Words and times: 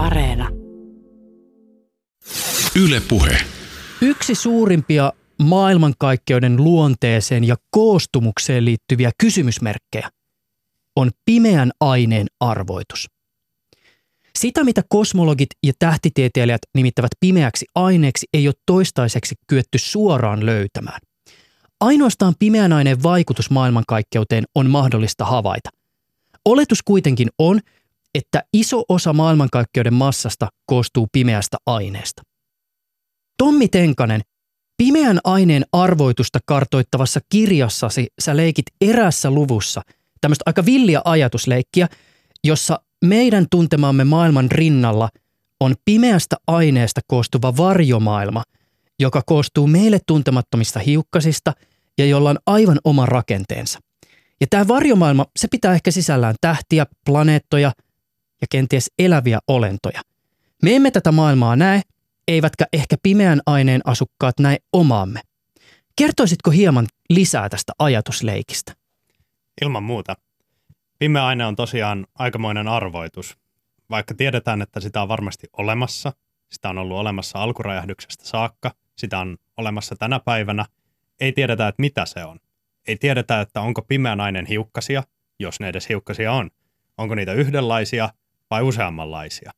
Areena. 0.00 0.48
Yle 2.76 3.02
Puhe. 3.08 3.36
Yksi 4.00 4.34
suurimpia 4.34 5.12
maailmankaikkeuden 5.42 6.56
luonteeseen 6.56 7.44
ja 7.44 7.56
koostumukseen 7.70 8.64
liittyviä 8.64 9.10
kysymysmerkkejä 9.18 10.10
on 10.96 11.10
pimeän 11.24 11.70
aineen 11.80 12.26
arvoitus. 12.40 13.06
Sitä, 14.38 14.64
mitä 14.64 14.82
kosmologit 14.88 15.48
ja 15.66 15.72
tähtitieteilijät 15.78 16.62
nimittävät 16.74 17.10
pimeäksi 17.20 17.66
aineeksi, 17.74 18.26
ei 18.34 18.48
ole 18.48 18.54
toistaiseksi 18.66 19.34
kyetty 19.46 19.78
suoraan 19.78 20.46
löytämään. 20.46 21.00
Ainoastaan 21.80 22.34
pimeän 22.38 22.72
aineen 22.72 23.02
vaikutus 23.02 23.50
maailmankaikkeuteen 23.50 24.44
on 24.54 24.70
mahdollista 24.70 25.24
havaita. 25.24 25.70
Oletus 26.44 26.82
kuitenkin 26.82 27.28
on, 27.38 27.60
että 28.14 28.44
iso 28.52 28.82
osa 28.88 29.12
maailmankaikkeuden 29.12 29.94
massasta 29.94 30.48
koostuu 30.66 31.08
pimeästä 31.12 31.56
aineesta. 31.66 32.22
Tommi 33.38 33.68
Tenkanen, 33.68 34.20
pimeän 34.76 35.20
aineen 35.24 35.64
arvoitusta 35.72 36.38
kartoittavassa 36.46 37.20
kirjassasi 37.28 38.06
sä 38.22 38.36
leikit 38.36 38.66
erässä 38.80 39.30
luvussa 39.30 39.82
tämmöistä 40.20 40.42
aika 40.46 40.64
villiä 40.64 41.00
ajatusleikkiä, 41.04 41.88
jossa 42.44 42.80
meidän 43.04 43.46
tuntemamme 43.50 44.04
maailman 44.04 44.50
rinnalla 44.50 45.08
on 45.60 45.74
pimeästä 45.84 46.36
aineesta 46.46 47.00
koostuva 47.06 47.56
varjomaailma, 47.56 48.42
joka 48.98 49.22
koostuu 49.26 49.66
meille 49.66 49.98
tuntemattomista 50.06 50.78
hiukkasista 50.78 51.52
ja 51.98 52.06
jolla 52.06 52.30
on 52.30 52.38
aivan 52.46 52.78
oma 52.84 53.06
rakenteensa. 53.06 53.78
Ja 54.40 54.46
tämä 54.50 54.68
varjomaailma, 54.68 55.26
se 55.38 55.48
pitää 55.48 55.74
ehkä 55.74 55.90
sisällään 55.90 56.34
tähtiä, 56.40 56.86
planeettoja 57.06 57.72
ja 58.40 58.46
kenties 58.50 58.90
eläviä 58.98 59.38
olentoja. 59.48 60.00
Me 60.62 60.76
emme 60.76 60.90
tätä 60.90 61.12
maailmaa 61.12 61.56
näe, 61.56 61.82
eivätkä 62.28 62.66
ehkä 62.72 62.96
pimeän 63.02 63.40
aineen 63.46 63.80
asukkaat 63.84 64.38
näe 64.40 64.56
omaamme. 64.72 65.20
Kertoisitko 65.96 66.50
hieman 66.50 66.86
lisää 67.10 67.48
tästä 67.48 67.72
ajatusleikistä? 67.78 68.72
Ilman 69.62 69.82
muuta. 69.82 70.16
Pimeä 70.98 71.26
aine 71.26 71.46
on 71.46 71.56
tosiaan 71.56 72.06
aikamoinen 72.14 72.68
arvoitus. 72.68 73.36
Vaikka 73.90 74.14
tiedetään, 74.14 74.62
että 74.62 74.80
sitä 74.80 75.02
on 75.02 75.08
varmasti 75.08 75.46
olemassa, 75.52 76.12
sitä 76.50 76.68
on 76.68 76.78
ollut 76.78 76.98
olemassa 76.98 77.42
alkuräjähdyksestä 77.42 78.24
saakka, 78.24 78.70
sitä 78.98 79.18
on 79.18 79.38
olemassa 79.56 79.96
tänä 79.96 80.20
päivänä, 80.20 80.64
ei 81.20 81.32
tiedetä, 81.32 81.68
että 81.68 81.80
mitä 81.80 82.06
se 82.06 82.24
on. 82.24 82.38
Ei 82.88 82.96
tiedetä, 82.96 83.40
että 83.40 83.60
onko 83.60 83.82
pimeä 83.82 84.16
nainen 84.16 84.46
hiukkasia, 84.46 85.02
jos 85.38 85.60
ne 85.60 85.68
edes 85.68 85.88
hiukkasia 85.88 86.32
on. 86.32 86.50
Onko 86.98 87.14
niitä 87.14 87.32
yhdenlaisia 87.32 88.08
vai 88.50 88.62
useammanlaisia. 88.62 89.50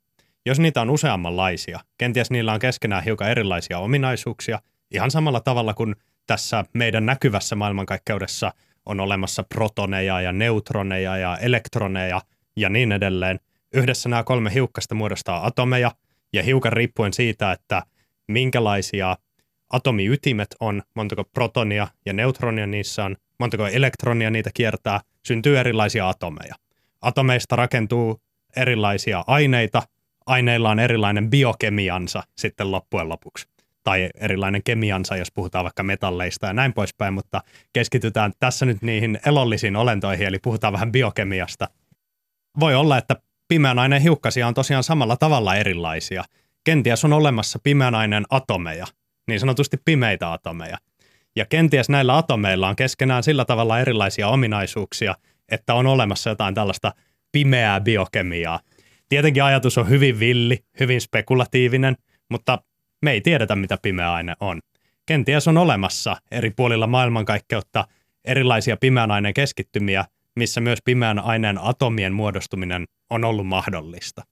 Jos 0.47 0.61
niitä 0.61 0.81
on 0.81 0.91
useammanlaisia, 0.91 1.81
kenties 1.98 2.31
niillä 2.31 2.53
on 2.53 2.61
keskenään 2.61 3.05
hiukan 3.05 3.31
erilaisia 3.31 3.79
ominaisuuksia, 3.79 4.59
ihan 4.91 5.11
samalla 5.11 5.41
tavalla 5.41 5.75
kuin 5.75 5.97
tässä 6.27 6.65
meidän 6.75 7.07
näkyvässä 7.07 7.57
maailmankaikkeudessa 7.57 8.53
on 8.87 9.01
olemassa 9.01 9.43
protoneja 9.43 10.20
ja 10.20 10.33
neutroneja 10.33 11.17
ja 11.17 11.37
elektroneja 11.37 12.20
ja 12.57 12.69
niin 12.69 12.93
edelleen. 12.93 13.41
Yhdessä 13.75 14.09
nämä 14.09 14.25
kolme 14.25 14.55
hiukkasta 14.55 14.95
muodostaa 14.95 15.47
atomeja, 15.47 15.91
ja 16.33 16.43
hiukan 16.43 16.73
riippuen 16.73 17.13
siitä, 17.13 17.53
että 17.53 17.83
minkälaisia 18.29 19.17
atomiytimet 19.70 20.48
on, 20.61 20.83
montako 20.95 21.25
protonia 21.25 21.89
ja 22.07 22.13
neutronia 22.13 22.67
niissä 22.67 23.05
on, 23.05 23.17
montako 23.39 23.67
elektronia 23.67 24.31
niitä 24.31 24.51
kiertää, 24.55 25.01
syntyy 25.27 25.59
erilaisia 25.59 26.09
atomeja. 26.09 26.55
Atomeista 27.03 27.57
rakentuu 27.57 28.20
erilaisia 28.56 29.25
aineita, 29.27 29.83
aineilla 30.27 30.70
on 30.70 30.78
erilainen 30.78 31.31
biokemiansa 31.31 32.22
sitten 32.39 32.70
loppujen 32.70 33.08
lopuksi. 33.08 33.48
Tai 33.84 34.11
erilainen 34.14 34.62
kemiansa, 34.62 35.17
jos 35.17 35.33
puhutaan 35.33 35.64
vaikka 35.64 35.83
metalleista 35.83 36.47
ja 36.47 36.53
näin 36.53 36.73
poispäin, 36.73 37.14
mutta 37.14 37.42
keskitytään 37.73 38.33
tässä 38.39 38.67
nyt 38.67 38.83
niihin 38.83 39.18
elollisiin 39.27 39.77
olentoihin, 39.77 40.27
eli 40.27 40.39
puhutaan 40.39 40.73
vähän 40.73 40.92
biokemiasta. 40.92 41.68
Voi 42.61 42.74
olla, 42.74 42.98
että 42.98 43.17
pimeän 43.48 43.79
aineen 43.79 44.02
hiukkasia 44.02 44.46
on 44.46 44.55
tosiaan 44.55 44.85
samalla 44.85 45.17
tavalla 45.17 45.57
erilaisia. 45.57 46.24
Kenties 46.64 47.05
on 47.05 47.12
olemassa 47.12 47.58
pimeän 47.62 47.95
aineen 47.95 48.24
atomeja, 48.30 48.86
niin 49.29 49.41
sanotusti 49.41 49.77
pimeitä 49.85 50.33
atomeja. 50.33 50.79
Ja 51.36 51.46
kenties 51.46 51.89
näillä 51.89 52.17
atomeilla 52.17 52.68
on 52.68 52.77
keskenään 52.77 53.23
sillä 53.23 53.45
tavalla 53.45 53.80
erilaisia 53.80 54.29
ominaisuuksia, 54.29 55.14
että 55.48 55.74
on 55.74 55.86
olemassa 55.86 56.30
jotain 56.30 56.55
tällaista 56.55 56.92
pimeää 57.33 57.81
biokemiaa. 57.81 58.61
Tietenkin 59.09 59.43
ajatus 59.43 59.79
on 59.79 59.89
hyvin 59.89 60.20
villi, 60.20 60.59
hyvin 60.81 61.01
spekulatiivinen, 61.01 61.97
mutta 62.31 62.59
me 63.03 63.13
ei 63.13 63.20
tiedetä, 63.20 63.57
mitä 63.57 63.79
pimeä 63.83 64.13
aine 64.13 64.35
on. 64.41 64.61
Kenties 65.07 65.48
on 65.48 65.59
olemassa 65.59 66.17
eri 66.31 66.51
puolilla 66.51 66.87
maailmankaikkeutta 66.87 67.85
erilaisia 68.25 68.77
pimeän 68.77 69.11
aineen 69.11 69.35
keskittymiä, 69.35 70.05
missä 70.37 70.61
myös 70.61 70.79
pimeän 70.85 71.19
aineen 71.19 71.59
atomien 71.59 72.13
muodostuminen 72.13 72.85
on 73.11 73.25
ollut 73.25 73.47
mahdollista. 73.47 74.23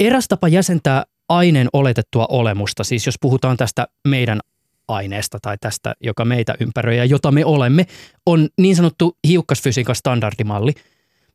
Eräs 0.00 0.28
tapa 0.28 0.48
jäsentää 0.48 1.04
aineen 1.28 1.68
oletettua 1.72 2.26
olemusta, 2.28 2.84
siis 2.84 3.06
jos 3.06 3.18
puhutaan 3.20 3.56
tästä 3.56 3.88
meidän 4.08 4.40
aineesta 4.88 5.38
tai 5.42 5.56
tästä, 5.60 5.94
joka 6.00 6.24
meitä 6.24 6.54
ympäröi 6.60 6.96
ja 6.96 7.04
jota 7.04 7.30
me 7.30 7.44
olemme, 7.44 7.86
on 8.26 8.48
niin 8.58 8.76
sanottu 8.76 9.16
hiukkasfysiikan 9.28 9.94
standardimalli– 9.94 10.72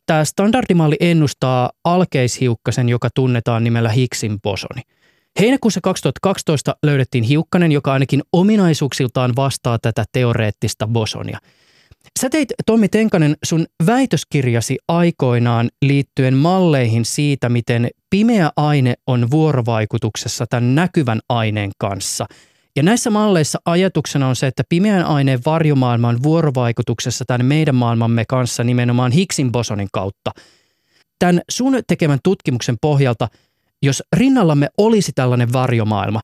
Tämä 0.06 0.24
standardimalli 0.24 0.96
ennustaa 1.00 1.70
alkeishiukkasen, 1.84 2.88
joka 2.88 3.08
tunnetaan 3.14 3.64
nimellä 3.64 3.88
Higgsin 3.88 4.40
bosoni. 4.40 4.82
Heinäkuussa 5.40 5.80
2012 5.80 6.76
löydettiin 6.82 7.24
hiukkanen, 7.24 7.72
joka 7.72 7.92
ainakin 7.92 8.22
ominaisuuksiltaan 8.32 9.32
vastaa 9.36 9.78
tätä 9.78 10.04
teoreettista 10.12 10.86
bosonia. 10.86 11.38
Sä 12.20 12.30
teit, 12.30 12.48
Tommi 12.66 12.88
Tenkanen, 12.88 13.36
sun 13.44 13.66
väitöskirjasi 13.86 14.78
aikoinaan 14.88 15.70
liittyen 15.82 16.34
malleihin 16.34 17.04
siitä, 17.04 17.48
miten 17.48 17.88
pimeä 18.10 18.50
aine 18.56 18.94
on 19.06 19.30
vuorovaikutuksessa 19.30 20.46
tämän 20.50 20.74
näkyvän 20.74 21.20
aineen 21.28 21.70
kanssa– 21.78 22.26
ja 22.76 22.82
näissä 22.82 23.10
malleissa 23.10 23.58
ajatuksena 23.64 24.28
on 24.28 24.36
se, 24.36 24.46
että 24.46 24.62
pimeän 24.68 25.04
aineen 25.04 25.40
varjomaailma 25.46 26.08
on 26.08 26.22
vuorovaikutuksessa 26.22 27.24
tämän 27.24 27.46
meidän 27.46 27.74
maailmamme 27.74 28.24
kanssa 28.28 28.64
nimenomaan 28.64 29.12
Higgsin 29.12 29.52
bosonin 29.52 29.88
kautta. 29.92 30.30
Tämän 31.18 31.40
sun 31.50 31.78
tekemän 31.86 32.18
tutkimuksen 32.24 32.76
pohjalta, 32.80 33.28
jos 33.82 34.02
rinnallamme 34.16 34.68
olisi 34.78 35.12
tällainen 35.14 35.52
varjomaailma, 35.52 36.20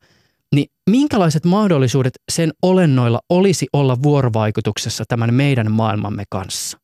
niin 0.55 0.67
minkälaiset 0.91 1.45
mahdollisuudet 1.45 2.13
sen 2.33 2.53
olennoilla 2.63 3.21
olisi 3.31 3.67
olla 3.73 4.03
vuorovaikutuksessa 4.03 5.05
tämän 5.09 5.35
meidän 5.35 5.73
maailmamme 5.73 6.25
kanssa? 6.31 6.79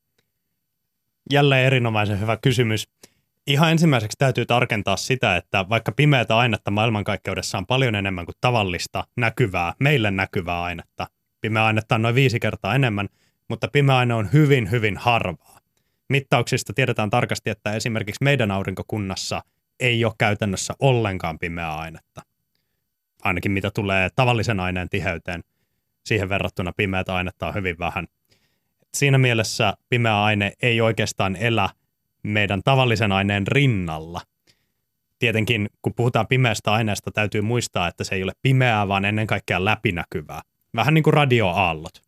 Jälleen 1.32 1.66
erinomaisen 1.66 2.20
hyvä 2.20 2.36
kysymys. 2.36 2.88
Ihan 3.46 3.70
ensimmäiseksi 3.70 4.16
täytyy 4.18 4.46
tarkentaa 4.46 4.96
sitä, 4.96 5.36
että 5.36 5.68
vaikka 5.68 5.92
pimeätä 5.92 6.36
ainetta 6.36 6.70
maailmankaikkeudessa 6.70 7.58
on 7.58 7.66
paljon 7.66 7.94
enemmän 7.94 8.24
kuin 8.24 8.34
tavallista 8.40 9.04
näkyvää, 9.16 9.74
meille 9.80 10.10
näkyvää 10.10 10.62
ainetta, 10.62 11.06
pimeä 11.40 11.64
ainetta 11.64 11.94
on 11.94 12.02
noin 12.02 12.14
viisi 12.14 12.40
kertaa 12.40 12.74
enemmän, 12.74 13.08
mutta 13.48 13.68
pimeä 13.68 13.96
aine 13.96 14.14
on 14.14 14.28
hyvin, 14.32 14.70
hyvin 14.70 14.96
harvaa. 14.96 15.58
Mittauksista 16.08 16.72
tiedetään 16.72 17.10
tarkasti, 17.10 17.50
että 17.50 17.72
esimerkiksi 17.72 18.24
meidän 18.24 18.50
aurinkokunnassa 18.50 19.42
ei 19.80 20.04
ole 20.04 20.14
käytännössä 20.18 20.74
ollenkaan 20.78 21.38
pimeää 21.38 21.76
ainetta. 21.76 22.22
Ainakin 23.22 23.52
mitä 23.52 23.70
tulee 23.70 24.08
tavallisen 24.16 24.60
aineen 24.60 24.88
tiheyteen. 24.88 25.44
Siihen 26.04 26.28
verrattuna 26.28 26.72
pimeätä 26.76 27.14
ainetta 27.14 27.46
on 27.46 27.54
hyvin 27.54 27.78
vähän. 27.78 28.06
Siinä 28.94 29.18
mielessä 29.18 29.74
pimeä 29.88 30.22
aine 30.22 30.52
ei 30.62 30.80
oikeastaan 30.80 31.36
elä– 31.36 31.68
meidän 32.28 32.60
tavallisen 32.64 33.12
aineen 33.12 33.46
rinnalla. 33.46 34.20
Tietenkin, 35.18 35.68
kun 35.82 35.94
puhutaan 35.94 36.26
pimeästä 36.26 36.72
aineesta, 36.72 37.10
täytyy 37.10 37.40
muistaa, 37.40 37.88
että 37.88 38.04
se 38.04 38.14
ei 38.14 38.22
ole 38.22 38.32
pimeää, 38.42 38.88
vaan 38.88 39.04
ennen 39.04 39.26
kaikkea 39.26 39.64
läpinäkyvää. 39.64 40.40
Vähän 40.74 40.94
niin 40.94 41.04
kuin 41.04 41.14
radioaallot. 41.14 42.02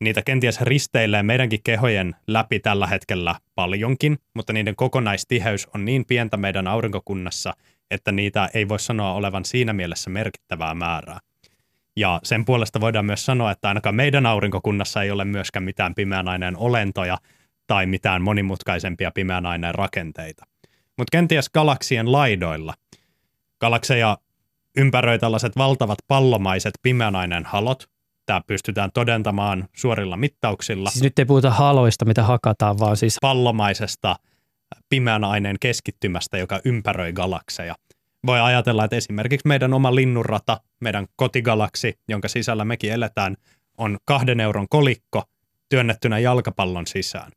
Niitä 0.00 0.22
kenties 0.22 0.60
risteilee 0.60 1.22
meidänkin 1.22 1.60
kehojen 1.64 2.16
läpi 2.26 2.60
tällä 2.60 2.86
hetkellä 2.86 3.34
paljonkin, 3.54 4.18
mutta 4.34 4.52
niiden 4.52 4.76
kokonaistiheys 4.76 5.66
on 5.74 5.84
niin 5.84 6.04
pientä 6.04 6.36
meidän 6.36 6.66
aurinkokunnassa, 6.66 7.54
että 7.90 8.12
niitä 8.12 8.48
ei 8.54 8.68
voi 8.68 8.80
sanoa 8.80 9.12
olevan 9.12 9.44
siinä 9.44 9.72
mielessä 9.72 10.10
merkittävää 10.10 10.74
määrää. 10.74 11.18
Ja 11.96 12.20
sen 12.22 12.44
puolesta 12.44 12.80
voidaan 12.80 13.06
myös 13.06 13.26
sanoa, 13.26 13.50
että 13.50 13.68
ainakaan 13.68 13.94
meidän 13.94 14.26
aurinkokunnassa 14.26 15.02
ei 15.02 15.10
ole 15.10 15.24
myöskään 15.24 15.62
mitään 15.62 15.94
pimeän 15.94 16.28
aineen 16.28 16.56
olentoja, 16.56 17.18
tai 17.68 17.86
mitään 17.86 18.22
monimutkaisempia 18.22 19.10
pimeän 19.10 19.46
aineen 19.46 19.74
rakenteita. 19.74 20.44
Mutta 20.96 21.10
kenties 21.12 21.50
galaksien 21.50 22.12
laidoilla. 22.12 22.74
Galakseja 23.60 24.18
ympäröi 24.76 25.18
tällaiset 25.18 25.56
valtavat 25.56 25.98
pallomaiset 26.08 26.74
pimeän 26.82 27.16
aineen 27.16 27.44
halot. 27.44 27.90
Tämä 28.26 28.40
pystytään 28.46 28.90
todentamaan 28.94 29.68
suorilla 29.76 30.16
mittauksilla. 30.16 30.90
Siis 30.90 31.02
nyt 31.02 31.18
ei 31.18 31.24
puhuta 31.24 31.50
haloista, 31.50 32.04
mitä 32.04 32.22
hakataan, 32.22 32.78
vaan 32.78 32.96
siis... 32.96 33.16
Pallomaisesta 33.20 34.16
pimeän 34.88 35.24
aineen 35.24 35.56
keskittymästä, 35.60 36.38
joka 36.38 36.60
ympäröi 36.64 37.12
galakseja. 37.12 37.74
voi 38.26 38.40
ajatella, 38.40 38.84
että 38.84 38.96
esimerkiksi 38.96 39.48
meidän 39.48 39.74
oma 39.74 39.94
linnunrata, 39.94 40.60
meidän 40.80 41.06
kotigalaksi, 41.16 41.98
jonka 42.08 42.28
sisällä 42.28 42.64
mekin 42.64 42.92
eletään, 42.92 43.36
on 43.78 43.98
kahden 44.04 44.40
euron 44.40 44.68
kolikko 44.68 45.22
työnnettynä 45.68 46.18
jalkapallon 46.18 46.86
sisään. 46.86 47.32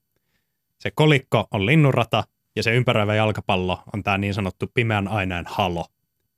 Se 0.81 0.91
kolikko 0.91 1.47
on 1.51 1.65
linnunrata 1.65 2.23
ja 2.55 2.63
se 2.63 2.75
ympäröivä 2.75 3.15
jalkapallo 3.15 3.83
on 3.93 4.03
tämä 4.03 4.17
niin 4.17 4.33
sanottu 4.33 4.71
pimeän 4.73 5.07
aineen 5.07 5.45
halo, 5.47 5.85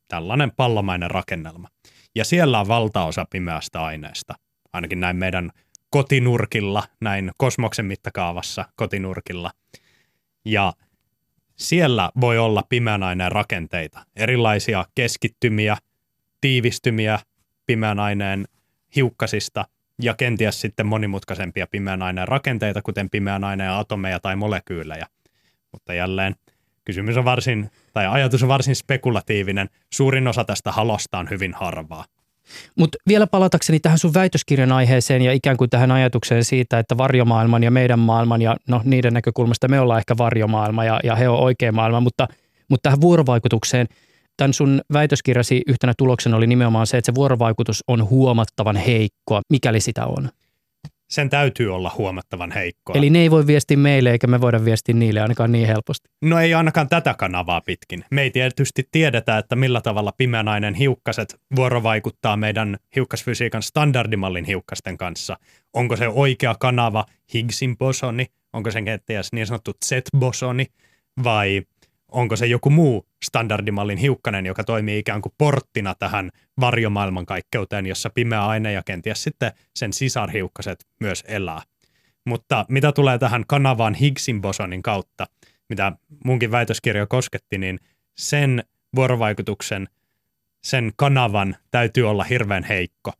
tällainen 0.08 0.52
pallomainen 0.56 1.10
rakennelma. 1.10 1.68
Ja 2.14 2.24
siellä 2.24 2.60
on 2.60 2.68
valtaosa 2.68 3.24
pimeästä 3.30 3.84
aineesta, 3.84 4.34
ainakin 4.72 5.00
näin 5.00 5.16
meidän 5.16 5.50
kotinurkilla, 5.90 6.82
näin 7.00 7.30
kosmoksen 7.36 7.86
mittakaavassa 7.86 8.64
kotinurkilla. 8.76 9.50
Ja 10.44 10.72
siellä 11.56 12.10
voi 12.20 12.38
olla 12.38 12.62
pimeän 12.68 13.02
aineen 13.02 13.32
rakenteita, 13.32 14.06
erilaisia 14.16 14.84
keskittymiä, 14.94 15.76
tiivistymiä 16.40 17.18
pimeän 17.66 17.98
aineen 17.98 18.44
hiukkasista 18.96 19.64
ja 20.02 20.14
kenties 20.14 20.60
sitten 20.60 20.86
monimutkaisempia 20.86 21.66
pimeän 21.66 22.02
aineen 22.02 22.28
rakenteita, 22.28 22.82
kuten 22.82 23.10
pimeän 23.10 23.44
aineen 23.44 23.70
atomeja 23.70 24.20
tai 24.20 24.36
molekyylejä. 24.36 25.06
Mutta 25.72 25.94
jälleen 25.94 26.34
kysymys 26.84 27.16
on 27.16 27.24
varsin, 27.24 27.70
tai 27.92 28.06
ajatus 28.06 28.42
on 28.42 28.48
varsin 28.48 28.76
spekulatiivinen. 28.76 29.68
Suurin 29.92 30.28
osa 30.28 30.44
tästä 30.44 30.72
halosta 30.72 31.18
on 31.18 31.30
hyvin 31.30 31.54
harvaa. 31.54 32.04
Mutta 32.78 32.98
vielä 33.08 33.26
palatakseni 33.26 33.80
tähän 33.80 33.98
sun 33.98 34.14
väitöskirjan 34.14 34.72
aiheeseen 34.72 35.22
ja 35.22 35.32
ikään 35.32 35.56
kuin 35.56 35.70
tähän 35.70 35.92
ajatukseen 35.92 36.44
siitä, 36.44 36.78
että 36.78 36.96
varjomaailman 36.96 37.62
ja 37.62 37.70
meidän 37.70 37.98
maailman 37.98 38.42
ja 38.42 38.56
no 38.68 38.80
niiden 38.84 39.12
näkökulmasta 39.12 39.68
me 39.68 39.80
ollaan 39.80 39.98
ehkä 39.98 40.14
varjomaailma 40.18 40.84
ja, 40.84 41.00
ja 41.04 41.16
he 41.16 41.28
on 41.28 41.38
oikea 41.38 41.72
maailma, 41.72 42.00
mutta, 42.00 42.28
mutta 42.68 42.82
tähän 42.82 43.00
vuorovaikutukseen– 43.00 43.86
tämän 44.36 44.54
sun 44.54 44.80
väitöskirjasi 44.92 45.62
yhtenä 45.66 45.92
tuloksena 45.98 46.36
oli 46.36 46.46
nimenomaan 46.46 46.86
se, 46.86 46.98
että 46.98 47.12
se 47.12 47.14
vuorovaikutus 47.14 47.84
on 47.88 48.10
huomattavan 48.10 48.76
heikkoa, 48.76 49.40
mikäli 49.50 49.80
sitä 49.80 50.06
on. 50.06 50.28
Sen 51.10 51.30
täytyy 51.30 51.74
olla 51.74 51.92
huomattavan 51.98 52.52
heikkoa. 52.52 52.96
Eli 52.96 53.10
ne 53.10 53.18
ei 53.18 53.30
voi 53.30 53.46
viestiä 53.46 53.76
meille 53.76 54.10
eikä 54.10 54.26
me 54.26 54.40
voida 54.40 54.64
viestiä 54.64 54.94
niille 54.94 55.20
ainakaan 55.20 55.52
niin 55.52 55.66
helposti. 55.66 56.08
No 56.22 56.38
ei 56.38 56.54
ainakaan 56.54 56.88
tätä 56.88 57.14
kanavaa 57.14 57.60
pitkin. 57.60 58.04
Me 58.10 58.22
ei 58.22 58.30
tietysti 58.30 58.88
tiedetä, 58.92 59.38
että 59.38 59.56
millä 59.56 59.80
tavalla 59.80 60.12
pimeänainen 60.16 60.74
hiukkaset 60.74 61.40
vuorovaikuttaa 61.56 62.36
meidän 62.36 62.76
hiukkasfysiikan 62.96 63.62
standardimallin 63.62 64.44
hiukkasten 64.44 64.96
kanssa. 64.96 65.36
Onko 65.72 65.96
se 65.96 66.08
oikea 66.08 66.54
kanava 66.60 67.04
Higgsin 67.34 67.78
bosoni, 67.78 68.26
onko 68.52 68.70
se 68.70 68.82
kenties 68.82 69.32
niin 69.32 69.46
sanottu 69.46 69.72
Z-bosoni 69.84 70.66
vai 71.24 71.62
onko 72.14 72.36
se 72.36 72.46
joku 72.46 72.70
muu 72.70 73.06
standardimallin 73.24 73.98
hiukkanen, 73.98 74.46
joka 74.46 74.64
toimii 74.64 74.98
ikään 74.98 75.22
kuin 75.22 75.32
porttina 75.38 75.94
tähän 75.94 76.30
varjomaailmankaikkeuteen, 76.60 77.86
jossa 77.86 78.10
pimeä 78.10 78.46
aine 78.46 78.72
ja 78.72 78.82
kenties 78.82 79.22
sitten 79.22 79.52
sen 79.76 79.92
sisarhiukkaset 79.92 80.86
myös 81.00 81.24
elää. 81.28 81.62
Mutta 82.26 82.66
mitä 82.68 82.92
tulee 82.92 83.18
tähän 83.18 83.44
kanavaan 83.46 83.94
Higgsin 83.94 84.40
bosonin 84.40 84.82
kautta, 84.82 85.26
mitä 85.68 85.92
munkin 86.24 86.50
väitöskirja 86.50 87.06
kosketti, 87.06 87.58
niin 87.58 87.80
sen 88.18 88.64
vuorovaikutuksen, 88.96 89.88
sen 90.64 90.92
kanavan 90.96 91.56
täytyy 91.70 92.10
olla 92.10 92.24
hirveän 92.24 92.64
heikko. 92.64 93.12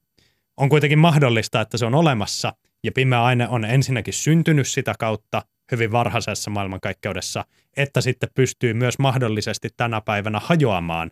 On 0.56 0.68
kuitenkin 0.68 0.98
mahdollista, 0.98 1.60
että 1.60 1.78
se 1.78 1.86
on 1.86 1.94
olemassa 1.94 2.52
ja 2.84 2.92
pimeä 2.92 3.24
aine 3.24 3.48
on 3.48 3.64
ensinnäkin 3.64 4.14
syntynyt 4.14 4.68
sitä 4.68 4.94
kautta, 4.98 5.42
hyvin 5.72 5.92
varhaisessa 5.92 6.50
maailmankaikkeudessa, 6.50 7.44
että 7.76 8.00
sitten 8.00 8.28
pystyy 8.34 8.74
myös 8.74 8.98
mahdollisesti 8.98 9.68
tänä 9.76 10.00
päivänä 10.00 10.40
hajoamaan 10.44 11.10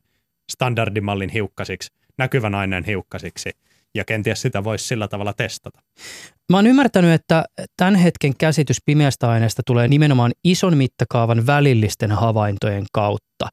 standardimallin 0.52 1.30
hiukkasiksi, 1.30 1.92
näkyvän 2.18 2.54
aineen 2.54 2.84
hiukkasiksi, 2.84 3.50
ja 3.94 4.04
kenties 4.04 4.42
sitä 4.42 4.64
voisi 4.64 4.86
sillä 4.86 5.08
tavalla 5.08 5.32
testata. 5.32 5.82
Mä 6.50 6.56
oon 6.56 6.66
ymmärtänyt, 6.66 7.12
että 7.12 7.44
tämän 7.76 7.94
hetken 7.94 8.36
käsitys 8.36 8.78
pimeästä 8.86 9.30
aineesta 9.30 9.62
tulee 9.66 9.88
nimenomaan 9.88 10.32
ison 10.44 10.76
mittakaavan 10.76 11.46
välillisten 11.46 12.10
havaintojen 12.10 12.84
kautta 12.92 13.48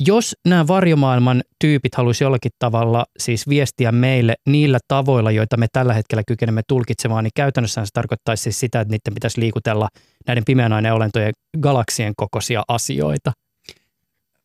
jos 0.00 0.36
nämä 0.48 0.66
varjomaailman 0.66 1.42
tyypit 1.60 1.94
haluaisi 1.94 2.24
jollakin 2.24 2.52
tavalla 2.58 3.06
siis 3.18 3.48
viestiä 3.48 3.92
meille 3.92 4.34
niillä 4.48 4.78
tavoilla, 4.88 5.30
joita 5.30 5.56
me 5.56 5.66
tällä 5.72 5.94
hetkellä 5.94 6.22
kykenemme 6.26 6.62
tulkitsemaan, 6.68 7.24
niin 7.24 7.32
käytännössä 7.36 7.84
se 7.84 7.90
tarkoittaisi 7.92 8.42
siis 8.42 8.60
sitä, 8.60 8.80
että 8.80 8.92
niiden 8.92 9.14
pitäisi 9.14 9.40
liikutella 9.40 9.88
näiden 10.26 10.44
pimeän 10.44 10.72
olentojen 10.72 11.32
galaksien 11.60 12.12
kokoisia 12.16 12.62
asioita. 12.68 13.32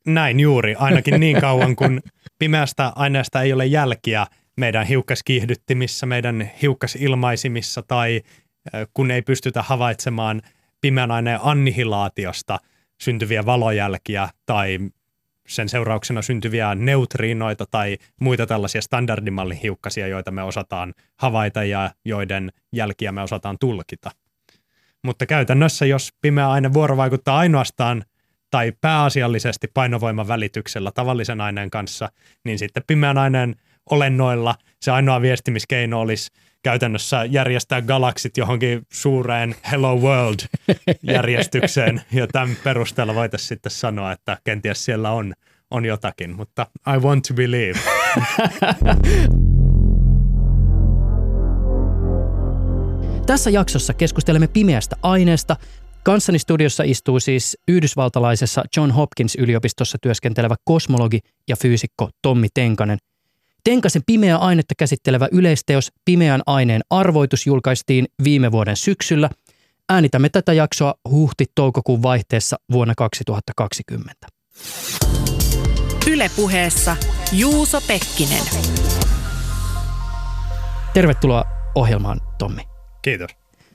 Näin 0.06 0.40
juuri, 0.40 0.74
ainakin 0.74 1.20
niin 1.20 1.40
kauan 1.40 1.76
kun 1.76 2.00
pimeästä 2.38 2.92
aineesta 2.96 3.42
ei 3.42 3.52
ole 3.52 3.66
jälkiä 3.66 4.26
meidän 4.56 4.86
hiukkaskiihdyttimissä, 4.86 6.06
meidän 6.06 6.50
hiukkasilmaisimissa 6.62 7.82
tai 7.82 8.22
kun 8.94 9.10
ei 9.10 9.22
pystytä 9.22 9.62
havaitsemaan 9.62 10.42
pimeän 10.80 11.10
aineen 11.10 11.38
annihilaatiosta 11.42 12.58
syntyviä 13.00 13.46
valojälkiä 13.46 14.28
tai 14.46 14.78
sen 15.48 15.68
seurauksena 15.68 16.22
syntyviä 16.22 16.74
neutriinoita 16.74 17.64
tai 17.70 17.98
muita 18.20 18.46
tällaisia 18.46 18.82
standardimallin 18.82 19.56
hiukkasia, 19.56 20.06
joita 20.06 20.30
me 20.30 20.42
osataan 20.42 20.94
havaita 21.18 21.64
ja 21.64 21.90
joiden 22.04 22.52
jälkiä 22.72 23.12
me 23.12 23.22
osataan 23.22 23.56
tulkita. 23.60 24.10
Mutta 25.04 25.26
käytännössä, 25.26 25.86
jos 25.86 26.12
pimeä 26.20 26.50
aine 26.50 26.72
vuorovaikuttaa 26.72 27.38
ainoastaan 27.38 28.04
tai 28.50 28.72
pääasiallisesti 28.80 29.68
painovoiman 29.74 30.28
välityksellä 30.28 30.90
tavallisen 30.94 31.40
aineen 31.40 31.70
kanssa, 31.70 32.08
niin 32.44 32.58
sitten 32.58 32.82
pimeän 32.86 33.18
aineen 33.18 33.56
olennoilla 33.90 34.54
se 34.82 34.90
ainoa 34.90 35.22
viestimiskeino 35.22 36.00
olisi 36.00 36.30
käytännössä 36.62 37.24
järjestää 37.24 37.82
galaksit 37.82 38.36
johonkin 38.36 38.82
suureen 38.92 39.54
Hello 39.70 39.96
World-järjestykseen, 39.96 42.00
ja 42.12 42.26
tämän 42.26 42.56
perusteella 42.64 43.14
voitaisiin 43.14 43.48
sitten 43.48 43.72
sanoa, 43.72 44.12
että 44.12 44.38
kenties 44.44 44.84
siellä 44.84 45.10
on, 45.10 45.34
on 45.70 45.84
jotakin, 45.84 46.36
mutta 46.36 46.66
I 46.94 46.98
want 46.98 47.24
to 47.28 47.34
believe. 47.34 47.78
Tässä 53.26 53.50
jaksossa 53.50 53.94
keskustelemme 53.94 54.46
pimeästä 54.46 54.96
aineesta. 55.02 55.56
Kanssani 56.02 56.38
studiossa 56.38 56.82
istuu 56.82 57.20
siis 57.20 57.58
yhdysvaltalaisessa 57.68 58.64
John 58.76 58.90
Hopkins 58.90 59.34
yliopistossa 59.34 59.98
työskentelevä 60.02 60.54
kosmologi 60.64 61.18
ja 61.48 61.56
fyysikko 61.56 62.10
Tommi 62.22 62.48
Tenkanen– 62.54 62.98
Tenkasen 63.64 64.02
pimeää 64.06 64.38
ainetta 64.38 64.74
käsittelevä 64.78 65.28
yleisteos 65.32 65.92
Pimeän 66.04 66.42
aineen 66.46 66.80
arvoitus 66.90 67.46
julkaistiin 67.46 68.06
viime 68.24 68.52
vuoden 68.52 68.76
syksyllä. 68.76 69.30
Äänitämme 69.88 70.28
tätä 70.28 70.52
jaksoa 70.52 70.94
huhti-toukokuun 71.10 72.02
vaihteessa 72.02 72.56
vuonna 72.72 72.94
2020. 72.96 74.26
Ylepuheessa 76.10 76.96
Juuso 77.32 77.80
Pekkinen. 77.80 78.44
Tervetuloa 80.94 81.44
ohjelmaan, 81.74 82.20
Tommi. 82.38 82.71
Kiitos. 83.02 83.30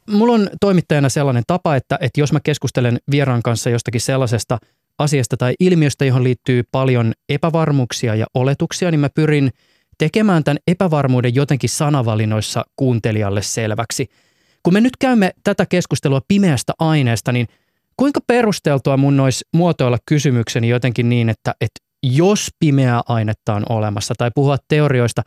Mulla 0.10 0.34
on 0.34 0.50
toimittajana 0.62 1.10
sellainen 1.10 1.44
tapa, 1.48 1.76
että, 1.76 1.98
että 2.02 2.22
jos 2.22 2.34
mä 2.34 2.40
keskustelen 2.44 2.98
vieraan 3.12 3.44
kanssa 3.44 3.70
jostakin 3.70 4.02
sellaisesta 4.02 4.58
asiasta 5.00 5.38
tai 5.38 5.54
ilmiöstä, 5.60 6.06
johon 6.06 6.24
liittyy 6.24 6.64
paljon 6.72 7.14
epävarmuuksia 7.30 8.16
ja 8.16 8.26
oletuksia, 8.34 8.92
niin 8.92 9.00
mä 9.00 9.10
pyrin– 9.10 9.52
tekemään 9.98 10.44
tämän 10.44 10.58
epävarmuuden 10.68 11.36
jotenkin 11.36 11.70
sanavalinnoissa 11.70 12.66
kuuntelijalle 12.76 13.42
selväksi. 13.42 14.10
Kun 14.64 14.74
me 14.74 14.82
nyt 14.82 14.98
käymme 15.00 15.32
tätä 15.44 15.66
keskustelua 15.66 16.22
pimeästä 16.28 16.74
aineesta, 16.80 17.32
niin 17.32 17.48
kuinka 17.98 18.20
perusteltua 18.28 18.98
mun 18.98 19.20
olisi 19.20 19.46
muotoilla 19.54 19.98
kysymykseni 20.06 20.70
jotenkin 20.70 21.10
niin, 21.10 21.30
että, 21.30 21.54
että 21.62 21.80
jos 22.04 22.50
pimeää 22.60 23.02
ainetta 23.08 23.54
on 23.54 23.66
olemassa 23.70 24.14
tai 24.18 24.32
puhua 24.36 24.58
teorioista, 24.68 25.22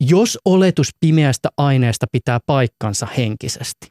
jos 0.00 0.38
oletus 0.44 0.90
pimeästä 1.00 1.48
aineesta 1.56 2.06
pitää 2.12 2.38
paikkansa 2.46 3.06
henkisesti? 3.16 3.86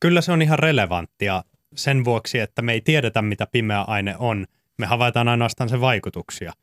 Kyllä 0.00 0.20
se 0.20 0.32
on 0.32 0.42
ihan 0.42 0.58
relevanttia 0.58 1.44
sen 1.74 2.04
vuoksi, 2.04 2.38
että 2.38 2.62
me 2.62 2.72
ei 2.72 2.80
tiedetä, 2.80 3.22
mitä 3.22 3.46
pimeä 3.52 3.82
aine 3.82 4.16
on. 4.18 4.46
Me 4.78 4.86
havaitaan 4.86 5.28
ainoastaan 5.28 5.68
sen 5.68 5.80
vaikutuksia– 5.80 6.52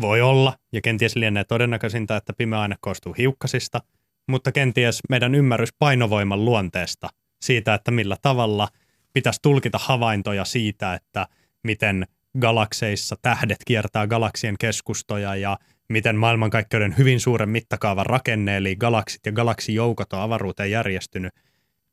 voi 0.00 0.20
olla, 0.20 0.56
ja 0.72 0.80
kenties 0.80 1.16
lienee 1.16 1.44
todennäköisintä, 1.44 2.16
että 2.16 2.32
pimeä 2.32 2.60
aine 2.60 2.76
koostuu 2.80 3.12
hiukkasista, 3.18 3.80
mutta 4.28 4.52
kenties 4.52 5.00
meidän 5.08 5.34
ymmärrys 5.34 5.72
painovoiman 5.78 6.44
luonteesta, 6.44 7.08
siitä, 7.42 7.74
että 7.74 7.90
millä 7.90 8.16
tavalla 8.22 8.68
pitäisi 9.12 9.38
tulkita 9.42 9.78
havaintoja 9.82 10.44
siitä, 10.44 10.94
että 10.94 11.26
miten 11.62 12.06
galakseissa 12.38 13.16
tähdet 13.22 13.58
kiertää 13.66 14.06
galaksien 14.06 14.54
keskustoja 14.58 15.36
ja 15.36 15.58
miten 15.88 16.16
maailmankaikkeuden 16.16 16.94
hyvin 16.98 17.20
suuren 17.20 17.48
mittakaavan 17.48 18.06
rakenne, 18.06 18.56
eli 18.56 18.76
galaksit 18.76 19.26
ja 19.26 19.32
galaksijoukot 19.32 20.12
on 20.12 20.20
avaruuteen 20.20 20.70
järjestynyt. 20.70 21.32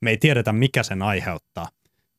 Me 0.01 0.09
ei 0.09 0.17
tiedetä, 0.17 0.53
mikä 0.53 0.83
sen 0.83 1.01
aiheuttaa. 1.01 1.69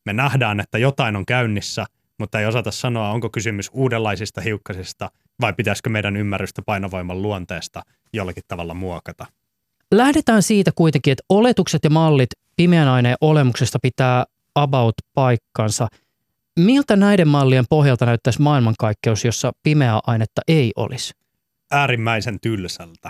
Me 0.05 0.13
nähdään, 0.13 0.61
että 0.61 0.79
jotain 0.79 1.17
on 1.17 1.27
käynnissä, 1.27 1.87
mutta 2.19 2.41
ei 2.41 2.47
osata 2.47 2.71
sanoa, 2.71 3.11
onko 3.11 3.31
kysymys 3.31 3.71
uudenlaisista 3.73 4.41
hiukkasista 4.41 5.11
vai 5.41 5.53
pitäisikö 5.53 5.91
meidän 5.91 6.17
ymmärrystä 6.17 6.63
painovoiman 6.63 7.23
luonteesta 7.23 7.83
jollakin 8.13 8.43
tavalla 8.49 8.75
muokata? 8.75 9.27
Lähdetään 9.93 10.43
siitä 10.43 10.71
kuitenkin, 10.75 11.13
että 11.13 11.25
oletukset 11.29 11.85
ja 11.85 11.91
mallit 11.91 12.31
pimeän 12.57 12.89
aineen 12.89 13.17
olemuksesta 13.21 13.79
pitää 13.83 14.25
about 14.55 14.95
paikkansa. 15.15 15.89
Miltä 16.59 16.97
näiden 16.97 17.29
mallien 17.29 17.65
pohjalta 17.71 18.07
näyttäisi 18.07 18.43
maailmankaikkeus, 18.43 19.25
jossa 19.25 19.53
pimeää 19.63 20.01
ainetta 20.07 20.43
ei 20.49 20.73
olisi? 20.77 21.15
Äärimmäisen 21.71 22.41
tylsältä. 22.41 23.09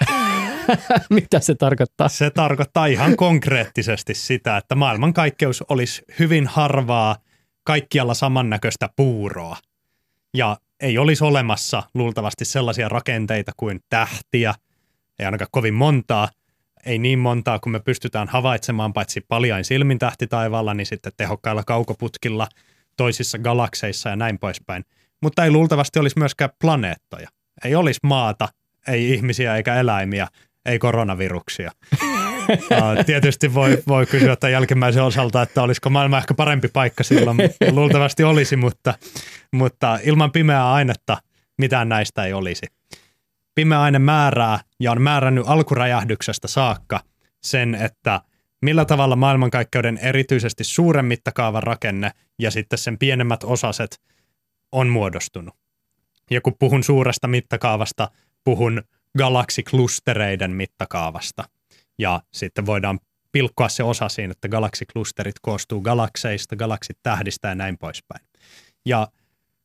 Mitä 1.11 1.41
se 1.41 1.55
tarkoittaa? 1.55 2.09
Se 2.09 2.31
tarkoittaa 2.31 2.87
ihan 2.87 3.17
konkreettisesti 3.17 4.15
sitä, 4.15 4.57
että 4.57 4.75
maailmankaikkeus 4.75 5.63
olisi 5.63 6.03
hyvin 6.19 6.47
harvaa, 6.47 7.17
kaikkialla 7.65 8.15
samannäköistä 8.15 8.89
puuroa. 8.97 9.57
Ja 10.35 10.57
ei 10.81 10.99
olisi 10.99 11.25
olemassa 11.25 11.83
luultavasti 11.95 12.45
sellaisia 12.45 12.89
rakenteita 12.89 13.53
kuin 13.57 13.81
tähtiä, 13.89 14.55
ei 15.19 15.27
ainakaan 15.27 15.49
kovin 15.53 15.75
montaa, 15.75 16.29
ei 16.87 16.99
niin 16.99 17.19
montaa 17.19 17.59
kuin 17.59 17.73
me 17.73 17.81
pystytään 17.81 18.29
havaitsemaan 18.29 18.93
paitsi 18.93 19.21
paljain 19.21 19.65
silmin 19.65 19.99
tähtitaivaalla, 19.99 20.75
niin 20.75 20.87
sitten 20.87 21.13
tehokkailla 21.17 21.65
kaukoputkilla 21.65 22.49
toisissa 22.97 23.39
galakseissa 23.39 24.09
ja 24.09 24.17
näin 24.17 24.39
poispäin. 24.39 24.85
Mutta 25.23 25.45
ei 25.45 25.51
luultavasti 25.51 25.99
olisi 25.99 26.19
myöskään 26.19 26.51
planeettoja. 26.61 27.29
Ei 27.65 27.75
olisi 27.75 28.01
maata, 28.03 28.49
ei 28.89 29.13
ihmisiä 29.13 29.57
eikä 29.57 29.75
eläimiä, 29.75 30.29
ei 30.67 30.79
koronaviruksia. 30.79 31.71
Tietysti 33.07 33.55
voi, 33.55 33.83
voi 33.89 34.07
kysyä 34.07 34.33
että 34.33 34.49
jälkimmäisen 34.49 35.03
osalta, 35.03 35.43
että 35.43 35.63
olisiko 35.63 35.91
maailma 35.91 36.19
ehkä 36.19 36.35
parempi 36.35 36.69
paikka 36.69 37.05
silloin. 37.05 37.37
Luultavasti 37.71 38.25
olisi, 38.25 38.57
mutta, 38.57 38.95
mutta 39.53 39.99
ilman 40.03 40.33
pimeää 40.33 40.73
ainetta 40.73 41.17
mitään 41.59 41.89
näistä 41.89 42.25
ei 42.25 42.33
olisi. 42.33 42.67
Pimeä 43.55 43.81
aine 43.81 43.99
määrää 43.99 44.61
ja 44.81 44.93
on 44.93 45.03
määrännyt 45.03 45.45
alkuräjähdyksestä 45.47 46.49
saakka 46.49 47.01
sen, 47.43 47.75
että 47.75 48.21
millä 48.63 48.85
tavalla 48.85 49.17
maailmankaikkeuden 49.17 49.99
erityisesti 49.99 50.65
suuren 50.65 51.05
mittakaavan 51.05 51.63
rakenne 51.63 52.11
ja 52.39 52.51
sitten 52.51 52.79
sen 52.79 52.99
pienemmät 52.99 53.45
osaset 53.45 54.01
on 54.73 54.89
muodostunut. 54.89 55.55
Ja 56.31 56.41
kun 56.41 56.55
puhun 56.59 56.85
suuresta 56.85 57.29
mittakaavasta, 57.29 58.09
puhun 58.45 58.83
galaksiklustereiden 59.19 60.51
mittakaavasta. 60.51 61.45
Ja 61.99 62.21
sitten 62.33 62.67
voidaan 62.67 62.99
pilkkoa 63.33 63.69
se 63.69 63.83
osa 63.83 64.09
siinä, 64.09 64.33
että 64.33 64.49
galaksiklusterit 64.49 65.35
koostuu 65.43 65.81
galakseista, 65.81 66.57
galaksitähdistä 66.57 67.49
ja 67.49 67.55
näin 67.55 67.79
poispäin. 67.79 68.27
Ja 68.87 69.09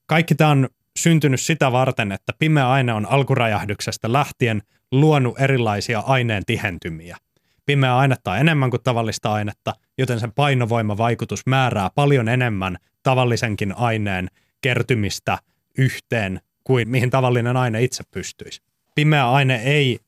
kaikki 0.05 0.35
tämä 0.35 0.49
on 0.49 0.69
syntynyt 0.99 1.41
sitä 1.41 1.71
varten, 1.71 2.11
että 2.11 2.33
pimeä 2.39 2.69
aine 2.69 2.93
on 2.93 3.05
alkuräjähdyksestä 3.05 4.13
lähtien 4.13 4.61
luonut 4.91 5.39
erilaisia 5.39 5.99
aineen 5.99 6.45
tihentymiä. 6.45 7.17
Pimeä 7.65 7.97
ainetta 7.97 8.31
on 8.31 8.37
enemmän 8.37 8.69
kuin 8.69 8.83
tavallista 8.83 9.33
ainetta, 9.33 9.73
joten 9.97 10.19
sen 10.19 10.31
painovoimavaikutus 10.31 11.45
määrää 11.45 11.89
paljon 11.95 12.27
enemmän 12.27 12.77
tavallisenkin 13.03 13.77
aineen 13.77 14.27
kertymistä 14.61 15.37
yhteen 15.77 16.41
kuin 16.63 16.89
mihin 16.89 17.09
tavallinen 17.09 17.57
aine 17.57 17.83
itse 17.83 18.03
pystyisi 18.11 18.61
pimeä 18.95 19.31
aine 19.31 19.55
ei 19.55 19.99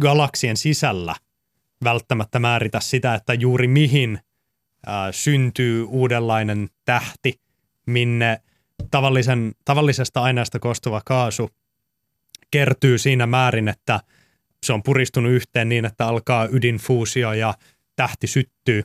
galaksien 0.00 0.56
sisällä 0.56 1.14
välttämättä 1.84 2.38
määritä 2.38 2.80
sitä, 2.80 3.14
että 3.14 3.34
juuri 3.34 3.68
mihin 3.68 4.18
ää, 4.86 5.12
syntyy 5.12 5.82
uudenlainen 5.82 6.68
tähti, 6.84 7.40
minne 7.86 8.40
tavallisen, 8.90 9.52
tavallisesta 9.64 10.22
aineesta 10.22 10.58
koostuva 10.58 11.02
kaasu 11.04 11.50
kertyy 12.50 12.98
siinä 12.98 13.26
määrin, 13.26 13.68
että 13.68 14.00
se 14.66 14.72
on 14.72 14.82
puristunut 14.82 15.32
yhteen 15.32 15.68
niin, 15.68 15.84
että 15.84 16.06
alkaa 16.06 16.48
ydinfuusio 16.52 17.32
ja 17.32 17.54
tähti 17.96 18.26
syttyy. 18.26 18.82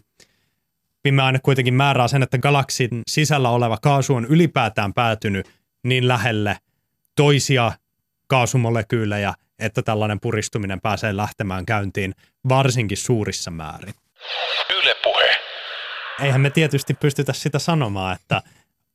Pimeä 1.03 1.25
aine 1.25 1.39
kuitenkin 1.43 1.73
määrää 1.73 2.07
sen, 2.07 2.23
että 2.23 2.37
galaksin 2.37 3.01
sisällä 3.07 3.49
oleva 3.49 3.77
kaasu 3.81 4.15
on 4.15 4.25
ylipäätään 4.25 4.93
päätynyt 4.93 5.49
niin 5.83 6.07
lähelle 6.07 6.57
toisia 7.21 7.71
kaasumolekyylejä, 8.27 9.33
että 9.59 9.81
tällainen 9.81 10.19
puristuminen 10.19 10.81
pääsee 10.81 11.17
lähtemään 11.17 11.65
käyntiin 11.65 12.15
varsinkin 12.49 12.97
suurissa 12.97 13.51
määrin. 13.51 13.93
Yle 14.69 14.95
puhe. 15.03 15.37
Eihän 16.21 16.41
me 16.41 16.49
tietysti 16.49 16.93
pystytä 16.93 17.33
sitä 17.33 17.59
sanomaan, 17.59 18.15
että 18.15 18.41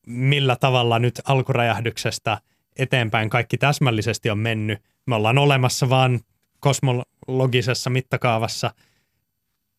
millä 0.07 0.57
tavalla 0.57 0.99
nyt 0.99 1.21
alkuräjähdyksestä 1.25 2.39
eteenpäin 2.77 3.31
kaikki 3.31 3.59
täsmällisesti 3.59 4.31
on 4.31 4.39
mennyt. 4.39 4.79
Me 5.07 5.15
ollaan 5.15 5.39
olemassa 5.39 5.89
vaan 5.89 6.21
kosmologisessa 6.61 7.91
mittakaavassa 7.91 8.71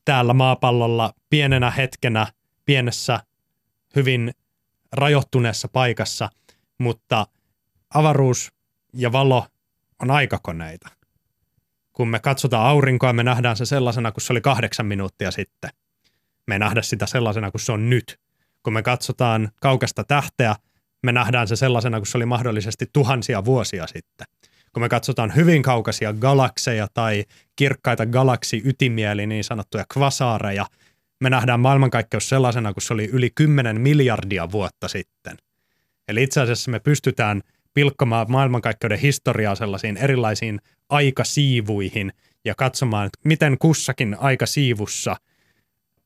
täällä 0.06 0.34
maapallolla 0.34 1.14
pienenä 1.30 1.72
hetkenä, 1.72 2.28
pienessä, 2.66 3.20
hyvin 3.96 4.32
rajoittuneessa 4.92 5.68
paikassa, 5.68 6.30
mutta 6.78 7.28
avaruus 7.94 8.52
ja 8.94 9.12
valo 9.12 9.48
on 10.02 10.12
aikakoneita. 10.12 10.90
Kun 11.94 12.08
me 12.08 12.20
katsotaan 12.20 12.68
aurinkoa, 12.68 13.14
me 13.14 13.24
nähdään 13.24 13.56
se 13.56 13.66
sellaisena 13.66 14.12
kuin 14.12 14.22
se 14.22 14.34
oli 14.34 14.42
kahdeksan 14.42 14.86
minuuttia 14.86 15.32
sitten. 15.32 15.70
Me 16.48 16.56
ei 16.56 16.60
nähdä 16.60 16.82
sitä 16.82 17.06
sellaisena 17.06 17.52
kuin 17.52 17.62
se 17.62 17.72
on 17.72 17.90
nyt. 17.90 18.20
Kun 18.64 18.74
me 18.74 18.84
katsotaan 18.84 19.52
kaukasta 19.62 20.04
tähteä, 20.04 20.56
me 21.04 21.12
nähdään 21.12 21.48
se 21.48 21.56
sellaisena 21.56 21.98
kuin 21.98 22.08
se 22.08 22.18
oli 22.18 22.26
mahdollisesti 22.26 22.86
tuhansia 22.94 23.46
vuosia 23.46 23.88
sitten. 23.88 24.28
Kun 24.74 24.82
me 24.82 24.90
katsotaan 24.90 25.36
hyvin 25.36 25.64
kaukaisia 25.64 26.14
galakseja 26.14 26.88
tai 26.94 27.26
kirkkaita 27.56 28.06
galaksiytimiä, 28.06 29.12
eli 29.12 29.28
niin 29.28 29.44
sanottuja 29.44 29.86
kvasaareja, 29.94 30.66
me 31.20 31.30
nähdään 31.30 31.60
maailmankaikkeus 31.60 32.30
sellaisena 32.30 32.74
kuin 32.74 32.84
se 32.84 32.94
oli 32.94 33.06
yli 33.06 33.30
10 33.36 33.82
miljardia 33.82 34.52
vuotta 34.52 34.88
sitten. 34.88 35.38
Eli 36.08 36.24
itse 36.24 36.42
asiassa 36.42 36.72
me 36.72 36.80
pystytään– 36.80 37.42
pilkkomaan 37.74 38.32
maailmankaikkeuden 38.32 39.00
historiaa 39.00 39.56
sellaisiin 39.56 39.98
erilaisiin 39.98 40.60
aikasiivuihin 40.90 42.14
ja 42.46 42.56
katsomaan, 42.56 43.06
että 43.06 43.20
miten 43.24 43.58
kussakin 43.58 44.18
aikasiivussa 44.20 45.16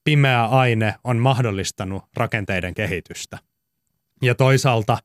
pimeä 0.04 0.46
aine 0.46 0.96
on 1.04 1.18
mahdollistanut 1.18 2.04
rakenteiden 2.18 2.74
kehitystä. 2.74 3.38
Ja 4.22 4.36
toisaalta 4.36 4.98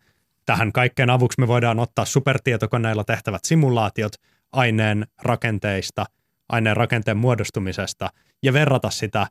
tähän 0.46 0.72
kaikkeen 0.72 1.10
avuksi 1.10 1.40
me 1.40 1.48
voidaan 1.48 1.78
ottaa 1.78 2.04
supertietokoneilla 2.04 3.04
tehtävät 3.04 3.44
simulaatiot 3.44 4.12
aineen 4.52 5.06
rakenteista, 5.22 6.04
aineen 6.48 6.76
rakenteen 6.76 7.16
muodostumisesta 7.16 8.10
ja 8.42 8.52
verrata 8.52 8.90
sitä 8.90 9.26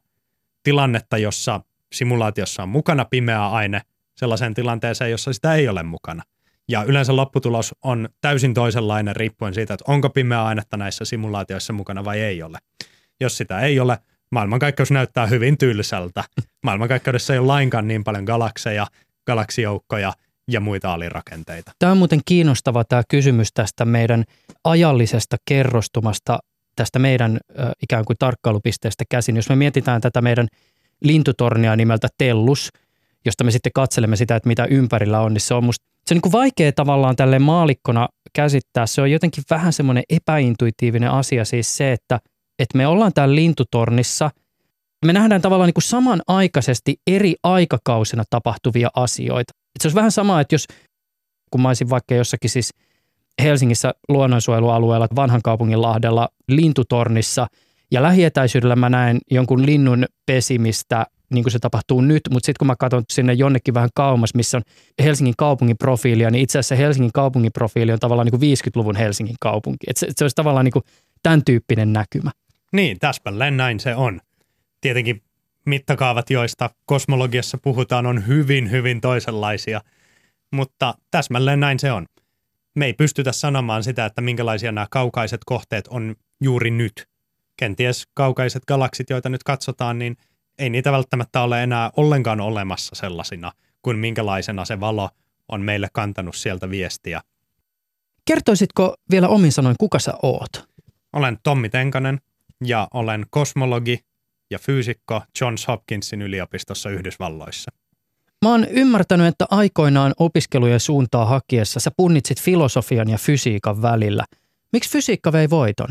tilannetta, 0.63 1.17
jossa 1.17 1.62
simulaatiossa 1.94 2.63
on 2.63 2.70
mukana 2.70 3.05
pimeä 3.05 3.48
aine, 3.48 3.82
sellaiseen 4.17 4.53
tilanteeseen, 4.53 5.12
jossa 5.12 5.34
sitä 5.34 5.55
ei 5.55 5.67
ole 5.67 5.84
mukana– 5.84 6.24
ja 6.69 6.84
yleensä 6.84 7.15
lopputulos 7.15 7.75
on 7.84 8.10
täysin 8.22 8.53
toisenlainen 8.53 9.15
riippuen 9.15 9.53
siitä, 9.53 9.74
että 9.74 9.86
onko 9.88 10.10
pimeä 10.10 10.43
ainetta 10.43 10.77
näissä 10.77 11.05
simulaatioissa 11.05 11.74
mukana 11.74 12.05
vai 12.05 12.19
ei 12.22 12.43
ole. 12.43 12.57
Jos 13.19 13.38
sitä 13.38 13.60
ei 13.60 13.79
ole, 13.79 13.98
maailmankaikkeus 14.31 14.91
näyttää 14.91 15.25
hyvin 15.25 15.57
tylsältä. 15.57 16.24
Maailmankaikkeudessa 16.63 17.34
ei 17.34 17.39
ole 17.39 17.48
lainkaan 17.48 17.88
niin 17.88 18.03
paljon 18.03 18.24
galakseja, 18.24 18.88
galaksijoukkoja 19.27 20.13
ja 20.51 20.60
muita 20.60 20.93
alirakenteita. 20.93 21.72
Tämä 21.79 21.91
on 21.91 21.98
muuten 21.98 22.22
kiinnostava 22.25 22.84
tämä 22.84 23.01
kysymys 23.10 23.53
tästä 23.53 23.86
meidän 23.86 24.24
ajallisesta 24.63 25.38
kerrostumasta, 25.45 26.39
tästä 26.75 27.00
meidän 27.00 27.39
äh, 27.60 27.72
ikään 27.84 28.05
kuin 28.05 28.17
tarkkailupisteestä 28.19 29.03
käsin. 29.10 29.36
Jos 29.36 29.50
me 29.50 29.55
mietitään 29.55 30.01
tätä 30.01 30.22
meidän 30.22 30.48
lintutornia 31.01 31.75
nimeltä 31.75 32.07
Tellus, 32.17 32.69
josta 33.25 33.43
me 33.43 33.51
sitten 33.51 33.72
katselemme 33.75 34.15
sitä, 34.15 34.36
että 34.36 34.48
mitä 34.50 34.65
ympärillä 34.65 35.19
on, 35.19 35.34
niin 35.34 35.41
se 35.41 35.53
on 35.53 35.63
musta 35.63 35.86
se 36.07 36.15
on 36.15 36.21
niin 36.24 36.31
vaikea 36.31 36.71
tavallaan 36.71 37.15
tälle 37.15 37.39
maalikkona 37.39 38.09
käsittää. 38.33 38.85
Se 38.85 39.01
on 39.01 39.12
jotenkin 39.12 39.43
vähän 39.50 39.74
semmoinen 39.74 40.03
epäintuitiivinen 40.09 41.12
asia 41.12 41.45
siis 41.45 41.77
se, 41.77 41.91
että, 41.91 42.19
että 42.59 42.77
me 42.77 42.88
ollaan 42.88 43.13
täällä 43.13 43.35
lintutornissa. 43.35 44.31
Me 45.05 45.13
nähdään 45.13 45.41
tavallaan 45.41 45.67
niin 45.67 45.74
kuin 45.74 45.83
samanaikaisesti 45.83 46.95
eri 47.07 47.35
aikakausina 47.43 48.24
tapahtuvia 48.29 48.89
asioita. 48.95 49.53
Et 49.75 49.81
se 49.81 49.88
olisi 49.88 49.95
vähän 49.95 50.12
sama, 50.12 50.41
että 50.41 50.55
jos 50.55 50.67
kun 51.51 51.62
mä 51.62 51.67
olisin 51.67 51.89
vaikka 51.89 52.15
jossakin 52.15 52.50
siis 52.50 52.74
Helsingissä 53.41 53.93
luonnonsuojelualueella 54.09 55.07
vanhan 55.15 55.41
kaupungin 55.41 55.81
lahdella 55.81 56.29
lintutornissa 56.47 57.47
ja 57.91 58.03
lähietäisyydellä 58.03 58.75
mä 58.75 58.89
näen 58.89 59.17
jonkun 59.31 59.65
linnun 59.65 60.05
pesimistä 60.25 61.05
niin 61.34 61.44
kuin 61.44 61.51
se 61.51 61.60
tapahtuu 61.60 62.01
nyt, 62.01 62.22
mutta 62.32 62.46
sitten 62.46 62.60
kun 62.60 62.67
mä 62.67 62.75
katson 62.79 63.03
sinne 63.10 63.34
jonnekin 63.34 63.74
vähän 63.74 63.89
kauemmas, 63.96 64.36
missä 64.36 64.58
on 64.58 64.63
Helsingin 65.03 65.34
kaupungin 65.38 65.77
profiilia, 65.77 66.29
niin 66.32 66.44
itse 66.44 66.60
asiassa 66.60 66.75
Helsingin 66.75 67.12
kaupungin 67.13 67.51
profiili 67.51 67.91
on 67.91 68.00
tavallaan 68.00 68.25
niin 68.25 68.39
kuin 68.39 68.58
50-luvun 68.58 68.96
Helsingin 68.96 69.36
kaupunki. 69.39 69.86
Et 69.88 69.98
se, 69.98 70.08
se 70.15 70.24
olisi 70.24 70.36
tavallaan 70.36 70.65
niin 70.65 70.74
kuin 70.74 70.84
tämän 71.24 71.46
tyyppinen 71.46 71.94
näkymä. 71.94 72.32
Niin, 72.72 73.00
täsmälleen 73.00 73.58
näin 73.58 73.79
se 73.79 73.96
on. 73.96 74.22
Tietenkin 74.82 75.22
mittakaavat, 75.65 76.29
joista 76.29 76.70
kosmologiassa 76.86 77.58
puhutaan, 77.58 78.05
on 78.05 78.27
hyvin, 78.27 78.72
hyvin 78.72 79.01
toisenlaisia, 79.01 79.82
mutta 80.51 80.94
täsmälleen 81.12 81.60
näin 81.60 81.79
se 81.79 81.91
on. 81.91 82.05
me 82.75 82.86
ei 82.86 82.94
pystytä 82.94 83.32
sanomaan 83.32 83.84
sitä, 83.84 84.05
että 84.05 84.22
minkälaisia 84.22 84.72
nämä 84.72 84.88
kaukaiset 84.89 85.41
kohteet 85.46 85.88
on 85.88 86.15
juuri 86.41 86.72
nyt. 86.72 87.08
Kenties 87.58 88.08
kaukaiset 88.13 88.65
galaksit, 88.65 89.10
joita 89.10 89.29
nyt 89.29 89.44
katsotaan, 89.44 90.00
niin 90.00 90.17
ei 90.59 90.69
niitä 90.69 90.91
välttämättä 90.91 91.41
ole 91.41 91.63
enää 91.63 91.91
ollenkaan 91.97 92.41
olemassa 92.41 92.95
sellaisina, 92.95 93.51
kuin 93.81 93.97
minkälaisena 93.97 94.65
se 94.65 94.79
valo 94.79 95.09
on 95.47 95.62
meille 95.62 95.88
kantanut 95.93 96.35
sieltä 96.35 96.69
viestiä. 96.69 97.21
Kertoisitko 98.25 98.95
vielä 99.12 99.27
omin 99.27 99.51
sanoin, 99.51 99.75
kuka 99.79 100.00
sä 100.00 100.13
oot? 100.24 100.69
Olen 101.13 101.38
Tommi 101.43 101.69
Tenkanen 101.69 102.19
ja 102.65 102.88
olen 102.93 103.25
kosmologi 103.29 104.00
ja 104.51 104.59
fyysikko 104.59 105.21
Johns 105.41 105.67
Hopkinsin 105.67 106.21
yliopistossa 106.21 106.89
Yhdysvalloissa. 106.89 107.71
Mä 108.45 108.51
oon 108.51 108.67
ymmärtänyt, 108.69 109.27
että 109.27 109.45
aikoinaan 109.50 110.13
opiskelujen 110.19 110.79
suuntaa 110.79 111.25
hakiessa 111.25 111.79
sä 111.79 111.91
punnitsit 111.97 112.41
filosofian 112.41 113.09
ja 113.09 113.17
fysiikan 113.17 113.81
välillä. 113.81 114.25
Miksi 114.74 114.91
fysiikka 114.91 115.31
vei 115.31 115.50
voiton? 115.50 115.88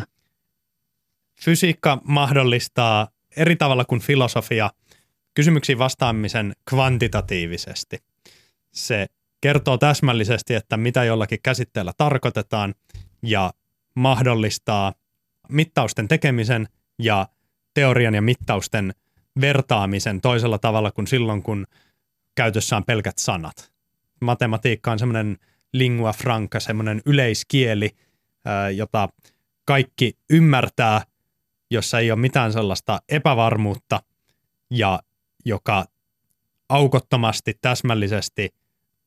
Fysiikka 1.40 1.99
mahdollistaa 2.04 3.09
eri 3.37 3.57
tavalla 3.57 3.85
kuin 3.85 4.00
filosofia 4.00 4.71
kysymyksiin 5.35 5.79
vastaamisen 5.79 6.53
kvantitatiivisesti. 6.71 7.99
Se 8.73 9.07
kertoo 9.41 9.79
täsmällisesti, 9.79 10.55
että 10.55 10.76
mitä 10.76 11.05
jollakin 11.05 11.38
käsitteellä 11.43 11.93
tarkoitetaan 11.99 12.75
ja 13.23 13.53
mahdollistaa 13.95 14.93
mittausten 15.49 16.09
tekemisen 16.09 16.69
ja 16.99 17.29
teorian 17.75 18.14
ja 18.14 18.23
mittausten 18.23 18.95
vertaamisen 19.41 20.21
toisella 20.21 20.59
tavalla 20.59 20.91
kuin 20.91 21.07
silloin, 21.07 21.43
kun 21.43 21.67
käytössä 22.35 22.76
on 22.76 22.85
pelkät 22.85 23.19
sanat. 23.19 23.73
Matematiikka 24.21 24.93
on 24.93 24.99
semmoinen 24.99 25.38
lingua 25.73 26.12
franca, 26.12 26.61
semmoinen 26.61 27.03
yleiskieli, 27.07 27.91
jota 28.76 29.09
kaikki 29.64 30.19
ymmärtää, 30.31 31.03
jossa 31.75 31.99
ei 31.99 32.11
ole 32.11 32.21
mitään 32.21 32.52
sellaista 32.52 33.00
epävarmuutta 33.09 34.02
ja 34.71 35.00
joka 35.45 35.85
aukottomasti, 36.69 37.59
täsmällisesti 37.61 38.54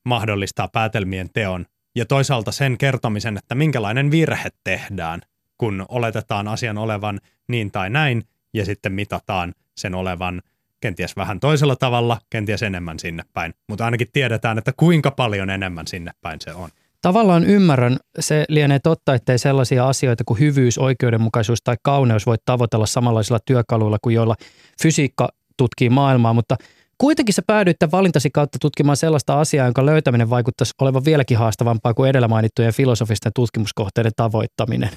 mahdollistaa 0.05 0.67
päätelmien 0.67 1.29
teon 1.33 1.65
ja 1.95 2.05
toisaalta 2.05 2.51
sen 2.51 2.77
kertomisen, 2.77 3.37
että 3.37 3.55
minkälainen 3.55 4.11
virhe 4.11 4.49
tehdään, 4.63 5.21
kun 5.57 5.85
oletetaan 5.89 6.47
asian 6.47 6.77
olevan 6.77 7.19
niin 7.47 7.71
tai 7.71 7.89
näin 7.89 8.23
ja 8.53 8.65
sitten 8.65 8.91
mitataan 8.91 9.53
sen 9.75 9.95
olevan 9.95 10.41
kenties 10.79 11.15
vähän 11.15 11.39
toisella 11.39 11.75
tavalla, 11.75 12.21
kenties 12.29 12.63
enemmän 12.63 12.99
sinne 12.99 13.23
päin, 13.33 13.53
mutta 13.67 13.85
ainakin 13.85 14.07
tiedetään, 14.13 14.57
että 14.57 14.73
kuinka 14.77 15.11
paljon 15.11 15.49
enemmän 15.49 15.87
sinne 15.87 16.11
päin 16.21 16.41
se 16.41 16.53
on. 16.53 16.69
Tavallaan 17.01 17.43
ymmärrän, 17.43 17.97
se 18.19 18.45
lienee 18.49 18.79
totta, 18.79 19.13
ettei 19.13 19.37
sellaisia 19.39 19.87
asioita 19.87 20.23
kuin 20.23 20.39
hyvyys, 20.39 20.77
oikeudenmukaisuus 20.77 21.59
tai 21.63 21.75
kauneus 21.83 22.25
voi 22.25 22.35
tavoitella 22.45 22.85
samanlaisilla 22.85 23.39
työkaluilla 23.45 23.97
kuin 24.01 24.15
joilla 24.15 24.35
fysiikka 24.81 25.29
tutkii 25.57 25.89
maailmaa, 25.89 26.33
mutta 26.33 26.55
kuitenkin 26.97 27.33
sä 27.33 27.41
päädyit 27.47 27.77
valintasi 27.91 28.29
kautta 28.29 28.57
tutkimaan 28.61 28.97
sellaista 28.97 29.39
asiaa, 29.39 29.67
jonka 29.67 29.85
löytäminen 29.85 30.29
vaikuttaisi 30.29 30.73
olevan 30.81 31.05
vieläkin 31.05 31.37
haastavampaa 31.37 31.93
kuin 31.93 32.09
edellä 32.09 32.27
mainittujen 32.27 32.73
filosofisten 32.73 33.31
tutkimuskohteiden 33.35 34.11
tavoittaminen. 34.15 34.89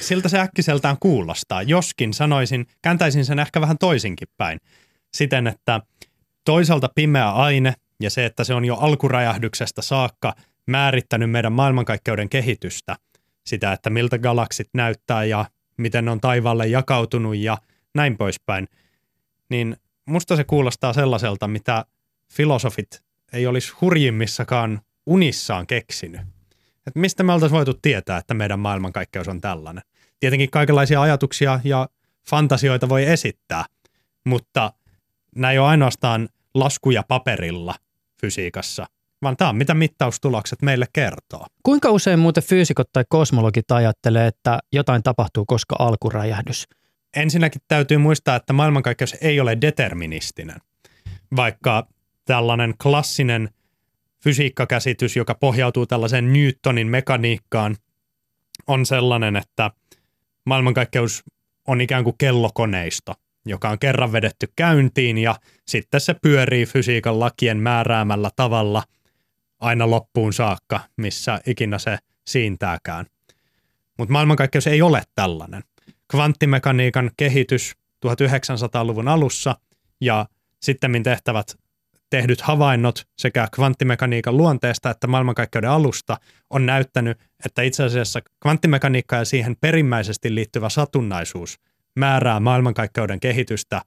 siltä 0.00 0.28
se 0.28 0.40
äkkiseltään 0.40 0.96
kuulostaa. 1.00 1.62
Joskin 1.62 2.14
sanoisin, 2.14 2.66
kääntäisin 2.82 3.24
sen 3.24 3.38
ehkä 3.38 3.60
vähän 3.60 3.78
toisinkin 3.78 4.28
päin 4.36 4.60
siten, 5.14 5.46
että 5.46 5.80
toisaalta 6.44 6.88
pimeä 6.94 7.30
aine 7.30 7.74
ja 8.00 8.10
se, 8.10 8.24
että 8.24 8.44
se 8.44 8.54
on 8.54 8.64
jo 8.64 8.76
alkuräjähdyksestä 8.76 9.82
saakka 9.82 10.34
määrittänyt 10.66 11.30
meidän 11.30 11.52
maailmankaikkeuden 11.52 12.28
kehitystä, 12.28 12.96
sitä, 13.46 13.72
että 13.72 13.90
miltä 13.90 14.18
galaksit 14.18 14.68
näyttää 14.74 15.24
ja 15.24 15.44
miten 15.76 16.04
ne 16.04 16.10
on 16.10 16.20
taivaalle 16.20 16.66
jakautunut 16.66 17.36
ja 17.36 17.58
näin 17.94 18.16
poispäin, 18.16 18.68
niin 19.48 19.76
musta 20.06 20.36
se 20.36 20.44
kuulostaa 20.44 20.92
sellaiselta, 20.92 21.48
mitä 21.48 21.84
filosofit 22.32 23.02
ei 23.32 23.46
olisi 23.46 23.72
hurjimmissakaan 23.80 24.80
unissaan 25.06 25.66
keksinyt. 25.66 26.20
Et 26.86 26.94
mistä 26.94 27.22
me 27.22 27.32
oltaisiin 27.32 27.56
voitu 27.56 27.74
tietää, 27.74 28.18
että 28.18 28.34
meidän 28.34 28.60
maailmankaikkeus 28.60 29.28
on 29.28 29.40
tällainen? 29.40 29.82
Tietenkin 30.20 30.50
kaikenlaisia 30.50 31.02
ajatuksia 31.02 31.60
ja 31.64 31.88
fantasioita 32.30 32.88
voi 32.88 33.04
esittää, 33.04 33.64
mutta 34.24 34.72
ei 35.50 35.58
ole 35.58 35.68
ainoastaan 35.68 36.28
laskuja 36.54 37.02
paperilla 37.08 37.74
fysiikassa, 38.20 38.86
vaan 39.22 39.36
tämä 39.36 39.48
on 39.48 39.56
mitä 39.56 39.74
mittaustulokset 39.74 40.62
meille 40.62 40.86
kertoo. 40.92 41.46
Kuinka 41.62 41.90
usein 41.90 42.18
muuten 42.18 42.42
fyysikot 42.42 42.92
tai 42.92 43.04
kosmologit 43.08 43.70
ajattelee, 43.70 44.26
että 44.26 44.58
jotain 44.72 45.02
tapahtuu, 45.02 45.44
koska 45.46 45.76
alkuräjähdys? 45.78 46.68
Ensinnäkin 47.16 47.62
täytyy 47.68 47.98
muistaa, 47.98 48.36
että 48.36 48.52
maailmankaikkeus 48.52 49.16
ei 49.20 49.40
ole 49.40 49.58
deterministinen, 49.60 50.56
vaikka 51.36 51.86
tällainen 52.24 52.74
klassinen 52.82 53.48
fysiikkakäsitys, 54.22 55.16
joka 55.16 55.34
pohjautuu 55.34 55.86
tällaiseen 55.86 56.32
Newtonin 56.32 56.86
mekaniikkaan, 56.86 57.76
on 58.66 58.86
sellainen, 58.86 59.36
että 59.36 59.70
maailmankaikkeus 60.46 61.22
on 61.68 61.80
ikään 61.80 62.04
kuin 62.04 62.16
kellokoneisto– 62.18 63.14
joka 63.46 63.68
on 63.68 63.78
kerran 63.78 64.12
vedetty 64.12 64.48
käyntiin 64.56 65.18
ja 65.18 65.36
sitten 65.66 66.00
se 66.00 66.14
pyörii 66.22 66.66
fysiikan 66.66 67.20
lakien 67.20 67.58
määräämällä 67.58 68.30
tavalla 68.36 68.82
aina 69.60 69.90
loppuun 69.90 70.32
saakka, 70.32 70.80
missä 70.96 71.40
ikinä 71.46 71.78
se 71.78 71.98
siintääkään. 72.26 73.06
Mutta 73.98 74.12
maailmankaikkeus 74.12 74.66
ei 74.66 74.82
ole 74.82 75.02
tällainen. 75.14 75.62
Kvanttimekaniikan 76.10 77.10
kehitys 77.16 77.72
1900-luvun 78.06 79.08
alussa 79.08 79.56
ja 80.00 80.26
sitten 80.60 81.02
tehtävät 81.02 81.58
tehdyt 82.10 82.40
havainnot 82.40 83.06
sekä 83.18 83.48
kvanttimekaniikan 83.54 84.36
luonteesta 84.36 84.90
että 84.90 85.06
maailmankaikkeuden 85.06 85.70
alusta 85.70 86.16
on 86.50 86.66
näyttänyt, 86.66 87.18
että 87.46 87.62
itse 87.62 87.84
asiassa 87.84 88.20
kvanttimekaniikka 88.42 89.16
ja 89.16 89.24
siihen 89.24 89.56
perimmäisesti 89.60 90.34
liittyvä 90.34 90.68
satunnaisuus– 90.68 91.58
määrää 91.96 92.40
maailmankaikkeuden 92.40 93.20
kehitystä 93.20 93.82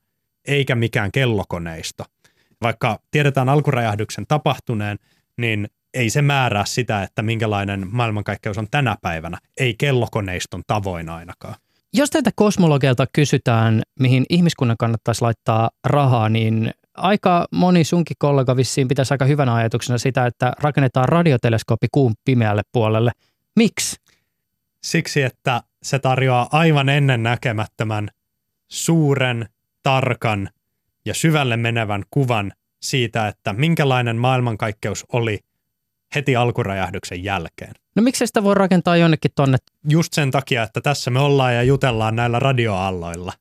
eikä 0.45 0.75
mikään 0.75 1.11
kellokoneisto. 1.11 2.03
Vaikka 2.61 2.99
tiedetään 3.11 3.49
alkuräjähdyksen 3.49 4.25
tapahtuneen, 4.27 4.99
niin 5.37 5.67
ei 5.93 6.09
se 6.09 6.21
määrää 6.21 6.65
sitä, 6.65 7.03
että 7.03 7.21
minkälainen 7.21 7.87
maailmankaikkeus 7.91 8.57
on 8.57 8.67
tänä 8.71 8.97
päivänä, 9.01 9.37
ei 9.59 9.75
kellokoneiston 9.77 10.61
tavoin 10.67 11.09
ainakaan. 11.09 11.55
Jos 11.93 12.09
teiltä 12.09 12.31
kosmologeilta 12.35 13.07
kysytään, 13.13 13.81
mihin 13.99 14.25
ihmiskunnan 14.29 14.77
kannattaisi 14.79 15.21
laittaa 15.21 15.69
rahaa, 15.83 16.29
niin 16.29 16.71
aika 16.97 17.47
moni 17.51 17.83
sunkin 17.83 18.17
kollega 18.19 18.55
vissiin 18.55 18.87
pitäisi 18.87 19.13
aika 19.13 19.25
hyvänä 19.25 19.53
ajatuksena 19.53 19.97
sitä, 19.97 20.25
että 20.25 20.53
rakennetaan 20.59 21.09
radioteleskooppi 21.09 21.87
kuun 21.91 22.13
pimeälle 22.25 22.61
puolelle. 22.71 23.11
Miksi? 23.55 23.95
Siksi, 24.83 25.21
että 25.21 25.63
se 25.83 25.99
tarjoaa 25.99 26.47
aivan 26.51 26.89
ennen 26.89 27.23
näkemättömän 27.23 28.09
suuren, 28.71 29.49
tarkan 29.83 30.49
ja 31.05 31.13
syvälle 31.13 31.57
menevän 31.57 32.03
kuvan 32.11 32.51
siitä, 32.83 33.27
että 33.27 33.53
minkälainen 33.53 34.17
maailmankaikkeus 34.17 35.05
oli 35.13 35.39
heti 36.15 36.35
alkuräjähdyksen 36.35 37.23
jälkeen. 37.23 37.73
No 37.95 38.03
miksi 38.03 38.27
sitä 38.27 38.43
voi 38.43 38.55
rakentaa 38.55 38.97
jonnekin 38.97 39.31
tonne? 39.35 39.57
Just 39.89 40.13
sen 40.13 40.31
takia, 40.31 40.63
että 40.63 40.81
tässä 40.81 41.11
me 41.11 41.19
ollaan 41.19 41.55
ja 41.55 41.63
jutellaan 41.63 42.15
näillä 42.15 42.39
radioalloilla. 42.39 43.33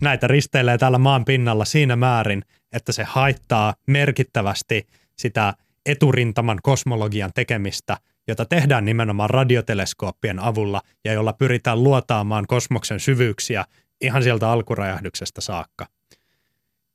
Näitä 0.00 0.26
risteilee 0.26 0.78
täällä 0.78 0.98
maan 0.98 1.24
pinnalla 1.24 1.64
siinä 1.64 1.96
määrin, 1.96 2.44
että 2.72 2.92
se 2.92 3.04
haittaa 3.04 3.74
merkittävästi 3.86 4.86
sitä 5.18 5.54
eturintaman 5.86 6.58
kosmologian 6.62 7.30
tekemistä– 7.34 7.96
jota 8.28 8.44
tehdään 8.44 8.84
nimenomaan 8.84 9.30
radioteleskooppien 9.30 10.38
avulla 10.38 10.80
ja 11.04 11.12
jolla 11.12 11.32
pyritään 11.32 11.82
luotaamaan 11.82 12.46
kosmoksen 12.46 13.00
syvyyksiä 13.00 13.64
ihan 14.00 14.22
sieltä 14.22 14.50
alkuräjähdyksestä 14.50 15.40
saakka. 15.40 15.86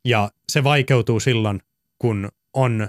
Ja 0.08 0.30
se 0.50 0.64
vaikeutuu 0.64 1.20
silloin, 1.20 1.62
kun 2.00 2.30
on 2.54 2.88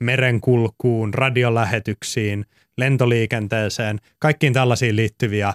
merenkulkuun, 0.00 1.14
radiolähetyksiin, 1.14 2.46
lentoliikenteeseen, 2.76 3.98
kaikkiin 4.18 4.52
tällaisiin 4.52 4.96
liittyviä 4.96 5.54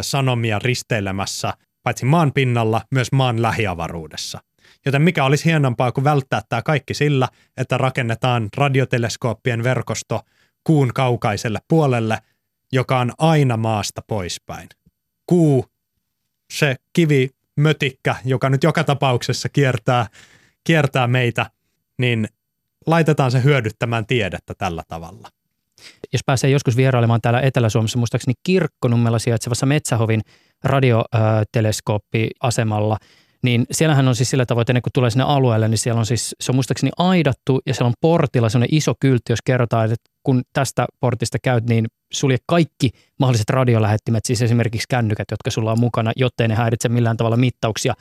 sanomia 0.00 0.58
risteilemässä, 0.58 1.54
paitsi 1.82 2.04
maan 2.04 2.32
pinnalla, 2.32 2.82
myös 2.90 3.12
maan 3.12 3.42
lähiavaruudessa. 3.42 4.42
Joten 4.86 5.02
mikä 5.02 5.24
olisi 5.24 5.44
hienompaa 5.44 5.92
kuin 5.92 6.04
välttää 6.04 6.42
tämä 6.48 6.62
kaikki 6.62 6.94
sillä, 6.94 7.28
että 7.56 7.78
rakennetaan 7.78 8.48
radioteleskooppien 8.56 9.62
verkosto– 9.64 10.20
kuun 10.64 10.90
kaukaiselle 10.94 11.58
puolelle, 11.68 12.18
joka 12.72 12.98
on 12.98 13.12
aina 13.18 13.56
maasta 13.56 14.02
poispäin. 14.06 14.68
Kuu, 15.26 15.66
se 16.52 16.76
kivi 16.92 17.30
mötikkä, 17.56 18.16
joka 18.24 18.50
nyt 18.50 18.62
joka 18.62 18.84
tapauksessa 18.84 19.48
kiertää, 19.48 20.06
kiertää 20.64 21.06
meitä, 21.06 21.50
niin 21.98 22.28
laitetaan 22.86 23.30
se 23.30 23.42
hyödyttämään 23.42 24.06
tiedettä 24.06 24.54
tällä 24.58 24.82
tavalla. 24.88 25.28
Jos 26.12 26.20
pääsee 26.26 26.50
joskus 26.50 26.76
vierailemaan 26.76 27.20
täällä 27.20 27.40
Etelä-Suomessa, 27.40 27.98
muistaakseni 27.98 28.34
Kirkkonummella 28.42 29.18
sijaitsevassa 29.18 29.66
Metsähovin 29.66 30.20
radioteleskooppiasemalla, 30.64 32.96
niin 33.42 33.66
siellähän 33.70 34.08
on 34.08 34.16
siis 34.16 34.30
sillä 34.30 34.46
tavoin, 34.46 34.62
että 34.62 34.72
ennen 34.72 34.82
kuin 34.82 34.92
tulee 34.94 35.10
sinne 35.10 35.24
alueelle, 35.24 35.68
niin 35.68 35.78
siellä 35.78 35.98
on 35.98 36.06
siis, 36.06 36.34
se 36.40 36.52
on 36.52 36.56
muistaakseni 36.56 36.90
aidattu 36.98 37.60
ja 37.66 37.74
siellä 37.74 37.88
on 37.88 37.94
portilla 38.00 38.48
sellainen 38.48 38.76
iso 38.76 38.94
kyltti, 39.00 39.32
jos 39.32 39.42
kerrotaan, 39.44 39.84
että 39.84 40.10
kun 40.22 40.42
tästä 40.52 40.86
portista 41.00 41.38
käyt, 41.38 41.64
niin 41.64 41.86
sulje 42.12 42.36
kaikki 42.46 42.90
mahdolliset 43.18 43.50
radiolähettimet, 43.50 44.24
siis 44.24 44.42
esimerkiksi 44.42 44.86
kännykät, 44.90 45.26
jotka 45.30 45.50
sulla 45.50 45.72
on 45.72 45.80
mukana, 45.80 46.12
jottei 46.16 46.48
ne 46.48 46.54
häiritse 46.54 46.88
millään 46.88 47.16
tavalla 47.16 47.36
mittauksia. 47.36 47.94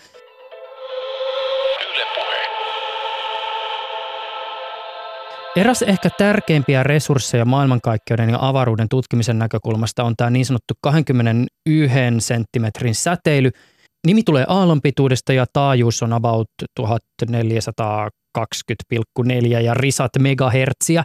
Eräs 5.55 5.81
ehkä 5.81 6.09
tärkeimpiä 6.17 6.83
resursseja 6.83 7.45
maailmankaikkeuden 7.45 8.29
ja 8.29 8.37
avaruuden 8.41 8.89
tutkimisen 8.89 9.39
näkökulmasta 9.39 10.03
on 10.03 10.13
tämä 10.17 10.29
niin 10.29 10.45
sanottu 10.45 10.73
21 10.81 11.95
senttimetrin 12.19 12.95
säteily. 12.95 13.51
Nimi 14.07 14.23
tulee 14.23 14.45
aallonpituudesta 14.47 15.33
ja 15.33 15.45
taajuus 15.53 16.03
on 16.03 16.13
about 16.13 16.49
1420,4 16.79 16.85
ja 19.63 19.73
risat 19.73 20.11
megahertsiä. 20.19 21.03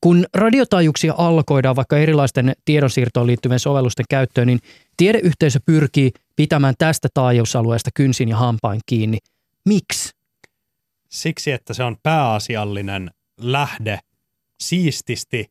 Kun 0.00 0.26
radiotaajuuksia 0.34 1.14
alkoidaan 1.18 1.76
vaikka 1.76 1.98
erilaisten 1.98 2.52
tiedonsiirtoon 2.64 3.26
liittyvien 3.26 3.60
sovellusten 3.60 4.04
käyttöön, 4.08 4.46
niin 4.46 4.58
tiedeyhteisö 4.96 5.60
pyrkii 5.66 6.10
pitämään 6.36 6.74
tästä 6.78 7.08
taajuusalueesta 7.14 7.90
kynsin 7.94 8.28
ja 8.28 8.36
hampain 8.36 8.80
kiinni. 8.86 9.18
Miksi? 9.64 10.10
Siksi, 11.10 11.52
että 11.52 11.74
se 11.74 11.82
on 11.82 11.96
pääasiallinen 12.02 13.10
lähde 13.40 13.98
siististi 14.60 15.50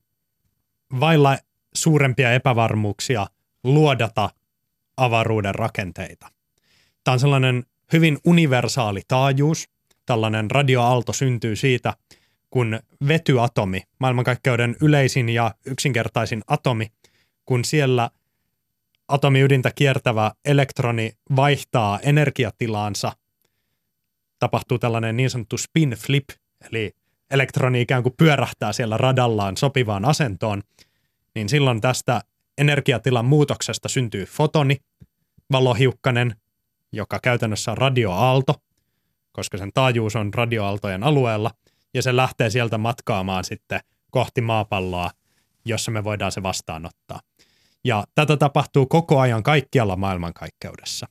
vailla 0.99 1.37
suurempia 1.75 2.33
epävarmuuksia 2.33 3.27
luodata 3.63 4.29
avaruuden 4.97 5.55
rakenteita. 5.55 6.36
Tämä 7.07 7.13
on 7.13 7.19
sellainen 7.19 7.63
hyvin 7.93 8.17
universaali 8.25 9.01
taajuus. 9.07 9.69
Tällainen 10.05 10.51
radioaalto 10.51 11.13
syntyy 11.13 11.55
siitä, 11.55 11.93
kun 12.49 12.79
vetyatomi, 13.07 13.81
maailmankaikkeuden 13.99 14.75
yleisin 14.81 15.29
ja 15.29 15.55
yksinkertaisin 15.65 16.41
atomi, 16.47 16.87
kun 17.45 17.65
siellä 17.65 18.09
atomiydintä 19.07 19.71
kiertävä 19.75 20.31
elektroni 20.45 21.11
vaihtaa 21.35 21.99
energiatilaansa, 21.99 23.11
tapahtuu 24.39 24.79
tällainen 24.79 25.17
niin 25.17 25.29
sanottu 25.29 25.57
spin 25.57 25.89
flip, 25.89 26.29
eli 26.71 26.91
elektroni 27.31 27.81
ikään 27.81 28.03
kuin 28.03 28.15
pyörähtää 28.17 28.73
siellä 28.73 28.97
radallaan 28.97 29.57
sopivaan 29.57 30.05
asentoon, 30.05 30.63
niin 31.35 31.49
silloin 31.49 31.81
tästä 31.81 32.21
energiatilan 32.57 33.25
muutoksesta 33.25 33.89
syntyy 33.89 34.25
fotoni, 34.25 34.77
valohiukkanen, 35.51 36.35
joka 36.91 37.19
käytännössä 37.23 37.71
on 37.71 37.77
radioaalto, 37.77 38.53
koska 39.31 39.57
sen 39.57 39.71
taajuus 39.73 40.15
on 40.15 40.33
radioaaltojen 40.33 41.03
alueella, 41.03 41.51
ja 41.93 42.01
se 42.01 42.15
lähtee 42.15 42.49
sieltä 42.49 42.77
matkaamaan 42.77 43.43
sitten 43.43 43.79
kohti 44.11 44.41
maapalloa, 44.41 45.11
jossa 45.65 45.91
me 45.91 46.03
voidaan 46.03 46.31
se 46.31 46.43
vastaanottaa. 46.43 47.19
Ja 47.83 48.03
tätä 48.15 48.37
tapahtuu 48.37 48.85
koko 48.85 49.19
ajan 49.19 49.43
kaikkialla 49.43 49.95
maailmankaikkeudessa. 49.95 51.07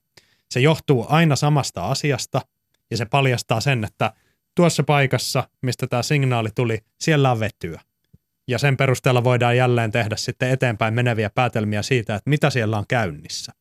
Se 0.51 0.61
johtuu 0.61 1.07
aina 1.09 1.37
samasta 1.37 1.87
asiasta, 1.87 2.41
ja 2.91 2.97
se 2.97 3.05
paljastaa 3.05 3.61
sen, 3.61 3.85
että 3.85 4.13
tuossa 4.55 4.83
paikassa, 4.83 5.49
mistä 5.63 5.87
tämä 5.87 6.03
signaali 6.03 6.49
tuli, 6.55 6.79
siellä 7.01 7.31
on 7.31 7.41
vetyä. 7.41 7.81
Ja 8.49 8.59
sen 8.59 8.77
perusteella 8.77 9.25
voidaan 9.25 9.57
jälleen 9.57 9.93
tehdä 9.93 10.17
sitten 10.17 10.51
eteenpäin 10.51 10.95
meneviä 10.95 11.31
päätelmiä 11.31 11.83
siitä, 11.83 12.15
että 12.15 12.31
mitä 12.31 12.51
siellä 12.51 12.79
on 12.79 12.85
käynnissä. 12.89 13.53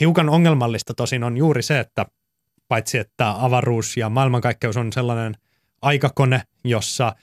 Hiukan 0.00 0.28
ongelmallista 0.28 0.94
tosin 0.94 1.24
on 1.24 1.36
juuri 1.36 1.62
se, 1.62 1.80
että 1.80 2.06
paitsi 2.68 2.98
että 2.98 3.34
avaruus 3.44 3.96
ja 3.96 4.08
maailmankaikkeus 4.08 4.76
on 4.76 4.92
sellainen 4.92 5.36
aikakone, 5.82 6.42
jossa 6.64 7.14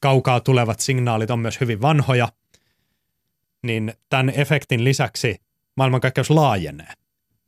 kaukaa 0.00 0.40
tulevat 0.40 0.80
signaalit 0.80 1.30
on 1.30 1.38
myös 1.38 1.60
hyvin 1.60 1.82
vanhoja, 1.82 2.28
niin 3.62 3.94
tämän 4.08 4.32
efektin 4.36 4.84
lisäksi 4.84 5.36
maailmankaikkeus 5.76 6.30
laajenee, 6.30 6.92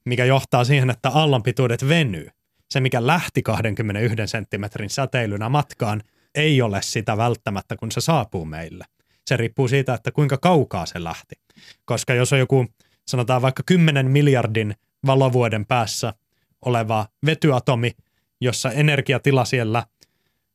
mikä 0.04 0.24
johtaa 0.24 0.64
siihen, 0.64 0.90
että 0.90 1.08
aallonpituudet 1.08 1.88
venyy 1.88 2.28
se, 2.70 2.80
mikä 2.80 3.06
lähti 3.06 3.42
21 3.42 4.26
senttimetrin 4.26 4.90
säteilynä 4.90 5.48
matkaan, 5.48 6.02
ei 6.34 6.62
ole 6.62 6.82
sitä 6.82 7.16
välttämättä, 7.16 7.76
kun 7.76 7.92
se 7.92 8.00
saapuu 8.00 8.44
meille. 8.44 8.84
Se 9.26 9.36
riippuu 9.36 9.68
siitä, 9.68 9.94
että 9.94 10.10
kuinka 10.10 10.38
kaukaa 10.38 10.86
se 10.86 11.04
lähti. 11.04 11.34
Koska 11.84 12.14
jos 12.14 12.32
on 12.32 12.38
joku, 12.38 12.66
sanotaan 13.08 13.42
vaikka 13.42 13.62
10 13.66 14.10
miljardin 14.10 14.74
valovuoden 15.06 15.66
päässä 15.66 16.14
oleva 16.64 17.06
vetyatomi, 17.26 17.92
jossa 18.40 18.70
energiatila 18.70 19.44
siellä 19.44 19.86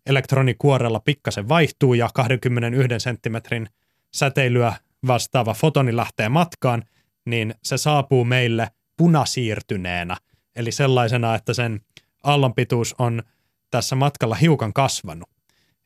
elektronikuorella 0.05 0.99
pikkasen 0.99 1.49
vaihtuu 1.49 1.93
ja 1.93 2.09
21 2.13 2.99
senttimetrin 2.99 3.69
säteilyä 4.13 4.73
vastaava 5.07 5.53
fotoni 5.53 5.95
lähtee 5.95 6.29
matkaan, 6.29 6.83
niin 7.25 7.55
se 7.63 7.77
saapuu 7.77 8.25
meille 8.25 8.71
punasiirtyneenä, 8.97 10.17
eli 10.55 10.71
sellaisena, 10.71 11.35
että 11.35 11.53
sen 11.53 11.81
aallonpituus 12.23 12.95
on 12.99 13.23
tässä 13.71 13.95
matkalla 13.95 14.35
hiukan 14.35 14.73
kasvanut. 14.73 15.29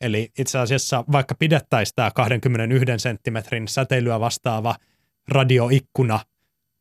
Eli 0.01 0.31
itse 0.39 0.59
asiassa 0.59 1.03
vaikka 1.11 1.35
pidettäisiin 1.35 1.95
tämä 1.95 2.11
21 2.11 2.85
senttimetrin 2.97 3.67
säteilyä 3.67 4.19
vastaava 4.19 4.75
radioikkuna 5.27 6.19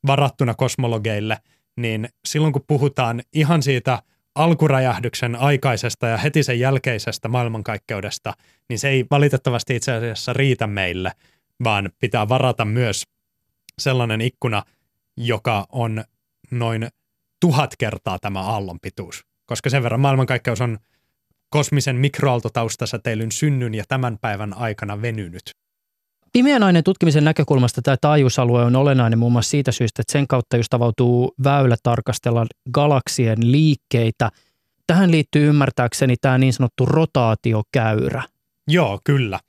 varattuna 0.06 0.54
kosmologeille, 0.54 1.38
niin 1.76 2.08
silloin 2.24 2.52
kun 2.52 2.64
puhutaan 2.66 3.22
ihan 3.32 3.62
siitä 3.62 4.02
alkuräjähdyksen 4.34 5.36
aikaisesta 5.36 6.06
ja 6.06 6.16
heti 6.16 6.42
sen 6.42 6.60
jälkeisestä 6.60 7.28
maailmankaikkeudesta, 7.28 8.34
niin 8.68 8.78
se 8.78 8.88
ei 8.88 9.04
valitettavasti 9.10 9.76
itse 9.76 9.92
asiassa 9.92 10.32
riitä 10.32 10.66
meille, 10.66 11.12
vaan 11.64 11.90
pitää 11.98 12.28
varata 12.28 12.64
myös 12.64 13.02
sellainen 13.78 14.20
ikkuna, 14.20 14.62
joka 15.16 15.66
on 15.72 16.04
noin 16.50 16.88
tuhat 17.40 17.74
kertaa 17.78 18.18
tämä 18.18 18.40
aallonpituus 18.40 19.26
koska 19.46 19.70
sen 19.70 19.82
verran 19.82 20.00
maailmankaikkeus 20.00 20.60
on 20.60 20.78
kosmisen 21.50 21.96
mikroaaltotaustasäteilyn 21.96 23.32
synnyn 23.32 23.74
ja 23.74 23.84
tämän 23.88 24.18
päivän 24.20 24.54
aikana 24.56 25.02
venynyt. 25.02 25.65
Pimeän 26.32 26.62
aineen 26.62 26.84
tutkimisen 26.84 27.24
näkökulmasta 27.24 27.82
tämä 27.82 27.96
taajuusalue 28.00 28.64
on 28.64 28.76
olennainen 28.76 29.18
muun 29.18 29.32
muassa 29.32 29.50
siitä 29.50 29.72
syystä, 29.72 30.02
että 30.02 30.12
sen 30.12 30.26
kautta 30.26 30.56
just 30.56 30.74
avautuu 30.74 31.34
väylä 31.44 31.76
tarkastella 31.82 32.46
galaksien 32.72 33.52
liikkeitä. 33.52 34.30
Tähän 34.86 35.10
liittyy 35.10 35.48
ymmärtääkseni 35.48 36.16
tämä 36.20 36.38
niin 36.38 36.52
sanottu 36.52 36.86
rotaatiokäyrä. 36.86 38.22
Joo, 38.68 39.00
kyllä. 39.04 39.40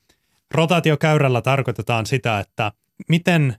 Rotaatiokäyrällä 0.52 1.42
tarkoitetaan 1.42 2.06
sitä, 2.06 2.40
että 2.40 2.72
miten 3.10 3.56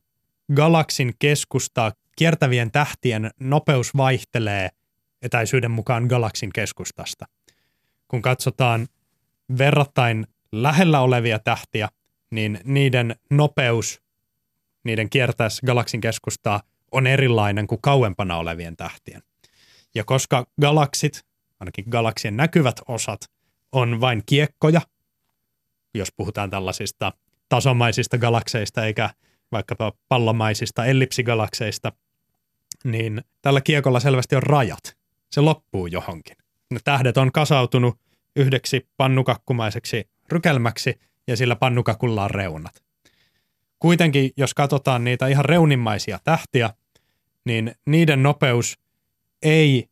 galaksin 0.55 1.15
keskustaa 1.19 1.93
kiertävien 2.17 2.71
tähtien 2.71 3.31
nopeus 3.41 3.97
vaihtelee 3.97 4.69
etäisyyden 5.23 5.71
mukaan 5.71 6.05
galaksin 6.05 6.51
keskustasta. 6.55 7.27
Kun 8.09 8.23
katsotaan 8.23 8.87
verrattain 9.59 10.27
lähellä 10.53 11.01
olevia 11.01 11.39
tähtiä, 11.39 11.89
niin 12.31 12.61
niiden 12.65 13.17
nopeus 13.31 14.03
niiden 14.85 15.11
kiertäessä 15.11 15.67
galaksin 15.67 16.01
keskustaa 16.01 16.63
on 16.93 17.07
erilainen 17.07 17.67
kuin 17.67 17.81
kauempana 17.83 18.37
olevien 18.37 18.77
tähtien. 18.77 19.23
Ja 19.95 20.05
koska 20.05 20.47
galaksit, 20.61 21.25
ainakin 21.61 21.85
galaksien 21.89 22.37
näkyvät 22.37 22.81
osat, 22.89 23.21
on 23.73 24.01
vain 24.01 24.23
kiekkoja, 24.27 24.81
jos 25.95 26.09
puhutaan 26.17 26.51
tällaisista 26.51 27.13
tasomaisista 27.49 28.19
galakseista 28.19 28.87
eikä 28.87 29.11
vaikkapa 29.53 29.93
pallomaisista 30.09 30.85
ellipsigalakseista, 30.85 31.93
niin 32.85 33.23
tällä 33.43 33.61
kiekolla 33.61 34.01
selvästi 34.01 34.37
on 34.37 34.43
rajat 34.43 34.97
se 35.31 35.41
loppuu 35.41 35.87
johonkin. 35.87 36.37
Ne 36.71 36.81
tähdet 36.85 37.17
on 37.17 37.33
kasautunut 37.33 37.99
yhdeksi 38.37 38.89
pannukakkumaiseksi 38.97 40.09
rykelmäksi 40.29 41.01
ja 41.29 41.37
sillä 41.37 41.57
pannukakulla 41.57 42.25
on 42.25 42.31
reunat. 42.31 42.83
Kuitenkin, 43.79 44.31
jos 44.37 44.55
katsotaan 44.55 45.05
niitä 45.05 45.27
ihan 45.27 45.45
reunimmaisia 45.45 46.19
tähtiä, 46.25 46.71
niin 47.45 47.75
niiden 47.87 48.23
nopeus 48.23 48.79
ei 49.43 49.89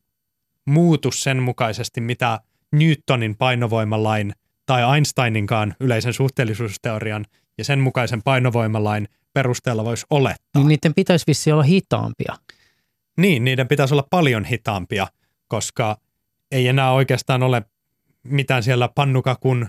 muutu 0.65 1.11
sen 1.11 1.43
mukaisesti, 1.43 2.01
mitä 2.01 2.41
Newtonin 2.73 3.37
painovoimalain 3.37 4.33
tai 4.67 4.95
Einsteininkaan 4.95 5.75
yleisen 5.81 6.13
suhteellisuusteorian 6.13 7.25
ja 7.59 7.65
sen 7.65 7.81
mukaisen 7.81 8.23
painovoimalain 8.23 9.09
perusteella 9.33 9.85
voisi 9.85 10.07
olettaa. 10.11 10.63
Niin 10.63 10.69
niiden 10.69 10.95
pitäisi 10.95 11.25
vissi 11.27 11.53
olla 11.53 11.63
hitaampia. 11.63 12.35
Niin, 13.17 13.45
niiden 13.45 13.69
pitäisi 13.69 13.95
olla 13.95 14.07
paljon 14.11 14.45
hitaampia, 14.45 15.07
koska 15.49 15.97
ei 16.51 16.69
enää 16.69 16.93
oikeastaan 16.93 17.43
ole 17.43 17.63
mitään 18.23 18.63
siellä 18.63 18.89
pannukakun 18.95 19.67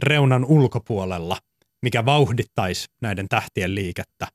reunan 0.00 0.44
ulkopuolella, 0.44 1.38
mikä 1.82 2.04
vauhdittaisi 2.04 2.88
näiden 3.00 3.28
tähtien 3.28 3.74
liikettä 3.74 4.28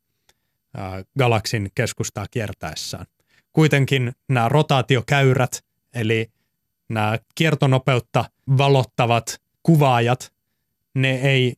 galaksin 1.19 1.71
keskustaa 1.75 2.25
kiertäessään. 2.31 3.05
Kuitenkin 3.53 4.11
nämä 4.29 4.49
rotaatiokäyrät, 4.49 5.63
eli 5.93 6.31
nämä 6.89 7.17
kiertonopeutta 7.35 8.25
valottavat 8.57 9.41
kuvaajat, 9.63 10.33
ne 10.93 11.15
ei 11.15 11.53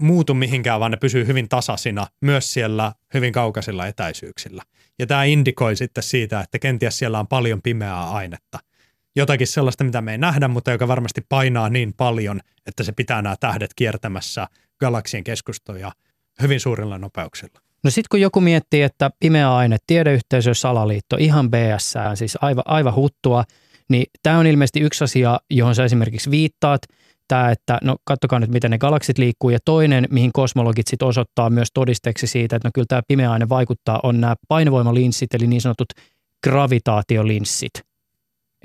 muutu 0.00 0.34
mihinkään, 0.34 0.80
vaan 0.80 0.90
ne 0.90 0.96
pysyy 0.96 1.26
hyvin 1.26 1.48
tasaisina 1.48 2.06
myös 2.20 2.52
siellä 2.52 2.92
hyvin 3.14 3.32
kaukaisilla 3.32 3.86
etäisyyksillä. 3.86 4.62
Ja 4.98 5.06
tämä 5.06 5.24
indikoi 5.24 5.76
sitten 5.76 6.02
siitä, 6.02 6.40
että 6.40 6.58
kenties 6.58 6.98
siellä 6.98 7.20
on 7.20 7.26
paljon 7.26 7.62
pimeää 7.62 8.10
ainetta. 8.10 8.58
Jotakin 9.16 9.46
sellaista, 9.46 9.84
mitä 9.84 10.00
me 10.00 10.12
ei 10.12 10.18
nähdä, 10.18 10.48
mutta 10.48 10.70
joka 10.70 10.88
varmasti 10.88 11.20
painaa 11.28 11.68
niin 11.68 11.94
paljon, 11.96 12.40
että 12.66 12.82
se 12.82 12.92
pitää 12.92 13.22
nämä 13.22 13.36
tähdet 13.40 13.70
kiertämässä 13.76 14.46
galaksien 14.80 15.24
keskustoja 15.24 15.92
hyvin 16.42 16.60
suurilla 16.60 16.98
nopeuksilla. 16.98 17.60
No 17.84 17.90
sitten 17.90 18.08
kun 18.10 18.20
joku 18.20 18.40
miettii, 18.40 18.82
että 18.82 19.10
pimeä 19.20 19.54
aine, 19.54 19.76
tiedeyhteisö, 19.86 20.54
salaliitto, 20.54 21.16
ihan 21.18 21.50
BS, 21.50 21.94
siis 22.14 22.38
aivan, 22.40 22.64
aivan 22.66 22.94
huttua, 22.94 23.44
niin 23.88 24.06
tämä 24.22 24.38
on 24.38 24.46
ilmeisesti 24.46 24.80
yksi 24.80 25.04
asia, 25.04 25.40
johon 25.50 25.74
sä 25.74 25.84
esimerkiksi 25.84 26.30
viittaat– 26.30 26.80
tämä, 27.28 27.50
että 27.50 27.78
no 27.82 27.96
kattokaa 28.04 28.38
nyt, 28.38 28.50
miten 28.50 28.70
ne 28.70 28.78
galaksit 28.78 29.18
liikkuu. 29.18 29.50
Ja 29.50 29.58
toinen, 29.64 30.08
mihin 30.10 30.32
kosmologit 30.32 30.86
sitten 30.86 31.08
osoittaa 31.08 31.50
myös 31.50 31.68
todisteeksi 31.74 32.26
siitä, 32.26 32.56
että 32.56 32.68
no 32.68 32.70
kyllä 32.74 32.86
tämä 32.88 33.02
pimeä 33.08 33.32
aine 33.32 33.48
vaikuttaa, 33.48 34.00
on 34.02 34.20
nämä 34.20 34.34
painovoimalinssit, 34.48 35.34
eli 35.34 35.46
niin 35.46 35.60
sanotut 35.60 35.88
gravitaatiolinssit. 36.44 37.72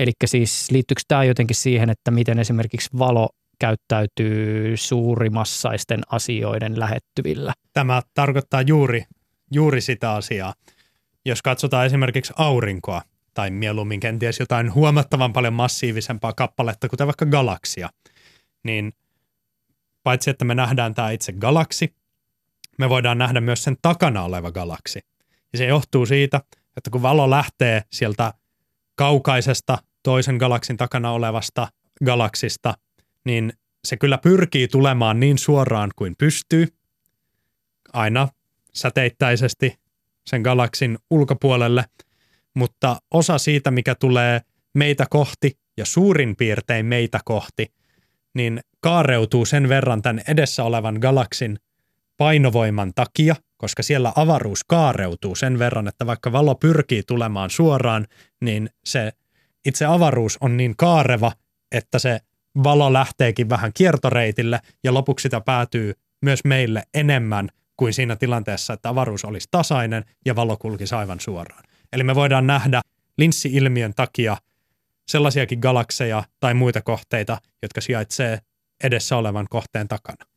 Eli 0.01 0.11
siis 0.25 0.71
liittyykö 0.71 1.01
tämä 1.07 1.23
jotenkin 1.23 1.55
siihen, 1.55 1.89
että 1.89 2.11
miten 2.11 2.39
esimerkiksi 2.39 2.89
valo 2.99 3.29
käyttäytyy 3.59 4.77
suurimassaisten 4.77 6.01
asioiden 6.09 6.79
lähettyvillä? 6.79 7.53
Tämä 7.73 8.01
tarkoittaa 8.13 8.61
juuri, 8.61 9.03
juuri 9.51 9.81
sitä 9.81 10.11
asiaa. 10.11 10.53
Jos 11.25 11.41
katsotaan 11.41 11.85
esimerkiksi 11.85 12.33
aurinkoa, 12.37 13.01
tai 13.33 13.51
mieluummin 13.51 13.99
kenties 13.99 14.39
jotain 14.39 14.73
huomattavan 14.73 15.33
paljon 15.33 15.53
massiivisempaa 15.53 16.33
kappaletta, 16.33 16.89
kuten 16.89 17.07
vaikka 17.07 17.25
galaksia– 17.25 17.89
niin 18.63 18.93
paitsi 20.03 20.29
että 20.29 20.45
me 20.45 20.55
nähdään 20.55 20.93
tämä 20.93 21.11
itse 21.11 21.33
galaksi, 21.33 21.95
me 22.77 22.89
voidaan 22.89 23.17
nähdä 23.17 23.41
myös 23.41 23.63
sen 23.63 23.77
takana 23.81 24.23
oleva 24.23 24.51
galaksi. 24.51 24.99
Ja 25.53 25.57
se 25.57 25.65
johtuu 25.65 26.05
siitä, 26.05 26.41
että 26.77 26.89
kun 26.91 27.01
valo 27.01 27.29
lähtee 27.29 27.83
sieltä 27.91 28.33
kaukaisesta 28.95 29.77
toisen 30.03 30.35
galaksin 30.35 30.77
takana 30.77 31.11
olevasta 31.11 31.67
galaksista, 32.05 32.73
niin 33.25 33.53
se 33.85 33.97
kyllä 33.97 34.17
pyrkii 34.17 34.67
tulemaan 34.67 35.19
niin 35.19 35.37
suoraan 35.37 35.91
kuin 35.95 36.15
pystyy, 36.17 36.67
aina 37.93 38.27
säteittäisesti 38.73 39.79
sen 40.27 40.41
galaksin 40.41 40.97
ulkopuolelle, 41.09 41.85
mutta 42.53 43.01
osa 43.11 43.37
siitä, 43.37 43.71
mikä 43.71 43.95
tulee 43.95 44.41
meitä 44.73 45.05
kohti 45.09 45.57
ja 45.77 45.85
suurin 45.85 46.35
piirtein 46.35 46.85
meitä 46.85 47.19
kohti, 47.25 47.73
niin 48.33 48.61
kaareutuu 48.79 49.45
sen 49.45 49.69
verran 49.69 50.01
tämän 50.01 50.21
edessä 50.27 50.63
olevan 50.63 50.97
galaksin 51.01 51.57
painovoiman 52.17 52.91
takia, 52.95 53.35
koska 53.57 53.83
siellä 53.83 54.13
avaruus 54.15 54.63
kaareutuu 54.63 55.35
sen 55.35 55.59
verran, 55.59 55.87
että 55.87 56.05
vaikka 56.05 56.31
valo 56.31 56.55
pyrkii 56.55 57.03
tulemaan 57.07 57.49
suoraan, 57.49 58.07
niin 58.41 58.69
se 58.85 59.11
itse 59.65 59.85
avaruus 59.85 60.37
on 60.41 60.57
niin 60.57 60.75
kaareva, 60.77 61.31
että 61.71 61.99
se 61.99 62.19
valo 62.63 62.93
lähteekin 62.93 63.49
vähän 63.49 63.71
kiertoreitille 63.73 64.59
ja 64.83 64.93
lopuksi 64.93 65.23
sitä 65.23 65.41
päätyy 65.41 65.93
myös 66.21 66.43
meille 66.43 66.83
enemmän 66.93 67.49
kuin 67.77 67.93
siinä 67.93 68.15
tilanteessa, 68.15 68.73
että 68.73 68.89
avaruus 68.89 69.25
olisi 69.25 69.47
tasainen 69.51 70.05
ja 70.25 70.35
valo 70.35 70.57
kulkisi 70.57 70.95
aivan 70.95 71.19
suoraan. 71.19 71.63
Eli 71.93 72.03
me 72.03 72.15
voidaan 72.15 72.47
nähdä 72.47 72.81
linssi-ilmiön 73.17 73.93
takia– 73.95 74.37
sellaisiakin 75.11 75.59
galakseja 75.59 76.23
tai 76.39 76.53
muita 76.53 76.81
kohteita, 76.81 77.37
jotka 77.61 77.81
sijaitsee 77.81 78.39
edessä 78.83 79.17
olevan 79.17 79.47
kohteen 79.49 79.87
takana. 79.87 80.30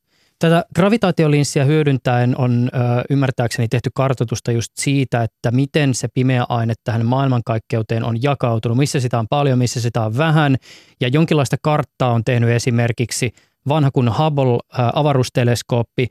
Tätä 0.44 0.64
gravitaatiolinssiä 0.74 1.64
hyödyntäen 1.64 2.34
on 2.38 2.70
ö, 2.74 2.78
ymmärtääkseni 3.10 3.68
tehty 3.68 3.90
kartoitusta 3.94 4.52
just 4.52 4.72
siitä, 4.76 5.22
että 5.22 5.50
miten 5.50 5.94
se 5.94 6.08
pimeä 6.14 6.46
aine 6.48 6.74
tähän 6.84 7.06
maailmankaikkeuteen 7.06 8.04
on 8.04 8.22
jakautunut, 8.22 8.78
missä 8.78 9.00
sitä 9.00 9.18
on 9.18 9.26
paljon, 9.30 9.58
missä 9.58 9.80
sitä 9.80 10.02
on 10.02 10.16
vähän. 10.16 10.56
Ja 11.00 11.08
jonkinlaista 11.08 11.56
karttaa 11.62 12.12
on 12.12 12.24
tehnyt 12.24 12.50
esimerkiksi 12.50 13.32
vanha 13.68 13.90
kun 13.90 14.08
Hubble-avaruusteleskooppi, 14.08 16.06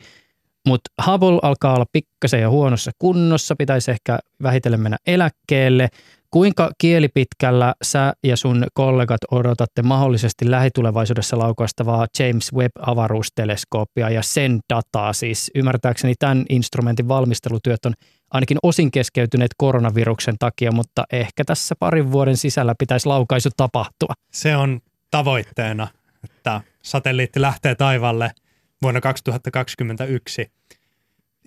mutta 0.68 0.90
Hubble 1.08 1.40
alkaa 1.42 1.76
olla 1.76 1.86
pikkasen 1.92 2.42
ja 2.42 2.50
huonossa 2.50 2.92
kunnossa, 3.00 3.56
pitäisi 3.56 3.92
ehkä 3.92 4.20
vähitellen 4.44 4.82
mennä 4.82 4.98
eläkkeelle. 5.08 5.90
Kuinka 6.34 6.72
kielipitkällä 6.78 7.74
sä 7.84 8.14
ja 8.24 8.38
sun 8.38 8.66
kollegat 8.74 9.22
odotatte 9.32 9.82
mahdollisesti 9.82 10.52
lähitulevaisuudessa 10.52 11.40
laukaistavaa 11.40 12.08
James 12.20 12.54
Webb-avaruusteleskooppia 12.54 14.10
ja 14.10 14.22
sen 14.22 14.60
dataa? 14.74 15.14
Siis 15.14 15.52
ymmärtääkseni 15.56 16.14
tämän 16.20 16.46
instrumentin 16.50 17.08
valmistelutyöt 17.08 17.86
on 17.86 17.94
ainakin 18.32 18.58
osin 18.64 18.92
keskeytyneet 18.92 19.52
koronaviruksen 19.58 20.36
takia, 20.40 20.72
mutta 20.72 21.04
ehkä 21.12 21.44
tässä 21.46 21.76
parin 21.80 22.12
vuoden 22.12 22.38
sisällä 22.38 22.76
pitäisi 22.80 23.08
laukaisu 23.08 23.50
tapahtua. 23.58 24.14
Se 24.32 24.56
on 24.56 24.80
tavoitteena, 25.12 25.88
että 26.24 26.62
satelliitti 26.84 27.42
lähtee 27.42 27.76
taivaalle 27.76 28.32
vuonna 28.82 29.02
2021 29.02 30.52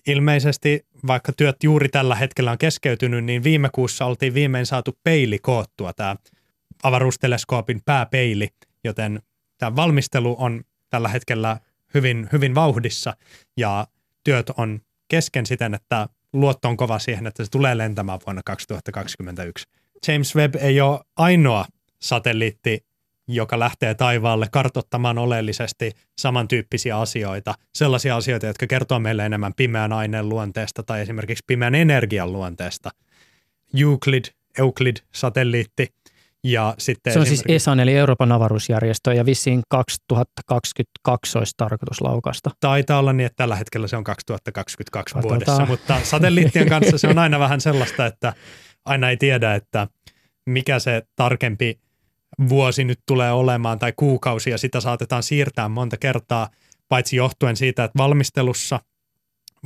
ilmeisesti, 0.07 0.87
vaikka 1.07 1.33
työt 1.33 1.57
juuri 1.63 1.89
tällä 1.89 2.15
hetkellä 2.15 2.51
on 2.51 2.59
keskeytynyt, 2.59 3.25
niin 3.25 3.45
viime 3.45 3.69
kuussa 3.73 4.07
oltiin 4.07 4.35
viimein 4.35 4.67
saatu 4.67 4.99
peili 5.05 5.39
koottua, 5.39 5.93
tämä 5.93 6.17
avaruusteleskoopin 6.83 7.81
pääpeili, 7.85 8.49
joten 8.85 9.23
tämä 9.59 9.77
valmistelu 9.77 10.37
on 10.39 10.65
tällä 10.91 11.09
hetkellä 11.09 11.61
hyvin, 11.95 12.29
hyvin 12.33 12.55
vauhdissa 12.55 13.17
ja 13.57 13.87
työt 14.25 14.51
on 14.57 14.81
kesken 15.09 15.47
siten, 15.47 15.75
että 15.75 16.09
luotto 16.33 16.69
on 16.69 16.77
kova 16.77 16.99
siihen, 16.99 17.27
että 17.27 17.45
se 17.45 17.51
tulee 17.51 17.79
lentämään 17.79 18.19
vuonna 18.27 18.43
2021. 18.45 19.67
James 20.09 20.37
Webb 20.37 20.55
ei 20.55 20.81
ole 20.81 21.01
ainoa 21.17 21.65
satelliitti, 22.03 22.86
joka 23.29 23.59
lähtee 23.59 23.95
taivaalle 23.95 24.47
kartottamaan 24.53 25.19
oleellisesti 25.19 25.93
samantyyppisiä 26.19 26.99
asioita, 26.99 27.55
sellaisia 27.75 28.17
asioita, 28.17 28.47
jotka 28.47 28.67
kertoo 28.67 28.99
meille 28.99 29.27
enemmän 29.27 29.55
pimeän 29.55 29.93
aineen 29.93 30.29
luonteesta 30.29 30.83
tai 30.83 31.01
esimerkiksi 31.01 31.45
pimeän 31.47 31.75
energian 31.75 32.33
luonteesta. 32.33 32.91
Euclid, 33.81 34.25
Euclid-satelliitti 34.59 35.87
ja 36.45 36.75
sitten 36.79 37.13
Se 37.13 37.19
on 37.19 37.27
siis 37.27 37.45
ESAN 37.49 37.81
eli 37.81 37.95
Euroopan 37.95 38.33
avaruusjärjestö 38.33 39.15
ja 39.15 39.27
vissiin 39.27 39.63
2022 39.69 41.39
olisi 41.39 41.55
tarkoitus 41.57 42.01
laukasta. 42.01 42.51
Taitaa 42.61 42.99
olla 42.99 43.13
niin, 43.13 43.27
että 43.27 43.37
tällä 43.37 43.57
hetkellä 43.57 43.87
se 43.87 43.97
on 43.97 44.05
2022 44.05 45.15
Katsotaan. 45.15 45.41
vuodessa, 45.41 45.67
mutta 45.67 46.01
satelliittien 46.03 46.69
kanssa 46.69 46.99
se 46.99 47.09
on 47.09 47.19
aina 47.25 47.39
vähän 47.39 47.61
sellaista, 47.61 48.07
että 48.07 48.33
aina 48.85 49.11
ei 49.11 49.17
tiedä, 49.17 49.55
että 49.55 49.87
mikä 50.47 50.79
se 50.79 51.03
tarkempi 51.17 51.79
vuosi 52.49 52.85
nyt 52.85 53.01
tulee 53.07 53.33
olemaan 53.33 53.79
tai 53.79 53.93
kuukausi 53.97 54.51
ja 54.51 54.59
sitä 54.59 54.81
saatetaan 54.81 55.23
siirtää 55.23 55.69
monta 55.69 55.97
kertaa, 55.97 56.49
paitsi 56.89 57.17
johtuen 57.17 57.57
siitä, 57.57 57.85
että 57.85 57.99
valmistelussa 57.99 58.81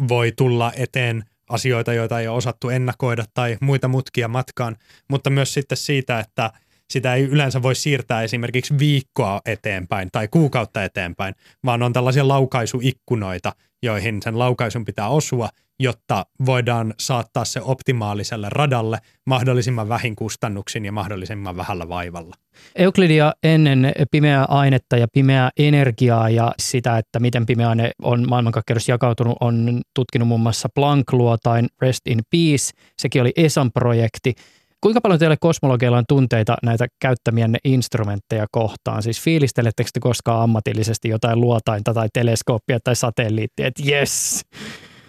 voi 0.08 0.32
tulla 0.36 0.72
eteen 0.76 1.24
asioita, 1.48 1.92
joita 1.92 2.20
ei 2.20 2.28
ole 2.28 2.36
osattu 2.36 2.68
ennakoida 2.68 3.24
tai 3.34 3.56
muita 3.60 3.88
mutkia 3.88 4.28
matkaan, 4.28 4.76
mutta 5.08 5.30
myös 5.30 5.54
sitten 5.54 5.78
siitä, 5.78 6.20
että 6.20 6.52
sitä 6.90 7.14
ei 7.14 7.24
yleensä 7.24 7.62
voi 7.62 7.74
siirtää 7.74 8.22
esimerkiksi 8.22 8.78
viikkoa 8.78 9.40
eteenpäin 9.46 10.08
tai 10.12 10.28
kuukautta 10.28 10.84
eteenpäin, 10.84 11.34
vaan 11.64 11.82
on 11.82 11.92
tällaisia 11.92 12.28
laukaisuikkunoita, 12.28 13.52
joihin 13.82 14.22
sen 14.22 14.38
laukaisun 14.38 14.84
pitää 14.84 15.08
osua, 15.08 15.48
jotta 15.80 16.26
voidaan 16.46 16.94
saattaa 16.98 17.44
se 17.44 17.60
optimaaliselle 17.60 18.48
radalle 18.50 18.98
mahdollisimman 19.26 19.88
vähin 19.88 20.16
kustannuksin 20.16 20.84
ja 20.84 20.92
mahdollisimman 20.92 21.56
vähällä 21.56 21.88
vaivalla. 21.88 22.34
Euklidia 22.76 23.32
ennen 23.42 23.92
pimeää 24.10 24.44
ainetta 24.44 24.96
ja 24.96 25.06
pimeää 25.12 25.50
energiaa 25.56 26.30
ja 26.30 26.52
sitä, 26.58 26.98
että 26.98 27.20
miten 27.20 27.46
pimeä 27.46 27.68
aine 27.68 27.90
on 28.02 28.28
maailmankaikkeudessa 28.28 28.92
jakautunut, 28.92 29.36
on 29.40 29.80
tutkinut 29.94 30.28
muun 30.28 30.40
muassa 30.40 30.68
Planck-luotain 30.74 31.66
Rest 31.80 32.06
in 32.06 32.20
Peace. 32.30 32.70
Sekin 32.98 33.22
oli 33.22 33.32
ESAN 33.36 33.72
projekti. 33.72 34.34
Kuinka 34.80 35.00
paljon 35.00 35.18
teille 35.18 35.36
kosmologeilla 35.40 35.98
on 35.98 36.04
tunteita 36.08 36.56
näitä 36.62 36.86
käyttämienne 37.00 37.58
instrumentteja 37.64 38.46
kohtaan? 38.52 39.02
Siis 39.02 39.20
fiilistelettekö 39.20 39.90
te 39.92 40.00
koskaan 40.00 40.42
ammatillisesti 40.42 41.08
jotain 41.08 41.40
luotainta 41.40 41.94
tai 41.94 42.08
teleskooppia 42.12 42.78
tai 42.84 42.96
satelliittia, 42.96 43.66
että 43.66 43.82
yes, 43.88 44.40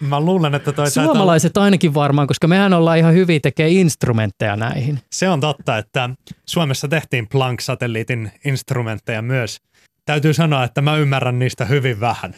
Mä 0.01 0.19
luulen, 0.19 0.55
että 0.55 0.71
toi 0.71 0.91
Suomalaiset 0.91 1.53
taitaa... 1.53 1.63
ainakin 1.63 1.93
varmaan, 1.93 2.27
koska 2.27 2.47
mehän 2.47 2.73
ollaan 2.73 2.97
ihan 2.97 3.13
hyviä 3.13 3.39
tekee 3.39 3.69
instrumentteja 3.69 4.55
näihin. 4.55 4.99
Se 5.11 5.29
on 5.29 5.41
totta, 5.41 5.77
että 5.77 6.09
Suomessa 6.45 6.87
tehtiin 6.87 7.27
Planck-satelliitin 7.27 8.31
instrumentteja 8.45 9.21
myös. 9.21 9.57
täytyy 10.05 10.33
sanoa, 10.33 10.63
että 10.63 10.81
mä 10.81 10.97
ymmärrän 10.97 11.39
niistä 11.39 11.65
hyvin 11.65 11.99
vähän. 11.99 12.35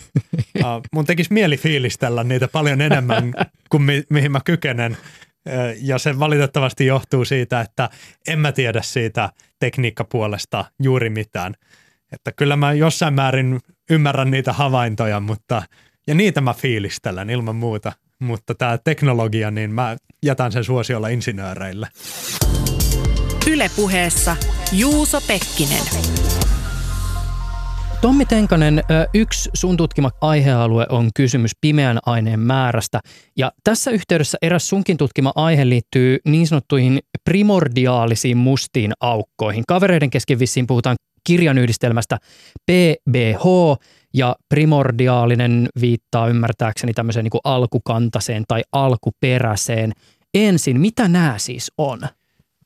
Uh, 0.57 0.63
mun 0.93 1.05
tekisi 1.05 1.33
mieli 1.33 1.57
fiilistellä 1.57 2.23
niitä 2.23 2.47
paljon 2.47 2.81
enemmän 2.81 3.33
kuin 3.69 3.83
mi- 3.83 4.03
mihin 4.09 4.31
mä 4.31 4.39
kykenen. 4.45 4.97
Ja 5.81 5.97
se 5.97 6.19
valitettavasti 6.19 6.85
johtuu 6.85 7.25
siitä, 7.25 7.61
että 7.61 7.89
en 8.27 8.39
mä 8.39 8.51
tiedä 8.51 8.81
siitä 8.81 9.29
tekniikkapuolesta 9.59 10.65
juuri 10.79 11.09
mitään. 11.09 11.53
Että 12.11 12.31
kyllä 12.31 12.55
mä 12.55 12.73
jossain 12.73 13.13
määrin 13.13 13.59
ymmärrän 13.89 14.31
niitä 14.31 14.53
havaintoja, 14.53 15.19
mutta 15.19 15.63
ja 16.07 16.15
niitä 16.15 16.41
mä 16.41 16.53
fiilistelen 16.53 17.29
ilman 17.29 17.55
muuta. 17.55 17.91
Mutta 18.19 18.55
tämä 18.55 18.77
teknologia, 18.77 19.51
niin 19.51 19.71
mä 19.71 19.97
jätän 20.25 20.51
sen 20.51 20.63
suosiolla 20.63 21.07
insinööreille. 21.07 21.87
Ylepuheessa 23.47 24.35
Juuso 24.71 25.21
Pekkinen. 25.21 25.83
Tommi 28.03 28.25
Tenkanen, 28.25 28.83
yksi 29.13 29.49
sun 29.53 29.77
tutkima 29.77 30.11
aihealue 30.21 30.85
on 30.89 31.09
kysymys 31.15 31.51
pimeän 31.61 31.99
aineen 32.05 32.39
määrästä. 32.39 32.99
Ja 33.37 33.51
tässä 33.63 33.91
yhteydessä 33.91 34.37
eräs 34.41 34.69
sunkin 34.69 34.97
tutkima 34.97 35.31
aihe 35.35 35.69
liittyy 35.69 36.17
niin 36.25 36.47
sanottuihin 36.47 36.99
primordiaalisiin 37.23 38.37
mustiin 38.37 38.93
aukkoihin. 38.99 39.63
Kavereiden 39.67 40.09
kesken 40.09 40.39
vissiin 40.39 40.67
puhutaan 40.67 40.95
kirjan 41.23 41.57
yhdistelmästä 41.57 42.17
PBH 42.71 43.43
ja 44.13 44.35
primordiaalinen 44.49 45.69
viittaa 45.81 46.27
ymmärtääkseni 46.27 46.93
tämmöiseen 46.93 47.23
niin 47.23 47.41
alkukantaseen 47.43 48.43
tai 48.47 48.61
alkuperäiseen. 48.71 49.91
Ensin, 50.33 50.79
mitä 50.79 51.07
nämä 51.07 51.35
siis 51.37 51.71
on? 51.77 51.99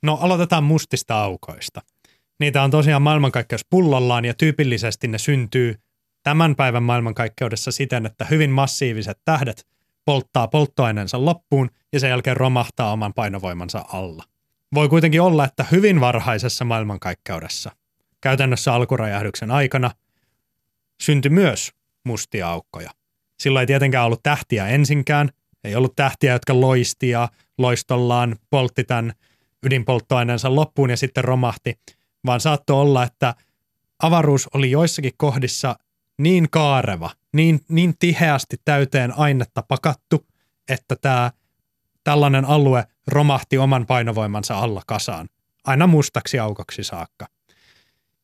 No 0.03 0.17
aloitetaan 0.21 0.63
mustista 0.63 1.23
aukoista. 1.23 1.81
Niitä 2.39 2.63
on 2.63 2.71
tosiaan 2.71 3.01
maailmankaikkeus 3.01 3.65
pullollaan 3.69 4.25
ja 4.25 4.33
tyypillisesti 4.33 5.07
ne 5.07 5.17
syntyy 5.17 5.75
tämän 6.23 6.55
päivän 6.55 6.83
maailmankaikkeudessa 6.83 7.71
siten, 7.71 8.05
että 8.05 8.25
hyvin 8.25 8.49
massiiviset 8.49 9.19
tähdet 9.25 9.67
polttaa 10.05 10.47
polttoaineensa 10.47 11.25
loppuun 11.25 11.69
ja 11.93 11.99
sen 11.99 12.09
jälkeen 12.09 12.37
romahtaa 12.37 12.91
oman 12.91 13.13
painovoimansa 13.13 13.85
alla. 13.93 14.23
Voi 14.73 14.89
kuitenkin 14.89 15.21
olla, 15.21 15.45
että 15.45 15.65
hyvin 15.71 15.99
varhaisessa 15.99 16.65
maailmankaikkeudessa, 16.65 17.71
käytännössä 18.21 18.73
alkuräjähdyksen 18.73 19.51
aikana, 19.51 19.91
syntyi 21.01 21.29
myös 21.29 21.71
mustia 22.05 22.49
aukkoja. 22.49 22.91
Silloin 23.39 23.61
ei 23.61 23.67
tietenkään 23.67 24.05
ollut 24.05 24.23
tähtiä 24.23 24.67
ensinkään, 24.67 25.29
ei 25.63 25.75
ollut 25.75 25.95
tähtiä, 25.95 26.33
jotka 26.33 26.61
loisti 26.61 27.09
ja 27.09 27.29
loistollaan 27.57 28.35
poltti 28.49 28.83
tämän 28.83 29.13
ydinpolttoaineensa 29.63 30.55
loppuun 30.55 30.89
ja 30.89 30.97
sitten 30.97 31.23
romahti, 31.23 31.79
vaan 32.25 32.39
saattoi 32.39 32.81
olla, 32.81 33.03
että 33.03 33.35
avaruus 33.99 34.47
oli 34.53 34.71
joissakin 34.71 35.13
kohdissa 35.17 35.75
niin 36.17 36.47
kaareva, 36.49 37.09
niin, 37.33 37.59
niin 37.69 37.93
tiheästi 37.99 38.57
täyteen 38.65 39.17
ainetta 39.17 39.63
pakattu, 39.67 40.27
että 40.69 40.95
tämä 40.95 41.31
tällainen 42.03 42.45
alue 42.45 42.83
romahti 43.07 43.57
oman 43.57 43.85
painovoimansa 43.85 44.59
alla 44.59 44.81
kasaan, 44.87 45.29
aina 45.63 45.87
mustaksi 45.87 46.39
aukoksi 46.39 46.83
saakka. 46.83 47.27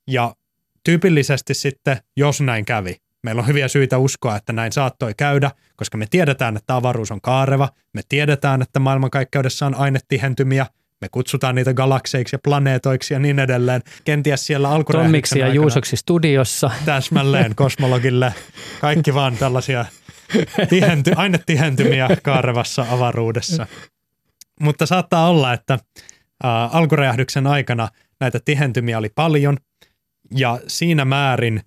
Ja 0.08 0.36
tyypillisesti 0.84 1.54
sitten, 1.54 1.98
jos 2.16 2.42
näin 2.42 2.66
kävi, 2.66 2.96
meillä 3.24 3.40
on 3.40 3.48
hyviä 3.48 3.68
syitä 3.68 3.98
uskoa, 3.98 4.36
että 4.36 4.54
näin 4.54 4.72
saattoi 4.72 5.14
käydä, 5.18 5.52
koska 5.76 5.98
me 5.98 6.06
tiedetään, 6.10 6.58
että 6.58 6.76
avaruus 6.76 7.12
on 7.12 7.22
kaareva, 7.22 7.70
me 7.94 8.02
tiedetään, 8.10 8.62
että 8.62 8.80
maailmankaikkeudessa 8.80 9.66
on 9.66 9.76
ainetihentymiä– 9.76 10.66
me 11.04 11.10
kutsutaan 11.12 11.56
niitä 11.56 11.74
galakseiksi 11.74 12.36
ja 12.36 12.40
planeetoiksi 12.44 13.14
ja 13.14 13.20
niin 13.20 13.40
edelleen. 13.40 13.82
Kenties 14.04 14.46
siellä 14.46 14.70
alkuräjähdyksen 14.70 15.10
Tommiksi 15.12 15.40
ja 15.40 15.48
Juusoksi 15.54 15.96
studiossa. 15.96 16.72
Täsmälleen 16.86 17.56
kosmologille. 17.64 18.34
Kaikki 18.82 19.14
vaan 19.14 19.38
tällaisia 19.38 19.86
tihenty, 20.70 21.12
ainetihentymiä 21.16 22.08
kaarevassa 22.24 22.86
avaruudessa. 22.90 23.68
Mutta 24.60 24.86
saattaa 24.86 25.30
olla, 25.30 25.54
että 25.54 25.74
ä, 25.74 25.80
alkuräjähdyksen 26.66 27.48
aikana 27.48 27.90
näitä 28.20 28.40
tihentymiä 28.46 28.98
oli 28.98 29.10
paljon 29.16 29.58
ja 30.36 30.60
siinä 30.68 31.06
määrin, 31.06 31.62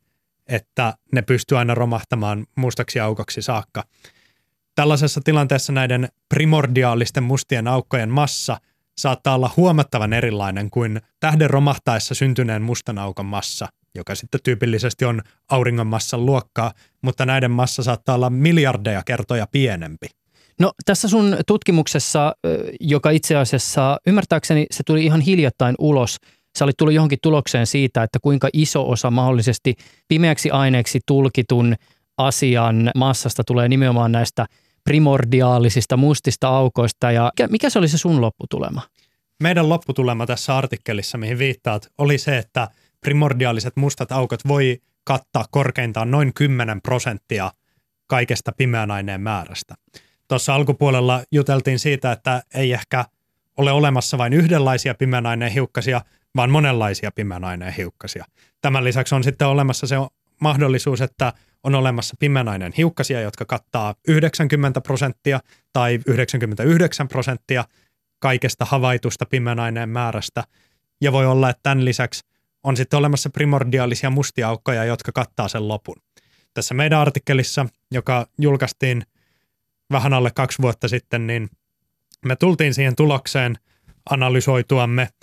että 0.48 0.94
ne 1.12 1.22
pystyy 1.22 1.58
aina 1.58 1.74
romahtamaan 1.74 2.46
mustaksi 2.56 3.00
aukoksi 3.00 3.42
saakka. 3.42 3.84
Tällaisessa 4.74 5.20
tilanteessa 5.24 5.72
näiden 5.72 6.08
primordiaalisten 6.28 7.22
mustien 7.22 7.68
aukkojen 7.68 8.10
massa– 8.10 8.60
saattaa 8.98 9.34
olla 9.34 9.50
huomattavan 9.56 10.12
erilainen 10.12 10.70
kuin 10.70 11.00
tähden 11.20 11.50
romahtaessa 11.50 12.14
syntyneen 12.14 12.62
mustan 12.62 12.98
aukon 12.98 13.26
massa, 13.26 13.68
joka 13.94 14.14
sitten 14.14 14.40
tyypillisesti 14.44 15.04
on 15.04 15.22
auringon 15.50 15.86
massan 15.86 16.26
luokkaa, 16.26 16.72
mutta 17.02 17.26
näiden 17.26 17.50
massa 17.50 17.82
saattaa 17.82 18.14
olla 18.14 18.30
miljardeja 18.30 19.02
kertoja 19.06 19.46
pienempi. 19.52 20.06
No 20.60 20.72
tässä 20.84 21.08
sun 21.08 21.36
tutkimuksessa, 21.46 22.34
joka 22.80 23.10
itse 23.10 23.36
asiassa 23.36 23.98
ymmärtääkseni 24.06 24.66
se 24.70 24.82
tuli 24.86 25.04
ihan 25.04 25.20
hiljattain 25.20 25.74
ulos, 25.78 26.16
sä 26.58 26.64
olit 26.64 26.76
tullut 26.76 26.94
johonkin 26.94 27.18
tulokseen 27.22 27.66
siitä, 27.66 28.02
että 28.02 28.18
kuinka 28.22 28.48
iso 28.52 28.90
osa 28.90 29.10
mahdollisesti 29.10 29.74
pimeäksi 30.08 30.50
aineeksi 30.50 31.00
tulkitun 31.06 31.74
asian 32.18 32.90
massasta 32.94 33.44
tulee 33.44 33.68
nimenomaan 33.68 34.12
näistä– 34.12 34.46
primordiaalisista 34.86 35.96
mustista 35.96 36.48
aukoista 36.48 37.10
ja 37.10 37.32
mikä 37.50 37.70
se 37.70 37.78
oli 37.78 37.88
se 37.88 37.98
sun 37.98 38.20
lopputulema? 38.20 38.82
Meidän 39.42 39.68
lopputulema 39.68 40.26
tässä 40.26 40.56
artikkelissa, 40.56 41.18
mihin 41.18 41.38
viittaat, 41.38 41.88
oli 41.98 42.18
se, 42.18 42.38
että 42.38 42.68
primordiaaliset 43.00 43.76
mustat 43.76 44.12
aukot 44.12 44.40
voi 44.48 44.78
kattaa 45.04 45.44
korkeintaan 45.50 46.10
noin 46.10 46.34
10 46.34 46.82
prosenttia 46.82 47.52
kaikesta 48.06 48.52
pimeän 48.52 48.90
aineen 48.90 49.20
määrästä. 49.20 49.74
Tuossa 50.28 50.54
alkupuolella 50.54 51.22
juteltiin 51.32 51.78
siitä, 51.78 52.12
että 52.12 52.42
ei 52.54 52.72
ehkä 52.72 53.04
ole 53.56 53.72
olemassa 53.72 54.18
vain 54.18 54.32
yhdenlaisia 54.32 54.94
pimeän 54.94 55.26
aineen 55.26 55.52
hiukkasia, 55.52 56.00
vaan 56.36 56.50
monenlaisia 56.50 57.10
pimeän 57.12 57.44
aineen 57.44 57.72
hiukkasia. 57.72 58.24
Tämän 58.60 58.84
lisäksi 58.84 59.14
on 59.14 59.24
sitten 59.24 59.48
olemassa 59.48 59.86
se 59.86 59.96
mahdollisuus, 60.40 61.00
että 61.00 61.32
on 61.66 61.74
olemassa 61.74 62.16
pimeänainen 62.18 62.72
hiukkasia, 62.76 63.20
jotka 63.20 63.44
kattaa 63.44 63.94
90 64.08 64.80
prosenttia 64.80 65.40
tai 65.72 65.98
99 66.06 67.08
prosenttia 67.08 67.64
kaikesta 68.18 68.64
havaitusta 68.64 69.26
pimeänaineen 69.26 69.88
määrästä. 69.88 70.44
Ja 71.00 71.12
voi 71.12 71.26
olla, 71.26 71.50
että 71.50 71.60
tämän 71.62 71.84
lisäksi 71.84 72.24
on 72.64 72.76
sitten 72.76 72.98
olemassa 72.98 73.30
primordiaalisia 73.30 74.10
mustia 74.10 74.48
aukkoja, 74.48 74.84
jotka 74.84 75.12
kattaa 75.12 75.48
sen 75.48 75.68
lopun. 75.68 75.96
Tässä 76.54 76.74
meidän 76.74 76.98
artikkelissa, 76.98 77.66
joka 77.90 78.26
julkaistiin 78.38 79.02
vähän 79.92 80.12
alle 80.12 80.30
kaksi 80.34 80.62
vuotta 80.62 80.88
sitten, 80.88 81.26
niin 81.26 81.48
me 82.24 82.36
tultiin 82.36 82.74
siihen 82.74 82.96
tulokseen 82.96 83.56
analysoituamme– 84.10 85.08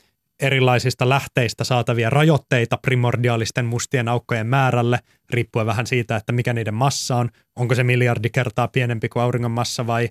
erilaisista 0.43 1.10
lähteistä 1.10 1.63
saatavia 1.63 2.10
rajoitteita 2.10 2.77
primordiaalisten 2.77 3.65
mustien 3.65 4.08
aukkojen 4.08 4.47
määrälle, 4.47 4.99
riippuen 5.29 5.65
vähän 5.65 5.88
siitä, 5.88 6.15
että 6.15 6.32
mikä 6.32 6.53
niiden 6.53 6.73
massa 6.73 7.15
on. 7.15 7.29
Onko 7.56 7.75
se 7.75 7.84
miljardi 7.84 8.29
kertaa 8.29 8.67
pienempi 8.67 9.10
kuin 9.10 9.23
auringon 9.23 9.51
massa 9.51 9.88
vai 9.88 10.10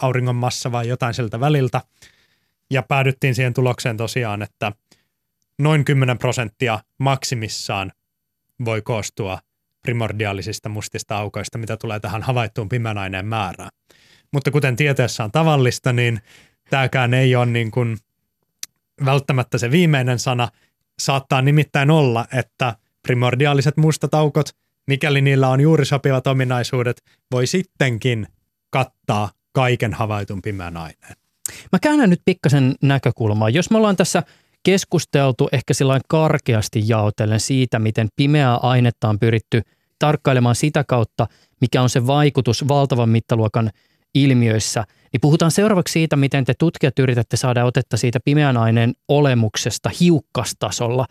auringon 0.00 0.36
massa 0.36 0.72
vai 0.72 0.88
jotain 0.88 1.14
siltä 1.14 1.40
väliltä. 1.40 1.80
Ja 2.70 2.82
päädyttiin 2.82 3.34
siihen 3.34 3.54
tulokseen 3.54 3.96
tosiaan, 3.96 4.42
että 4.42 4.72
noin 5.58 5.84
10 5.84 6.18
prosenttia 6.18 6.78
maksimissaan 6.98 7.92
voi 8.64 8.82
koostua 8.82 9.38
primordiaalisista 9.82 10.68
mustista 10.68 11.16
aukoista, 11.16 11.58
mitä 11.58 11.76
tulee 11.76 12.00
tähän 12.00 12.22
havaittuun 12.22 12.68
pimeän 12.68 12.98
aineen 12.98 13.26
määrään. 13.26 13.70
Mutta 14.32 14.50
kuten 14.50 14.76
tieteessä 14.76 15.24
on 15.24 15.32
tavallista, 15.32 15.92
niin 15.92 16.20
tämäkään 16.70 17.14
ei 17.14 17.36
ole 17.36 17.46
niin 17.46 17.70
kuin 17.70 17.98
välttämättä 19.04 19.58
se 19.58 19.70
viimeinen 19.70 20.18
sana. 20.18 20.48
Saattaa 20.98 21.42
nimittäin 21.42 21.90
olla, 21.90 22.26
että 22.32 22.76
primordiaaliset 23.02 23.76
mustat 23.76 24.14
aukot, 24.14 24.48
mikäli 24.86 25.20
niillä 25.20 25.48
on 25.48 25.60
juuri 25.60 25.84
sopivat 25.84 26.26
ominaisuudet, 26.26 27.02
voi 27.32 27.46
sittenkin 27.46 28.26
kattaa 28.70 29.30
kaiken 29.52 29.94
havaitun 29.94 30.42
pimeän 30.42 30.76
aineen. 30.76 31.16
Mä 31.72 31.78
käännän 31.78 32.10
nyt 32.10 32.22
pikkasen 32.24 32.74
näkökulmaa. 32.82 33.50
Jos 33.50 33.70
me 33.70 33.76
ollaan 33.76 33.96
tässä 33.96 34.22
keskusteltu 34.62 35.48
ehkä 35.52 35.74
sillä 35.74 36.00
karkeasti 36.08 36.82
jaotellen 36.86 37.40
siitä, 37.40 37.78
miten 37.78 38.08
pimeää 38.16 38.56
ainetta 38.56 39.08
on 39.08 39.18
pyritty 39.18 39.62
tarkkailemaan 39.98 40.54
sitä 40.54 40.84
kautta, 40.84 41.26
mikä 41.60 41.82
on 41.82 41.90
se 41.90 42.06
vaikutus 42.06 42.68
valtavan 42.68 43.08
mittaluokan 43.08 43.70
ilmiöissä, 44.14 44.84
niin 45.14 45.20
puhutaan 45.20 45.50
seuraavaksi 45.50 45.92
siitä, 45.92 46.16
miten 46.16 46.44
te 46.44 46.54
tutkijat 46.58 46.98
yritätte 46.98 47.36
saada 47.36 47.64
otetta 47.64 47.96
siitä 47.96 48.18
pimeän 48.24 48.56
aineen 48.56 48.92
olemuksesta 49.08 49.90
hiukkastasolla. 50.00 51.06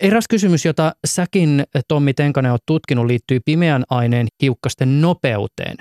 Eräs 0.00 0.24
kysymys, 0.30 0.64
jota 0.64 0.92
säkin, 1.06 1.64
Tommi 1.88 2.14
Tenkanen, 2.14 2.50
olet 2.50 2.62
tutkinut, 2.66 3.06
liittyy 3.06 3.40
pimeän 3.44 3.84
aineen 3.90 4.26
hiukkasten 4.42 5.00
nopeuteen. 5.00 5.76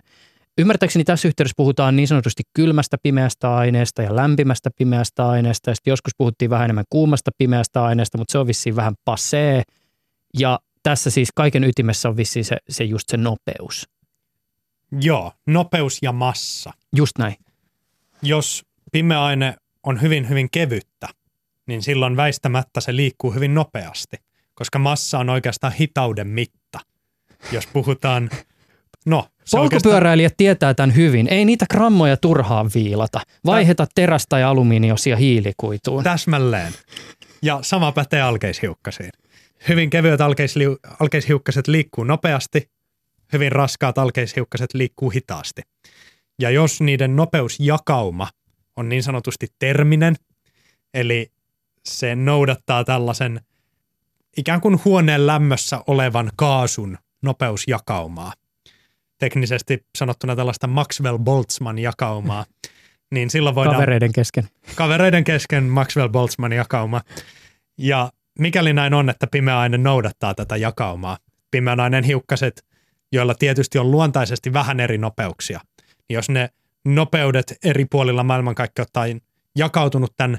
Ymmärtääkseni 0.58 1.04
tässä 1.04 1.28
yhteydessä 1.28 1.54
puhutaan 1.58 1.96
niin 1.96 2.08
sanotusti 2.08 2.44
kylmästä 2.54 2.98
pimeästä 3.04 3.56
aineesta 3.56 4.02
ja 4.02 4.16
lämpimästä 4.16 4.70
pimeästä 4.78 5.28
aineesta. 5.30 5.72
Ja 5.72 5.76
joskus 5.86 6.14
puhuttiin 6.18 6.50
vähän 6.50 6.66
enemmän 6.66 6.86
kuumasta 6.90 7.32
pimeästä 7.38 7.84
aineesta, 7.84 8.18
mutta 8.18 8.32
se 8.32 8.38
on 8.38 8.48
vissiin 8.48 8.76
vähän 8.76 8.94
passee. 9.06 9.64
Ja 10.40 10.60
tässä 10.84 11.10
siis 11.10 11.30
kaiken 11.36 11.64
ytimessä 11.64 12.10
on 12.10 12.18
vissiin 12.18 12.46
se, 12.46 12.58
se 12.70 12.84
just 12.84 13.10
se 13.10 13.18
nopeus. 13.18 13.90
Joo, 15.02 15.32
nopeus 15.48 16.00
ja 16.02 16.12
massa. 16.12 16.72
Just 16.96 17.18
näin. 17.18 17.45
Jos 18.26 18.66
pimeä 18.92 19.24
aine 19.24 19.56
on 19.84 20.02
hyvin, 20.02 20.30
hyvin 20.30 20.50
kevyttä, 20.52 21.08
niin 21.68 21.82
silloin 21.82 22.18
väistämättä 22.18 22.82
se 22.82 22.96
liikkuu 22.96 23.32
hyvin 23.32 23.54
nopeasti, 23.54 24.18
koska 24.56 24.80
massa 24.80 25.20
on 25.20 25.30
oikeastaan 25.30 25.74
hitauden 25.74 26.28
mitta. 26.28 26.80
Jos 27.52 27.68
puhutaan, 27.68 28.30
no 29.06 29.28
se 29.46 29.58
oikeastaan, 29.58 29.62
Polkupyöräilijät 29.62 30.34
tietää 30.38 30.74
tämän 30.74 30.96
hyvin. 30.96 31.28
Ei 31.28 31.46
niitä 31.46 31.66
grammoja 31.72 32.18
turhaan 32.18 32.70
viilata. 32.76 33.22
Vaiheta 33.46 33.88
terästä 33.96 34.40
ja 34.40 34.50
alumiiniosia 34.50 35.18
hiilikuituun. 35.18 36.04
täsmälleen. 36.04 36.74
Ja 37.42 37.60
sama 37.62 37.92
pätee 37.92 38.22
alkeishiukkasiin. 38.22 39.12
Hyvin 39.70 39.90
kevyet 39.90 40.20
alkeisliu- 40.22 40.96
alkeishiukkaset 41.00 41.68
liikkuu 41.68 42.04
nopeasti, 42.04 42.70
hyvin 43.34 43.52
raskaat 43.52 43.98
alkeishiukkaset 43.98 44.74
liikkuu 44.74 45.10
hitaasti. 45.10 45.62
Ja 46.42 46.50
jos 46.50 46.82
niiden 46.82 47.16
nopeusjakauma 47.16 48.28
on 48.76 48.90
niin 48.90 49.04
sanotusti 49.04 49.48
terminen, 49.60 50.16
eli 50.94 51.32
se 51.86 52.16
noudattaa 52.16 52.84
tällaisen 52.84 53.42
ikään 54.38 54.62
kuin 54.62 54.80
huoneen 54.86 55.28
lämmössä 55.28 55.82
olevan 55.88 56.32
kaasun 56.36 56.98
nopeusjakaumaa, 57.22 58.34
teknisesti 59.18 59.86
sanottuna 59.98 60.36
tällaista 60.36 60.68
Maxwell-Boltzmann-jakaumaa, 60.68 62.46
niin 63.12 63.30
silloin 63.30 63.56
voidaan 63.56 63.76
Kavereiden 63.76 64.14
kesken. 64.14 64.50
kavereiden 64.76 65.24
kesken 65.24 65.70
Maxwell-Boltzmann 65.70 66.54
jakauma. 66.54 67.02
Ja 67.78 68.12
mikäli 68.40 68.74
näin 68.74 68.94
on, 68.94 69.10
että 69.10 69.28
pimeä 69.28 69.60
aine 69.60 69.78
noudattaa 69.78 70.36
tätä 70.36 70.58
jakaumaa, 70.58 71.18
pimeän 71.52 71.80
aineen 71.80 72.04
hiukkaset, 72.04 72.66
joilla 73.12 73.36
tietysti 73.36 73.78
on 73.78 73.92
luontaisesti 73.92 74.54
vähän 74.54 74.80
eri 74.80 74.98
nopeuksia, 74.98 75.60
niin 76.10 76.16
jos 76.16 76.30
ne 76.30 76.50
nopeudet 76.86 77.56
eri 77.64 77.86
puolilla 77.86 78.24
maailmankaikkeutta 78.24 79.02
on 79.02 79.22
jakautunut 79.56 80.14
tämän 80.18 80.38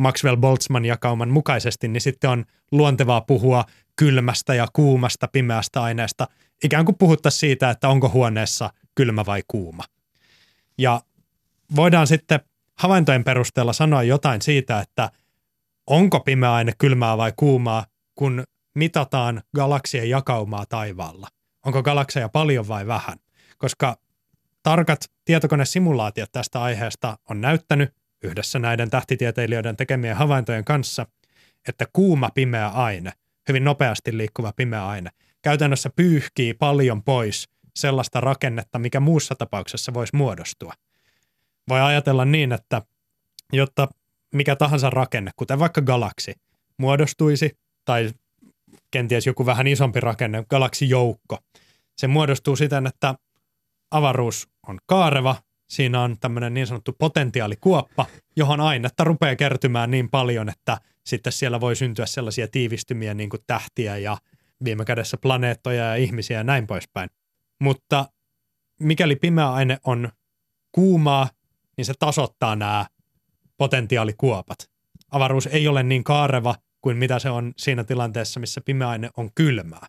Maxwell-Boltzmann 0.00 0.84
jakauman 0.84 1.28
mukaisesti, 1.28 1.88
niin 1.88 2.00
sitten 2.00 2.30
on 2.30 2.44
luontevaa 2.72 3.20
puhua 3.20 3.64
kylmästä 3.96 4.54
ja 4.54 4.66
kuumasta 4.72 5.28
pimeästä 5.28 5.82
aineesta, 5.82 6.28
ikään 6.64 6.84
kuin 6.84 6.98
puhuttaisiin 6.98 7.40
siitä, 7.40 7.70
että 7.70 7.88
onko 7.88 8.08
huoneessa 8.08 8.70
kylmä 8.94 9.26
vai 9.26 9.42
kuuma. 9.48 9.84
Ja 10.78 11.02
voidaan 11.76 12.06
sitten 12.06 12.40
havaintojen 12.78 13.24
perusteella 13.24 13.72
sanoa 13.72 14.02
jotain 14.02 14.42
siitä, 14.42 14.80
että 14.80 15.10
onko 15.86 16.20
pimeä 16.20 16.52
aine 16.52 16.72
kylmää 16.78 17.16
vai 17.16 17.32
kuumaa, 17.36 17.86
kun 18.14 18.44
mitataan 18.74 19.42
galaksien 19.56 20.10
jakaumaa 20.10 20.64
taivaalla. 20.68 21.28
Onko 21.66 21.82
galakseja 21.82 22.28
paljon 22.28 22.68
vai 22.68 22.86
vähän? 22.86 23.18
Koska 23.58 23.96
tarkat 24.64 25.10
tietokonesimulaatiot 25.24 26.32
tästä 26.32 26.62
aiheesta 26.62 27.18
on 27.30 27.40
näyttänyt 27.40 27.94
yhdessä 28.22 28.58
näiden 28.58 28.90
tähtitieteilijöiden 28.90 29.76
tekemien 29.76 30.16
havaintojen 30.16 30.64
kanssa, 30.64 31.06
että 31.68 31.86
kuuma 31.92 32.30
pimeä 32.34 32.68
aine, 32.68 33.12
hyvin 33.48 33.64
nopeasti 33.64 34.16
liikkuva 34.16 34.52
pimeä 34.56 34.86
aine, 34.86 35.10
käytännössä 35.42 35.90
pyyhkii 35.96 36.54
paljon 36.54 37.02
pois 37.02 37.48
sellaista 37.76 38.20
rakennetta, 38.20 38.78
mikä 38.78 39.00
muussa 39.00 39.34
tapauksessa 39.34 39.94
voisi 39.94 40.16
muodostua. 40.16 40.72
Voi 41.68 41.80
ajatella 41.80 42.24
niin, 42.24 42.52
että 42.52 42.82
jotta 43.52 43.88
mikä 44.34 44.56
tahansa 44.56 44.90
rakenne, 44.90 45.30
kuten 45.36 45.58
vaikka 45.58 45.80
galaksi, 45.80 46.34
muodostuisi, 46.78 47.58
tai 47.84 48.10
kenties 48.90 49.26
joku 49.26 49.46
vähän 49.46 49.66
isompi 49.66 50.00
rakenne, 50.00 50.44
galaksijoukko, 50.50 51.38
se 51.96 52.06
muodostuu 52.06 52.56
siten, 52.56 52.86
että 52.86 53.14
avaruus 53.96 54.48
on 54.68 54.78
kaareva, 54.86 55.36
siinä 55.68 56.00
on 56.00 56.16
tämmöinen 56.20 56.54
niin 56.54 56.66
sanottu 56.66 56.92
potentiaalikuoppa, 56.98 58.06
johon 58.36 58.60
ainetta 58.60 59.04
rupeaa 59.04 59.36
kertymään 59.36 59.90
niin 59.90 60.10
paljon, 60.10 60.48
että 60.48 60.78
sitten 61.06 61.32
siellä 61.32 61.60
voi 61.60 61.76
syntyä 61.76 62.06
sellaisia 62.06 62.48
tiivistymiä 62.48 63.14
niin 63.14 63.30
kuin 63.30 63.42
tähtiä 63.46 63.96
ja 63.96 64.16
viime 64.64 64.84
kädessä 64.84 65.16
planeettoja 65.16 65.84
ja 65.84 65.94
ihmisiä 65.94 66.38
ja 66.38 66.44
näin 66.44 66.66
poispäin. 66.66 67.10
Mutta 67.60 68.08
mikäli 68.80 69.16
pimeä 69.16 69.52
aine 69.52 69.78
on 69.84 70.08
kuumaa, 70.72 71.28
niin 71.76 71.84
se 71.84 71.92
tasoittaa 71.98 72.56
nämä 72.56 72.86
potentiaalikuopat. 73.56 74.58
Avaruus 75.10 75.46
ei 75.46 75.68
ole 75.68 75.82
niin 75.82 76.04
kaareva 76.04 76.54
kuin 76.80 76.96
mitä 76.96 77.18
se 77.18 77.30
on 77.30 77.52
siinä 77.56 77.84
tilanteessa, 77.84 78.40
missä 78.40 78.60
pimeä 78.60 78.88
aine 78.88 79.10
on 79.16 79.30
kylmää. 79.34 79.86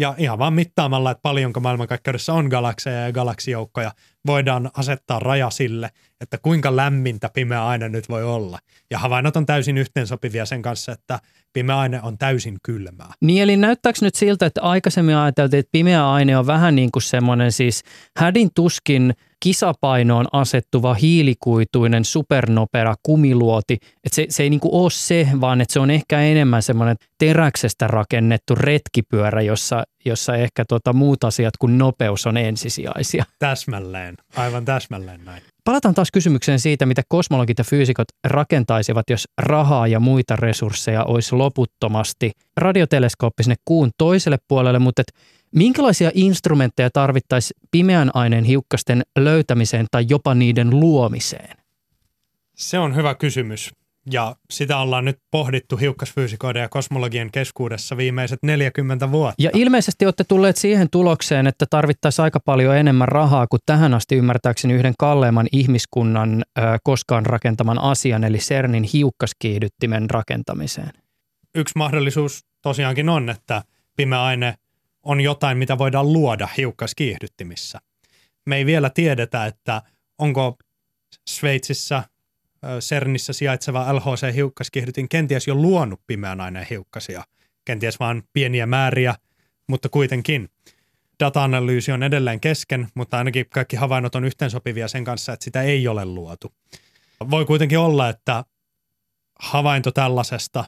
Ja 0.00 0.14
ihan 0.18 0.38
vaan 0.38 0.52
mittaamalla, 0.52 1.10
että 1.10 1.22
paljonko 1.22 1.60
maailmankaikkeudessa 1.60 2.32
on 2.32 2.46
galakseja 2.46 3.00
ja 3.00 3.12
galaksijoukkoja, 3.12 3.92
voidaan 4.26 4.70
asettaa 4.76 5.18
raja 5.18 5.50
sille, 5.50 5.90
että 6.20 6.38
kuinka 6.42 6.76
lämmintä 6.76 7.30
pimeä 7.34 7.66
aine 7.66 7.88
nyt 7.88 8.08
voi 8.08 8.24
olla. 8.24 8.58
Ja 8.90 8.98
havainnot 8.98 9.36
on 9.36 9.46
täysin 9.46 9.78
yhteensopivia 9.78 10.46
sen 10.46 10.62
kanssa, 10.62 10.92
että 10.92 11.18
pimeä 11.52 11.78
aine 11.78 12.00
on 12.02 12.18
täysin 12.18 12.56
kylmää. 12.62 13.12
Niin 13.20 13.42
eli 13.42 13.56
näyttääkö 13.56 13.98
nyt 14.02 14.14
siltä, 14.14 14.46
että 14.46 14.62
aikaisemmin 14.62 15.16
ajateltiin, 15.16 15.60
että 15.60 15.72
pimeä 15.72 16.10
aine 16.10 16.38
on 16.38 16.46
vähän 16.46 16.76
niin 16.76 16.90
kuin 16.92 17.02
semmoinen 17.02 17.52
siis 17.52 17.82
hädin 18.18 18.50
tuskin 18.54 19.14
kisapainoon 19.42 20.26
asettuva 20.32 20.94
hiilikuituinen 20.94 22.04
supernopera 22.04 22.94
kumiluoti, 23.02 23.74
että 23.74 24.16
se, 24.16 24.26
se 24.28 24.42
ei 24.42 24.50
niin 24.50 24.60
kuin 24.60 24.74
ole 24.74 24.90
se, 24.90 25.28
vaan 25.40 25.60
että 25.60 25.72
se 25.72 25.80
on 25.80 25.90
ehkä 25.90 26.20
enemmän 26.20 26.62
semmoinen 26.62 26.96
teräksestä 27.18 27.86
rakennettu 27.86 28.54
retkipyörä, 28.54 29.40
jossa, 29.40 29.84
jossa 30.04 30.36
ehkä 30.36 30.64
tota 30.68 30.92
muut 30.92 31.24
asiat 31.24 31.56
kuin 31.56 31.78
nopeus 31.78 32.26
on 32.26 32.36
ensisijaisia. 32.36 33.24
Täsmälleen, 33.38 34.14
aivan 34.36 34.64
täsmälleen 34.64 35.24
näin. 35.24 35.42
Palataan 35.64 35.94
taas 35.94 36.10
kysymykseen 36.10 36.60
siitä, 36.60 36.86
mitä 36.86 37.02
kosmologit 37.08 37.58
ja 37.58 37.64
fyysikot 37.64 38.08
rakentaisivat, 38.24 39.10
jos 39.10 39.28
rahaa 39.38 39.86
ja 39.86 40.00
muita 40.00 40.36
resursseja 40.36 41.04
olisi 41.04 41.34
loputtomasti. 41.34 42.30
Radioteleskooppi 42.56 43.42
sinne 43.42 43.56
kuun 43.64 43.90
toiselle 43.98 44.38
puolelle, 44.48 44.78
mutta 44.78 45.02
et 45.02 45.12
minkälaisia 45.54 46.10
instrumentteja 46.14 46.90
tarvittaisiin 46.90 47.60
pimeän 47.70 48.10
aineen 48.14 48.44
hiukkasten 48.44 49.02
löytämiseen 49.18 49.86
tai 49.90 50.06
jopa 50.08 50.34
niiden 50.34 50.70
luomiseen? 50.70 51.56
Se 52.56 52.78
on 52.78 52.96
hyvä 52.96 53.14
kysymys. 53.14 53.70
Ja 54.12 54.36
sitä 54.50 54.78
ollaan 54.78 55.04
nyt 55.04 55.18
pohdittu 55.30 55.76
hiukkasfyysikoiden 55.76 56.60
ja 56.60 56.68
kosmologien 56.68 57.30
keskuudessa 57.30 57.96
viimeiset 57.96 58.38
40 58.42 59.10
vuotta. 59.10 59.34
Ja 59.38 59.50
ilmeisesti 59.54 60.04
olette 60.04 60.24
tulleet 60.24 60.56
siihen 60.56 60.90
tulokseen, 60.90 61.46
että 61.46 61.66
tarvittaisiin 61.70 62.24
aika 62.24 62.40
paljon 62.40 62.76
enemmän 62.76 63.08
rahaa 63.08 63.46
kuin 63.46 63.60
tähän 63.66 63.94
asti 63.94 64.16
ymmärtääkseni 64.16 64.74
yhden 64.74 64.94
kalleimman 64.98 65.46
ihmiskunnan 65.52 66.44
ö, 66.58 66.62
koskaan 66.84 67.26
rakentaman 67.26 67.78
asian, 67.78 68.24
eli 68.24 68.38
CERNin 68.38 68.84
hiukkaskiihdyttimen 68.84 70.10
rakentamiseen. 70.10 70.90
Yksi 71.54 71.72
mahdollisuus 71.76 72.44
tosiaankin 72.62 73.08
on, 73.08 73.30
että 73.30 73.62
pimeä 73.96 74.22
aine 74.22 74.54
on 75.02 75.20
jotain, 75.20 75.58
mitä 75.58 75.78
voidaan 75.78 76.12
luoda 76.12 76.48
hiukkaskiihdyttimissä. 76.56 77.78
Me 78.46 78.56
ei 78.56 78.66
vielä 78.66 78.90
tiedetä, 78.90 79.46
että 79.46 79.82
onko 80.18 80.58
Sveitsissä 81.28 82.02
CERNissä 82.80 83.32
sijaitseva 83.32 83.92
LHC-hiukkaskiihdytin 83.92 85.08
kenties 85.08 85.46
jo 85.46 85.54
luonut 85.54 86.00
pimeän 86.06 86.40
aineen 86.40 86.66
hiukkasia. 86.70 87.24
Kenties 87.64 88.00
vain 88.00 88.22
pieniä 88.32 88.66
määriä, 88.66 89.14
mutta 89.66 89.88
kuitenkin. 89.88 90.48
Data-analyysi 91.20 91.92
on 91.92 92.02
edelleen 92.02 92.40
kesken, 92.40 92.88
mutta 92.94 93.18
ainakin 93.18 93.46
kaikki 93.50 93.76
havainnot 93.76 94.14
on 94.14 94.24
yhteensopivia 94.24 94.88
sen 94.88 95.04
kanssa, 95.04 95.32
että 95.32 95.44
sitä 95.44 95.62
ei 95.62 95.88
ole 95.88 96.04
luotu. 96.04 96.52
Voi 97.30 97.44
kuitenkin 97.44 97.78
olla, 97.78 98.08
että 98.08 98.44
havainto 99.38 99.90
tällaisesta 99.90 100.64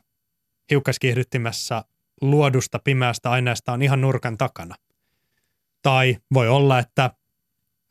hiukkaskiihdyttimessä 0.71 1.85
luodusta 2.21 2.79
pimeästä 2.79 3.31
aineesta 3.31 3.73
on 3.73 3.83
ihan 3.83 4.01
nurkan 4.01 4.39
takana. 4.39 4.75
Tai 5.83 6.17
voi 6.35 6.49
olla, 6.49 6.79
että 6.79 7.11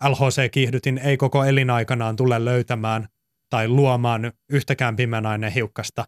LHC-kiihdytin 0.03 0.97
ei 0.97 1.17
koko 1.17 1.43
elinaikanaan 1.43 2.15
tule 2.15 2.45
löytämään 2.45 3.07
tai 3.51 3.67
luomaan 3.67 4.31
yhtäkään 4.49 4.95
pimeän 4.95 5.25
aineen 5.25 5.53
hiukkasta. 5.53 6.05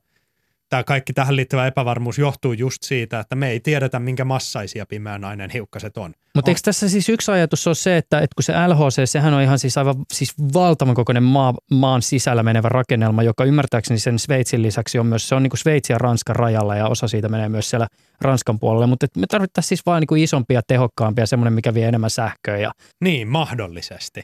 Tämä 0.70 0.84
kaikki 0.84 1.14
tähän 1.14 1.36
liittyvä 1.36 1.68
epävarmuus 1.68 2.18
johtuu 2.18 2.54
just 2.54 2.84
siitä, 2.84 3.20
että 3.20 3.36
me 3.36 3.50
ei 3.50 3.60
tiedetä, 3.60 4.00
minkä 4.00 4.26
massaisia 4.26 4.86
pimeän 4.86 5.24
aineen 5.26 5.50
hiukkaset 5.50 5.98
on. 5.98 6.14
Mutta 6.36 6.50
On- 6.50 6.52
eikö 6.52 6.62
tässä 6.64 6.89
siis 6.89 7.10
yksi 7.10 7.32
ajatus 7.32 7.68
ole 7.68 7.76
se, 7.76 7.98
että, 7.98 8.18
että 8.18 8.36
kun 8.36 8.44
se 8.44 8.54
LHC, 8.68 9.10
sehän 9.10 9.34
on 9.34 9.41
ihan 9.41 9.60
siis 9.60 9.78
aivan 9.78 9.96
siis 10.14 10.34
valtavan 10.54 10.96
kokoinen 10.96 11.24
maa, 11.24 11.54
maan 11.72 12.02
sisällä 12.02 12.44
menevä 12.44 12.70
rakennelma, 12.70 13.24
joka 13.24 13.44
ymmärtääkseni 13.44 14.00
sen 14.00 14.20
Sveitsin 14.20 14.62
lisäksi 14.62 15.00
on 15.00 15.06
myös, 15.06 15.30
se 15.30 15.36
on 15.36 15.44
niin 15.44 15.50
kuin 15.50 15.60
Sveitsin 15.60 15.94
ja 15.94 15.98
Ranskan 15.98 16.36
rajalla 16.36 16.76
ja 16.76 16.88
osa 16.88 17.08
siitä 17.08 17.30
menee 17.30 17.50
myös 17.50 17.70
siellä 17.70 17.88
Ranskan 18.22 18.60
puolelle, 18.60 18.88
mutta 18.88 19.08
me 19.18 19.28
tarvittaisiin 19.28 19.70
siis 19.70 19.86
vaan 19.86 20.02
niin 20.02 20.08
kuin 20.08 20.24
isompia, 20.24 20.62
tehokkaampia, 20.68 21.26
semmoinen, 21.26 21.54
mikä 21.54 21.74
vie 21.74 21.88
enemmän 21.88 22.10
sähköä 22.10 22.58
ja 22.58 22.72
Niin, 23.02 23.28
mahdollisesti. 23.28 24.24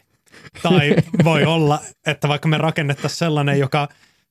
Tai 0.62 0.94
voi 1.24 1.44
olla, 1.44 1.80
että 2.06 2.28
vaikka 2.28 2.48
me 2.48 2.58
rakennettaisiin 2.58 3.18
sellainen, 3.18 3.58
joka 3.58 3.88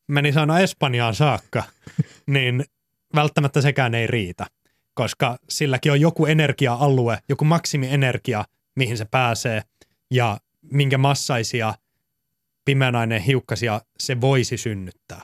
menisi 0.07 0.39
aina 0.39 0.59
Espanjaan 0.59 1.15
saakka, 1.15 1.63
niin 2.27 2.65
välttämättä 3.15 3.61
sekään 3.61 3.95
ei 3.95 4.07
riitä. 4.07 4.45
koska 4.99 5.37
silläkin 5.49 5.91
on 5.91 6.01
joku 6.01 6.25
energia-alue, 6.25 7.19
joku 7.29 7.45
maksimienergia, 7.45 8.45
mihin 8.75 8.97
se 8.97 9.05
pääsee 9.05 9.61
ja 10.11 10.37
minkä 10.71 10.97
massaisia 10.97 11.73
pimeän 12.65 12.95
aineen 12.95 13.21
hiukkasia 13.21 13.81
se 13.99 14.21
voisi 14.21 14.57
synnyttää. 14.57 15.21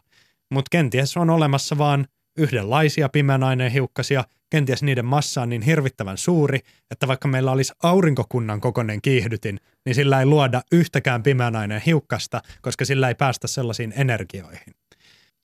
Mutta 0.52 0.70
kenties 0.72 1.18
on 1.18 1.30
olemassa 1.30 1.78
vaan 1.78 2.08
yhdenlaisia 2.38 3.10
pimeän 3.10 3.44
aineen 3.44 3.72
hiukkasia, 3.72 4.24
kenties 4.56 4.84
niiden 4.84 5.06
massa 5.06 5.42
on 5.42 5.50
niin 5.50 5.62
hirvittävän 5.62 6.18
suuri, 6.18 6.60
että 6.92 7.08
vaikka 7.08 7.28
meillä 7.28 7.52
olisi 7.52 7.74
aurinkokunnan 7.84 8.62
kokoinen 8.62 9.02
kiihdytin, 9.02 9.60
niin 9.86 9.96
sillä 9.96 10.20
ei 10.20 10.26
luoda 10.26 10.62
yhtäkään 10.72 11.24
pimeän 11.24 11.56
aineen 11.56 11.82
hiukkasta, 11.86 12.42
koska 12.62 12.86
sillä 12.86 13.08
ei 13.08 13.16
päästä 13.16 13.48
sellaisiin 13.48 13.94
energioihin. 13.98 14.74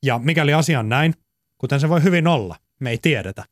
Ja 0.06 0.20
mikäli 0.20 0.54
asia 0.54 0.80
on 0.80 0.90
näin, 0.90 1.14
kuten 1.58 1.80
se 1.80 1.90
voi 1.90 2.04
hyvin 2.04 2.28
olla, 2.28 2.56
me 2.80 2.90
ei 2.90 2.98
tiedetä. 3.02 3.44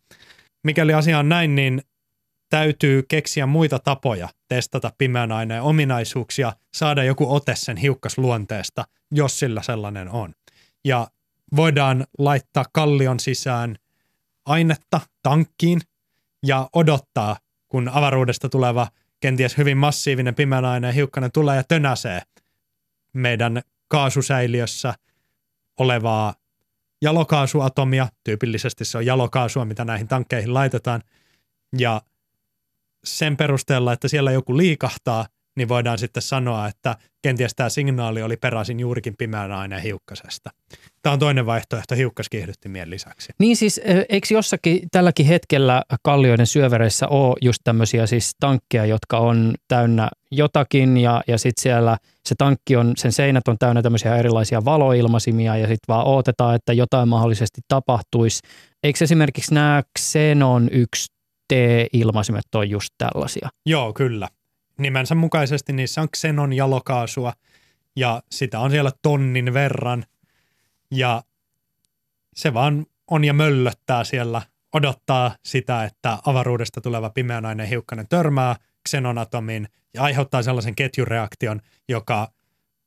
Mikäli 0.64 0.93
asia 0.93 1.20
on 1.20 1.30
näin, 1.30 1.55
niin 1.55 1.82
täytyy 2.49 3.03
keksiä 3.07 3.45
muita 3.45 3.80
tapoja 3.80 4.30
testata 4.47 4.91
pimeän 4.97 5.32
aineen 5.32 5.62
ominaisuuksia, 5.62 6.53
saada 6.74 7.03
joku 7.03 7.34
ote 7.36 7.55
sen 7.55 7.78
hiukkasluonteesta, 7.78 8.86
jos 9.12 9.39
sillä 9.39 9.62
sellainen 9.62 10.10
on. 10.10 10.34
Ja 10.86 11.07
voidaan 11.55 12.05
laittaa 12.18 12.66
kallion 12.74 13.20
sisään 13.20 13.76
ainetta 14.49 15.01
tankkiin 15.23 15.81
ja 16.45 16.69
odottaa, 16.73 17.37
kun 17.67 17.89
avaruudesta 17.89 18.49
tuleva 18.49 18.87
kenties 19.19 19.57
hyvin 19.57 19.77
massiivinen 19.77 20.35
pimeän 20.35 20.65
aineen 20.65 20.93
hiukkanen 20.93 21.31
tulee 21.31 21.55
ja 21.55 21.63
tönäsee 21.63 22.21
meidän 23.13 23.61
kaasusäiliössä 23.87 24.93
olevaa 25.79 26.33
jalokaasuatomia, 27.01 28.07
tyypillisesti 28.23 28.85
se 28.85 28.97
on 28.97 29.05
jalokaasua, 29.05 29.65
mitä 29.65 29.85
näihin 29.85 30.07
tankkeihin 30.07 30.53
laitetaan, 30.53 31.03
ja 31.77 32.01
sen 33.03 33.37
perusteella, 33.37 33.93
että 33.93 34.07
siellä 34.07 34.31
joku 34.31 34.57
liikahtaa, 34.57 35.25
niin 35.57 35.69
voidaan 35.69 35.97
sitten 35.97 36.23
sanoa, 36.23 36.67
että 36.67 36.95
kenties 37.21 37.55
tämä 37.55 37.69
signaali 37.69 38.21
oli 38.21 38.37
peräisin 38.37 38.79
juurikin 38.79 39.15
pimeän 39.17 39.51
aineen 39.51 39.81
hiukkasesta. 39.81 40.49
Tämä 41.01 41.13
on 41.13 41.19
toinen 41.19 41.45
vaihtoehto 41.45 41.95
hiukkaskiihdyttimien 41.95 42.89
lisäksi. 42.89 43.33
Niin 43.39 43.55
siis, 43.55 43.81
eikö 44.09 44.27
jossakin 44.31 44.79
tälläkin 44.91 45.25
hetkellä 45.25 45.83
kallioiden 46.03 46.47
syövereissä 46.47 47.07
ole 47.07 47.35
just 47.41 47.59
tämmöisiä 47.63 48.07
siis 48.07 48.35
tankkeja, 48.39 48.85
jotka 48.85 49.17
on 49.17 49.53
täynnä 49.67 50.09
jotakin 50.31 50.97
ja, 50.97 51.21
ja 51.27 51.37
sitten 51.37 51.61
siellä 51.61 51.97
se 52.25 52.35
tankki 52.37 52.75
on, 52.75 52.93
sen 52.97 53.11
seinät 53.11 53.47
on 53.47 53.57
täynnä 53.57 53.81
tämmöisiä 53.81 54.15
erilaisia 54.15 54.65
valoilmasimia 54.65 55.57
ja 55.57 55.67
sitten 55.67 55.87
vaan 55.87 56.07
odotetaan, 56.07 56.55
että 56.55 56.73
jotain 56.73 57.09
mahdollisesti 57.09 57.61
tapahtuisi. 57.67 58.39
Eikö 58.83 59.03
esimerkiksi 59.03 59.53
nämä 59.53 59.83
Xenon 59.99 60.69
1 60.71 61.07
T-ilmaisimet 61.53 62.55
on 62.55 62.69
just 62.69 62.89
tällaisia? 62.97 63.49
Joo, 63.65 63.93
kyllä. 63.93 64.27
Nimensä 64.80 65.15
mukaisesti 65.15 65.73
niissä 65.73 66.01
on 66.01 66.09
Xenon 66.17 66.53
jalokaasua 66.53 67.34
ja 67.95 68.23
sitä 68.32 68.59
on 68.59 68.71
siellä 68.71 68.91
tonnin 69.01 69.53
verran. 69.53 70.05
Ja 70.91 71.23
se 72.36 72.53
vaan 72.53 72.86
on 73.07 73.23
ja 73.23 73.34
möllöttää 73.34 74.03
siellä, 74.03 74.41
odottaa 74.73 75.36
sitä, 75.45 75.84
että 75.84 76.17
avaruudesta 76.25 76.82
tuleva 76.82 77.09
pimeänainen 77.09 77.67
hiukkanen 77.67 78.07
törmää 78.07 78.55
xenonatomiin 78.89 79.67
ja 79.93 80.03
aiheuttaa 80.03 80.43
sellaisen 80.43 80.75
ketjureaktion, 80.75 81.61
joka 81.89 82.32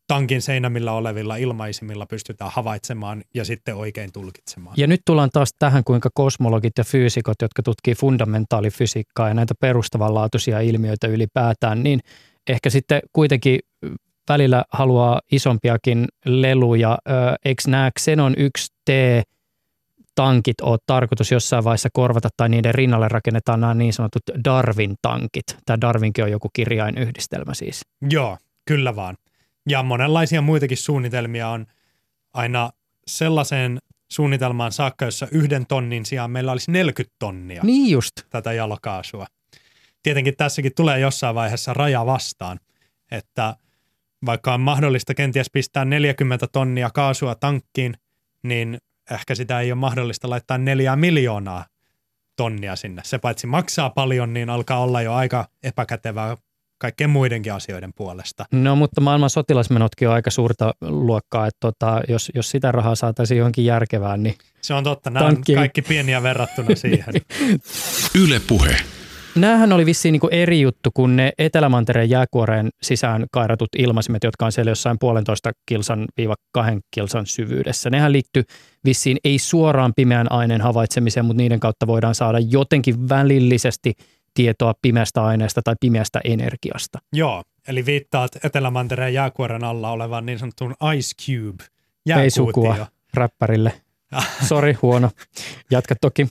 tankin 0.06 0.42
seinämillä 0.42 0.92
olevilla 0.92 1.36
ilmaisimilla 1.36 2.06
pystytään 2.06 2.50
havaitsemaan 2.54 3.22
ja 3.34 3.44
sitten 3.44 3.74
oikein 3.74 4.12
tulkitsemaan. 4.12 4.74
Ja 4.78 4.86
nyt 4.86 5.00
tullaan 5.06 5.30
taas 5.32 5.54
tähän, 5.58 5.84
kuinka 5.84 6.10
kosmologit 6.14 6.78
ja 6.78 6.84
fyysikot, 6.84 7.42
jotka 7.42 7.62
tutkii 7.62 7.94
fundamentaalifysiikkaa 7.94 9.28
ja 9.28 9.34
näitä 9.34 9.54
perustavanlaatuisia 9.60 10.60
ilmiöitä 10.60 11.06
ylipäätään, 11.06 11.82
niin 11.82 12.00
ehkä 12.48 12.70
sitten 12.70 13.00
kuitenkin 13.12 13.58
välillä 14.28 14.64
haluaa 14.72 15.20
isompiakin 15.32 16.08
leluja. 16.24 16.98
Eikö 17.44 17.62
nämä 17.66 17.90
Xenon 18.00 18.34
1T 18.34 18.92
tankit 20.14 20.60
ole 20.60 20.78
tarkoitus 20.86 21.30
jossain 21.32 21.64
vaiheessa 21.64 21.88
korvata 21.92 22.28
tai 22.36 22.48
niiden 22.48 22.74
rinnalle 22.74 23.08
rakennetaan 23.08 23.60
nämä 23.60 23.74
niin 23.74 23.92
sanotut 23.92 24.22
Darwin-tankit. 24.44 25.56
Tämä 25.66 25.80
Darwinkin 25.80 26.24
on 26.24 26.30
joku 26.30 26.50
kirjainyhdistelmä 26.52 27.54
siis. 27.54 27.80
Joo, 28.10 28.38
kyllä 28.66 28.96
vaan. 28.96 29.16
Ja 29.68 29.82
monenlaisia 29.82 30.42
muitakin 30.42 30.76
suunnitelmia 30.76 31.48
on 31.48 31.66
aina 32.34 32.70
sellaiseen 33.06 33.78
suunnitelmaan 34.12 34.72
saakka, 34.72 35.04
jossa 35.04 35.28
yhden 35.30 35.66
tonnin 35.66 36.06
sijaan 36.06 36.30
meillä 36.30 36.52
olisi 36.52 36.70
40 36.70 37.16
tonnia 37.18 37.62
niin 37.62 37.90
just. 37.90 38.12
tätä 38.30 38.52
jalokaasua. 38.52 39.26
Tietenkin 40.02 40.36
tässäkin 40.36 40.72
tulee 40.76 40.98
jossain 40.98 41.34
vaiheessa 41.34 41.72
raja 41.72 42.06
vastaan, 42.06 42.60
että 43.10 43.56
vaikka 44.26 44.54
on 44.54 44.60
mahdollista 44.60 45.14
kenties 45.14 45.50
pistää 45.52 45.84
40 45.84 46.46
tonnia 46.46 46.90
kaasua 46.94 47.34
tankkiin, 47.34 47.94
niin 48.42 48.78
ehkä 49.10 49.34
sitä 49.34 49.60
ei 49.60 49.72
ole 49.72 49.78
mahdollista 49.80 50.30
laittaa 50.30 50.58
neljää 50.58 50.96
miljoonaa 50.96 51.66
tonnia 52.36 52.76
sinne. 52.76 53.02
Se 53.04 53.18
paitsi 53.18 53.46
maksaa 53.46 53.90
paljon, 53.90 54.32
niin 54.34 54.50
alkaa 54.50 54.78
olla 54.78 55.02
jo 55.02 55.14
aika 55.14 55.48
epäkätevää 55.62 56.36
kaikkien 56.82 57.10
muidenkin 57.10 57.52
asioiden 57.52 57.92
puolesta. 57.96 58.44
No 58.52 58.76
mutta 58.76 59.00
maailman 59.00 59.30
sotilasmenotkin 59.30 60.08
on 60.08 60.14
aika 60.14 60.30
suurta 60.30 60.74
luokkaa, 60.80 61.46
että 61.46 61.58
tota, 61.60 62.00
jos, 62.08 62.30
jos 62.34 62.50
sitä 62.50 62.72
rahaa 62.72 62.94
saataisiin 62.94 63.38
johonkin 63.38 63.64
järkevään, 63.64 64.22
niin... 64.22 64.34
Se 64.60 64.74
on 64.74 64.84
totta, 64.84 65.10
nämä 65.10 65.26
tankki... 65.26 65.52
on 65.52 65.58
kaikki 65.58 65.82
pieniä 65.82 66.22
verrattuna 66.22 66.74
siihen. 66.74 67.14
Yle 68.24 68.40
puhe. 68.48 68.76
Nämähän 69.34 69.72
oli 69.72 69.86
vissiin 69.86 70.12
niin 70.12 70.34
eri 70.34 70.60
juttu 70.60 70.90
kuin 70.94 71.16
ne 71.16 71.32
Etelämantereen 71.38 72.10
jääkuoreen 72.10 72.68
sisään 72.82 73.26
kairatut 73.32 73.68
ilmaisimet, 73.78 74.24
jotka 74.24 74.46
on 74.46 74.52
siellä 74.52 74.70
jossain 74.70 74.96
puolentoista 75.00 75.50
kilsan 75.66 76.04
viiva 76.16 76.34
kahden 76.52 76.80
kilsan 76.94 77.26
syvyydessä. 77.26 77.90
Nehän 77.90 78.12
liittyy 78.12 78.42
vissiin 78.84 79.16
ei 79.24 79.38
suoraan 79.38 79.92
pimeän 79.96 80.32
aineen 80.32 80.60
havaitsemiseen, 80.60 81.26
mutta 81.26 81.42
niiden 81.42 81.60
kautta 81.60 81.86
voidaan 81.86 82.14
saada 82.14 82.38
jotenkin 82.38 83.08
välillisesti 83.08 83.92
tietoa 84.34 84.74
pimeästä 84.82 85.24
aineesta 85.24 85.60
tai 85.64 85.74
pimeästä 85.80 86.20
energiasta. 86.24 86.98
Joo, 87.12 87.42
eli 87.68 87.86
viittaat 87.86 88.44
Etelämantereen 88.44 89.14
jääkuoren 89.14 89.64
alla 89.64 89.90
olevan 89.90 90.26
niin 90.26 90.38
sanottuun 90.38 90.74
Ice 90.96 91.14
Cube 91.24 91.64
jääkuutio. 92.06 92.24
Ei 92.24 92.30
sukua 92.30 92.86
räppärille. 93.14 93.72
Sori, 94.48 94.72
huono. 94.82 95.10
Jatka 95.70 95.94
toki. 96.00 96.28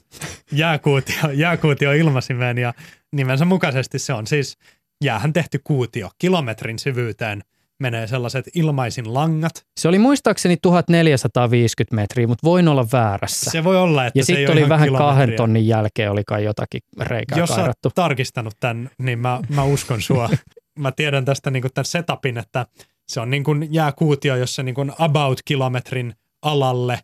Jääkuutio, 0.52 1.30
jääkuutio 1.32 1.92
ilmasimeen 1.92 2.58
ja 2.58 2.74
nimensä 3.12 3.44
mukaisesti 3.44 3.98
se 3.98 4.12
on 4.12 4.26
siis 4.26 4.58
jäähän 5.04 5.32
tehty 5.32 5.60
kuutio 5.64 6.10
kilometrin 6.18 6.78
syvyyteen 6.78 7.42
menee 7.82 8.06
sellaiset 8.06 8.44
ilmaisin 8.54 9.14
langat. 9.14 9.66
Se 9.80 9.88
oli 9.88 9.98
muistaakseni 9.98 10.56
1450 10.62 11.96
metriä, 11.96 12.26
mutta 12.26 12.46
voin 12.46 12.68
olla 12.68 12.86
väärässä. 12.92 13.50
Se 13.50 13.64
voi 13.64 13.76
olla, 13.76 14.06
että 14.06 14.18
Ja 14.18 14.24
sitten 14.24 14.52
oli 14.52 14.68
vähän 14.68 14.92
kahden 14.92 15.32
tonnin 15.36 15.66
jälkeen 15.66 16.10
oli 16.10 16.22
kai 16.26 16.44
jotakin 16.44 16.80
reikää 17.00 17.38
Jos 17.38 17.50
kairattu. 17.50 17.86
Jos 17.86 17.94
tarkistanut 17.94 18.54
tämän, 18.60 18.90
niin 18.98 19.18
mä, 19.18 19.40
mä 19.48 19.64
uskon 19.64 20.02
sua. 20.02 20.30
mä 20.78 20.92
tiedän 20.92 21.24
tästä 21.24 21.50
niin 21.50 21.64
tämän 21.74 21.84
setupin, 21.84 22.38
että 22.38 22.66
se 23.08 23.20
on 23.20 23.30
niin 23.30 23.44
kuin 23.44 23.68
jääkuutio, 23.74 24.36
jossa 24.36 24.62
niin 24.62 24.74
kuin 24.74 24.92
about 24.98 25.40
kilometrin 25.44 26.14
alalle 26.42 26.98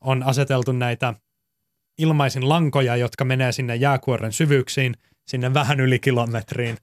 on 0.00 0.22
aseteltu 0.22 0.72
näitä 0.72 1.14
ilmaisin 1.98 2.48
lankoja, 2.48 2.96
jotka 2.96 3.24
menee 3.24 3.52
sinne 3.52 3.76
jääkuoren 3.76 4.32
syvyyksiin, 4.32 4.94
sinne 5.26 5.54
vähän 5.54 5.80
yli 5.80 5.98
kilometriin. 5.98 6.76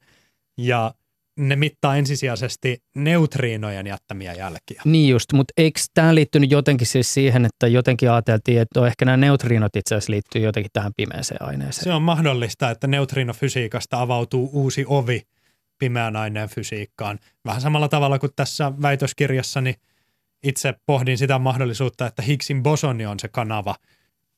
Ja 0.58 0.94
ne 1.38 1.56
mittaa 1.56 1.96
ensisijaisesti 1.96 2.84
neutriinojen 2.96 3.88
jättämiä 3.88 4.34
jälkiä. 4.34 4.82
Niin 4.86 5.10
just, 5.10 5.34
mutta 5.34 5.54
eikö 5.58 5.80
tämä 5.94 6.16
liittynyt 6.16 6.52
jotenkin 6.52 6.88
siis 6.88 7.14
siihen, 7.14 7.46
että 7.46 7.68
jotenkin 7.68 8.12
ajateltiin, 8.12 8.62
että 8.62 8.88
ehkä 8.88 9.06
nämä 9.06 9.18
neutriinot 9.18 9.76
itse 9.76 9.96
asiassa 9.96 10.12
liittyy 10.12 10.42
jotenkin 10.42 10.72
tähän 10.74 10.92
pimeäseen 10.98 11.42
aineeseen? 11.42 11.84
Se 11.84 11.94
on 11.94 12.02
mahdollista, 12.02 12.70
että 12.70 12.88
neutriinofysiikasta 12.88 14.02
avautuu 14.02 14.50
uusi 14.54 14.86
ovi 14.88 15.22
pimeän 15.78 16.16
aineen 16.16 16.50
fysiikkaan. 16.50 17.20
Vähän 17.46 17.62
samalla 17.62 17.88
tavalla 17.88 18.20
kuin 18.20 18.32
tässä 18.36 18.72
väitöskirjassani 18.82 19.76
itse 20.44 20.74
pohdin 20.86 21.18
sitä 21.18 21.40
mahdollisuutta, 21.40 22.08
että 22.08 22.22
Higgsin 22.22 22.64
bosoni 22.64 23.06
on 23.06 23.20
se 23.20 23.28
kanava 23.28 23.76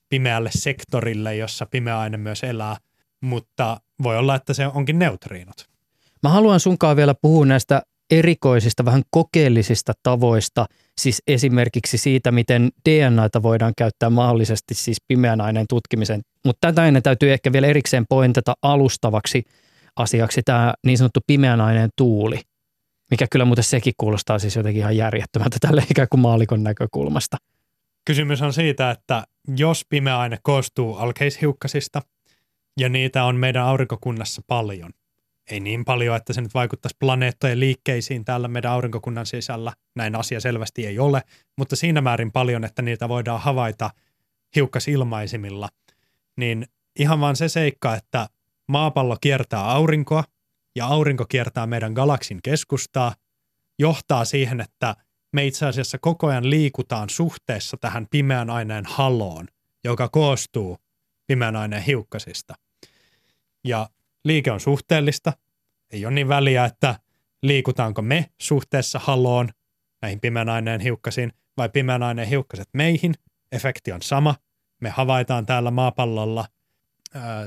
pimeälle 0.09 0.49
sektorille, 0.53 1.35
jossa 1.35 1.65
pimeä 1.65 1.99
aine 1.99 2.17
myös 2.17 2.43
elää, 2.43 2.77
mutta 3.21 3.81
voi 4.03 4.17
olla, 4.17 4.35
että 4.35 4.53
se 4.53 4.67
onkin 4.67 4.99
neutriinot. 4.99 5.76
Mä 6.24 6.30
haluan 6.30 6.59
sunkaan 6.59 6.97
vielä 6.97 7.15
puhua 7.22 7.45
näistä 7.45 7.82
erikoisista, 8.11 8.86
vähän 8.86 9.03
kokeellisista 9.09 9.93
tavoista, 10.03 10.65
siis 11.01 11.22
esimerkiksi 11.28 11.97
siitä, 11.97 12.32
miten 12.32 12.70
DNAta 12.89 13.43
voidaan 13.43 13.74
käyttää 13.78 14.09
mahdollisesti 14.09 14.74
siis 14.74 14.97
pimeän 15.07 15.41
aineen 15.41 15.65
tutkimiseen. 15.70 16.22
Mutta 16.45 16.68
tätä 16.68 16.88
ennen 16.88 17.03
täytyy 17.03 17.34
ehkä 17.34 17.51
vielä 17.51 17.68
erikseen 17.68 18.05
pointata 18.09 18.53
alustavaksi 18.61 19.43
asiaksi 19.95 20.41
tämä 20.45 20.74
niin 20.86 20.97
sanottu 20.97 21.20
pimeän 21.28 21.61
aineen 21.61 21.89
tuuli, 21.97 22.41
mikä 23.11 23.28
kyllä 23.32 23.45
muuten 23.45 23.63
sekin 23.63 23.93
kuulostaa 23.97 24.39
siis 24.39 24.55
jotenkin 24.55 24.80
ihan 24.80 24.97
järjettömältä 24.97 25.57
tälle 25.61 25.84
ikään 25.91 26.07
kuin 26.11 26.22
maalikon 26.22 26.63
näkökulmasta. 26.63 27.38
Kysymys 28.05 28.41
on 28.41 28.53
siitä, 28.53 28.91
että 28.91 29.24
jos 29.57 29.86
pimeä 29.89 30.20
aine 30.20 30.38
koostuu 30.43 30.95
alkeishiukkasista 30.95 32.01
Ja 32.80 32.89
niitä 32.89 33.24
on 33.24 33.36
meidän 33.36 33.63
aurinkokunnassa 33.63 34.41
paljon. 34.47 34.91
Ei 35.51 35.59
niin 35.59 35.85
paljon, 35.85 36.15
että 36.15 36.33
se 36.33 36.41
nyt 36.41 36.53
vaikuttaisi 36.53 36.97
planeettojen 36.99 37.59
liikkeisiin 37.59 38.25
täällä 38.25 38.47
meidän 38.47 38.71
aurinkokunnan 38.71 39.25
sisällä. 39.25 39.73
Näin 39.95 40.15
asia 40.15 40.39
selvästi 40.39 40.85
ei 40.85 40.99
ole, 40.99 41.21
mutta 41.57 41.75
siinä 41.75 42.01
määrin 42.01 42.31
paljon, 42.31 42.63
että 42.63 42.81
niitä 42.81 43.09
voidaan 43.09 43.41
havaita 43.41 43.89
hiukkasilmaisimilla. 44.55 45.69
Niin 46.37 46.67
ihan 46.99 47.19
vaan 47.19 47.35
se 47.35 47.49
seikka, 47.49 47.95
että 47.95 48.27
maapallo 48.67 49.17
kiertää 49.21 49.71
aurinkoa 49.71 50.23
ja 50.75 50.85
aurinko 50.85 51.25
kiertää 51.25 51.67
meidän 51.67 51.93
galaksin 51.93 52.39
keskustaa, 52.43 53.15
johtaa 53.79 54.25
siihen, 54.25 54.61
että 54.61 54.95
me 55.33 55.45
itse 55.45 55.65
asiassa 55.65 55.97
koko 55.97 56.27
ajan 56.27 56.49
liikutaan 56.49 57.09
suhteessa 57.09 57.77
tähän 57.77 58.07
pimeän 58.11 58.49
aineen 58.49 58.85
haloon, 58.85 59.47
joka 59.83 60.09
koostuu 60.09 60.77
pimeän 61.27 61.55
aineen 61.55 61.83
hiukkasista. 61.83 62.55
Ja 63.63 63.89
liike 64.28 64.51
on 64.51 64.59
suhteellista. 64.59 65.34
Ei 65.91 66.05
ole 66.05 66.13
niin 66.13 66.28
väliä, 66.28 66.65
että 66.65 66.99
liikutaanko 67.43 68.01
me 68.01 68.25
suhteessa 68.41 68.99
haloon 69.03 69.49
näihin 70.01 70.19
pimeän 70.19 70.49
aineen 70.49 70.82
hiukkasiin 70.82 71.34
vai 71.57 71.69
pimeän 71.69 72.03
aineen 72.03 72.28
hiukkaset 72.28 72.69
meihin. 72.73 73.13
Efekti 73.51 73.91
on 73.91 74.01
sama. 74.01 74.36
Me 74.82 74.89
havaitaan 74.89 75.45
täällä 75.45 75.71
maapallolla 75.71 76.45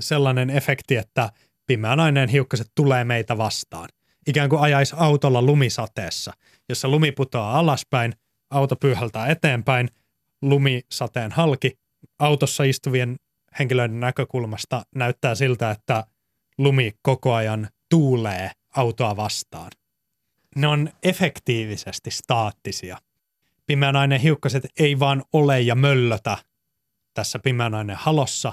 sellainen 0.00 0.50
efekti, 0.50 0.96
että 0.96 1.32
pimeän 1.66 2.00
aineen 2.00 2.28
hiukkaset 2.28 2.70
tulee 2.74 3.04
meitä 3.04 3.38
vastaan. 3.38 3.88
Ikään 4.26 4.48
kuin 4.48 4.62
ajaisi 4.62 4.94
autolla 4.98 5.42
lumisateessa, 5.42 6.32
jossa 6.68 6.88
lumi 6.88 7.12
putoaa 7.12 7.58
alaspäin, 7.58 8.12
auto 8.50 8.76
pyyhältää 8.76 9.26
eteenpäin, 9.26 9.88
lumisateen 10.42 11.32
halki. 11.32 11.78
Autossa 12.18 12.64
istuvien 12.64 13.16
henkilöiden 13.58 14.00
näkökulmasta 14.00 14.82
näyttää 14.94 15.34
siltä, 15.34 15.70
että 15.70 16.04
lumi 16.60 16.92
koko 17.02 17.34
ajan 17.34 17.68
tuulee 17.88 18.50
autoa 18.76 19.16
vastaan. 19.16 19.70
Ne 20.56 20.66
on 20.66 20.90
efektiivisesti 21.02 22.10
staattisia. 22.10 22.98
Pimeän 23.66 24.12
hiukkaset 24.12 24.66
ei 24.78 24.98
vaan 24.98 25.24
ole 25.32 25.60
ja 25.60 25.74
möllötä 25.74 26.36
tässä 27.14 27.38
pimeän 27.38 27.90
halossa, 27.94 28.52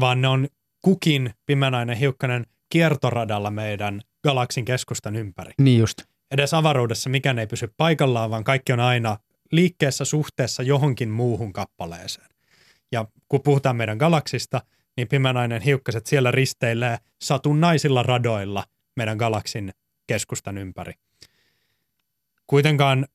vaan 0.00 0.20
ne 0.20 0.28
on 0.28 0.48
kukin 0.82 1.34
pimeän 1.46 1.90
hiukkanen 1.90 2.46
kiertoradalla 2.68 3.50
meidän 3.50 4.00
galaksin 4.24 4.64
keskustan 4.64 5.16
ympäri. 5.16 5.52
Niin 5.58 5.78
just. 5.78 6.02
Edes 6.30 6.54
avaruudessa 6.54 7.10
mikään 7.10 7.38
ei 7.38 7.46
pysy 7.46 7.74
paikallaan, 7.76 8.30
vaan 8.30 8.44
kaikki 8.44 8.72
on 8.72 8.80
aina 8.80 9.18
liikkeessä 9.52 10.04
suhteessa 10.04 10.62
johonkin 10.62 11.10
muuhun 11.10 11.52
kappaleeseen. 11.52 12.28
Ja 12.92 13.04
kun 13.28 13.42
puhutaan 13.42 13.76
meidän 13.76 13.96
galaksista, 13.96 14.62
niin 14.96 15.08
pimeänainen 15.08 15.62
hiukkaset 15.62 16.06
siellä 16.06 16.30
risteilee 16.30 16.98
satunnaisilla 17.22 18.02
radoilla 18.02 18.64
meidän 18.96 19.16
galaksin 19.16 19.72
keskustan 20.06 20.58
ympäri. 20.58 20.92
Kuitenkaan 22.46 23.06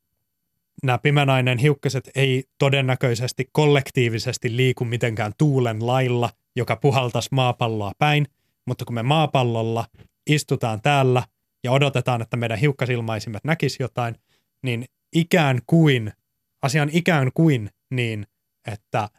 nämä 0.83 0.97
pimeänainen 0.97 1.57
hiukkaset 1.57 2.09
ei 2.15 2.43
todennäköisesti 2.57 3.49
kollektiivisesti 3.51 4.57
liiku 4.57 4.85
mitenkään 4.85 5.31
tuulen 5.37 5.87
lailla, 5.87 6.29
joka 6.55 6.75
puhaltaisi 6.75 7.29
maapalloa 7.31 7.91
päin, 7.99 8.27
mutta 8.67 8.85
kun 8.85 8.95
me 8.95 9.03
maapallolla 9.03 9.85
istutaan 10.27 10.81
täällä 10.81 11.23
ja 11.63 11.71
odotetaan, 11.71 12.21
että 12.21 12.37
meidän 12.37 12.59
hiukkasilmaisimet 12.59 13.43
näkisi 13.43 13.83
jotain, 13.83 14.15
niin 14.63 14.85
ikään 15.15 15.59
kuin, 15.67 16.13
asian 16.61 16.89
ikään 16.93 17.31
kuin 17.33 17.69
niin, 17.89 18.27
että 18.71 19.09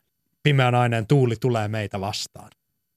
pimeän 0.47 0.75
aineen 0.75 1.07
tuuli 1.07 1.35
tulee 1.41 1.69
meitä 1.69 2.01
vastaan, 2.01 2.51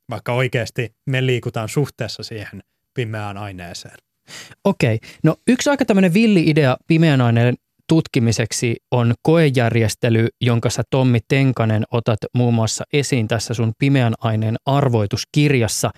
vaikka 0.10 0.34
oikeasti 0.34 0.96
me 1.06 1.26
liikutaan 1.26 1.70
suhteessa 1.70 2.24
siihen 2.24 2.64
pimeään 2.94 3.38
aineeseen. 3.38 3.96
Okei, 4.64 5.00
no 5.24 5.36
yksi 5.48 5.70
aika 5.70 5.86
tämmöinen 5.86 6.14
villi 6.14 6.44
idea 6.50 6.78
pimeän 6.88 7.22
aineen 7.22 7.56
tutkimiseksi 7.88 8.76
on 8.92 9.14
koejärjestely, 9.22 10.28
jonka 10.42 10.70
sä 10.70 10.84
Tommi 10.90 11.20
Tenkanen 11.28 11.84
otat 11.92 12.20
muun 12.36 12.54
muassa 12.54 12.84
esiin 12.94 13.28
tässä 13.28 13.54
sun 13.54 13.74
pimeän 13.80 14.14
aineen 14.20 14.56
arvoituskirjassa. 14.66 15.92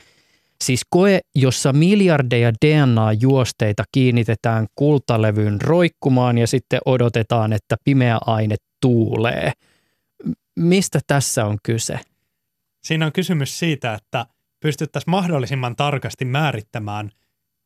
Siis 0.63 0.81
koe, 0.89 1.19
jossa 1.35 1.73
miljardeja 1.73 2.51
DNA-juosteita 2.65 3.83
kiinnitetään 3.91 4.67
kultalevyyn 4.75 5.61
roikkumaan 5.61 6.37
ja 6.37 6.47
sitten 6.47 6.79
odotetaan, 6.85 7.53
että 7.53 7.75
pimeä 7.83 8.17
aine 8.25 8.55
tuulee– 8.81 9.51
mistä 10.55 10.99
tässä 11.07 11.45
on 11.45 11.57
kyse? 11.63 11.99
Siinä 12.83 13.05
on 13.05 13.11
kysymys 13.11 13.59
siitä, 13.59 13.93
että 13.93 14.25
pystyttäisiin 14.59 15.11
mahdollisimman 15.11 15.75
tarkasti 15.75 16.25
määrittämään, 16.25 17.11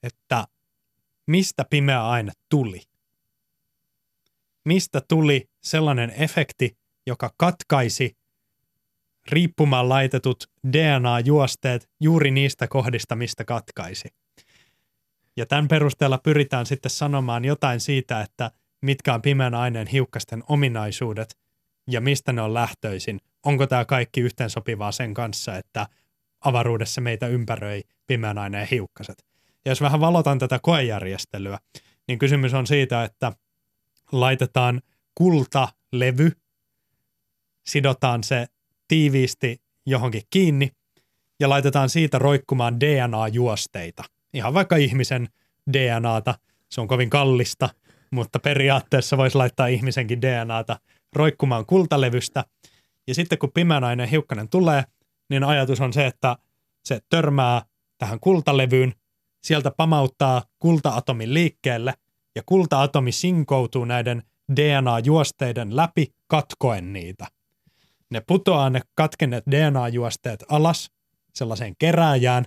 että 0.04 0.48
mistä 1.28 1.66
pimeä 1.70 2.08
aine 2.08 2.32
tuli. 2.50 2.82
Mistä 4.66 5.02
tuli 5.08 5.50
sellainen 5.64 6.14
efekti, 6.18 6.78
joka 7.08 7.34
katkaisi 7.38 8.18
riippumaan 9.30 9.90
laitetut 9.90 10.44
DNA-juosteet 10.72 11.90
juuri 12.00 12.32
niistä 12.32 12.68
kohdista, 12.68 13.16
mistä 13.16 13.46
katkaisi. 13.46 14.10
Ja 15.38 15.46
tämän 15.46 15.68
perusteella 15.68 16.18
pyritään 16.18 16.66
sitten 16.66 16.92
sanomaan 16.92 17.46
jotain 17.46 17.80
siitä, 17.80 18.22
että 18.22 18.52
mitkä 18.82 19.14
on 19.14 19.22
pimeän 19.22 19.54
aineen 19.54 19.88
hiukkasten 19.88 20.44
ominaisuudet 20.48 21.38
ja 21.88 22.02
mistä 22.02 22.34
ne 22.34 22.42
on 22.42 22.54
lähtöisin. 22.54 23.20
Onko 23.44 23.68
tämä 23.68 23.86
kaikki 23.86 24.22
yhteensopivaa 24.22 24.92
sen 24.92 25.14
kanssa, 25.14 25.58
että 25.58 25.88
avaruudessa 26.42 27.02
meitä 27.02 27.28
ympäröi 27.28 27.84
pimeän 28.08 28.38
aineen 28.38 28.68
hiukkaset. 28.72 29.26
Ja 29.66 29.72
jos 29.72 29.82
vähän 29.82 30.00
valotan 30.00 30.40
tätä 30.40 30.60
koejärjestelyä, 30.62 31.60
niin 32.08 32.20
kysymys 32.20 32.54
on 32.54 32.68
siitä, 32.68 33.04
että 33.04 33.32
laitetaan 34.12 34.82
kultalevy, 35.16 36.32
sidotaan 37.66 38.24
se 38.24 38.46
tiiviisti 38.88 39.62
johonkin 39.86 40.22
kiinni 40.30 40.72
ja 41.40 41.50
laitetaan 41.50 41.90
siitä 41.90 42.20
roikkumaan 42.20 42.80
DNA-juosteita. 42.80 44.04
Ihan 44.34 44.54
vaikka 44.54 44.76
ihmisen 44.76 45.30
DNAta, 45.74 46.36
se 46.70 46.82
on 46.82 46.88
kovin 46.88 47.10
kallista, 47.10 47.70
mutta 48.12 48.40
periaatteessa 48.40 49.18
voisi 49.18 49.38
laittaa 49.38 49.68
ihmisenkin 49.68 50.22
DNAta 50.22 50.80
roikkumaan 51.14 51.66
kultalevystä. 51.66 52.46
Ja 53.08 53.16
sitten 53.16 53.38
kun 53.38 53.52
pimeänainen 53.54 54.10
hiukkanen 54.10 54.50
tulee, 54.50 54.84
niin 55.30 55.44
ajatus 55.44 55.82
on 55.82 55.94
se, 55.94 56.06
että 56.06 56.36
se 56.86 57.00
törmää 57.10 57.62
tähän 57.98 58.20
kultalevyyn, 58.20 58.94
sieltä 59.44 59.72
pamauttaa 59.72 60.44
kultaatomin 60.60 61.34
liikkeelle 61.34 61.94
ja 62.36 62.42
kultaatomi 62.46 63.12
sinkoutuu 63.12 63.86
näiden 63.86 64.24
DNA-juosteiden 64.56 65.76
läpi 65.76 66.14
katkoen 66.28 66.94
niitä. 66.94 67.28
Ne 68.10 68.22
putoaa 68.28 68.70
ne 68.70 68.82
katkenneet 68.96 69.44
DNA-juosteet 69.52 70.44
alas 70.50 70.92
sellaiseen 71.34 71.76
kerääjään, 71.80 72.46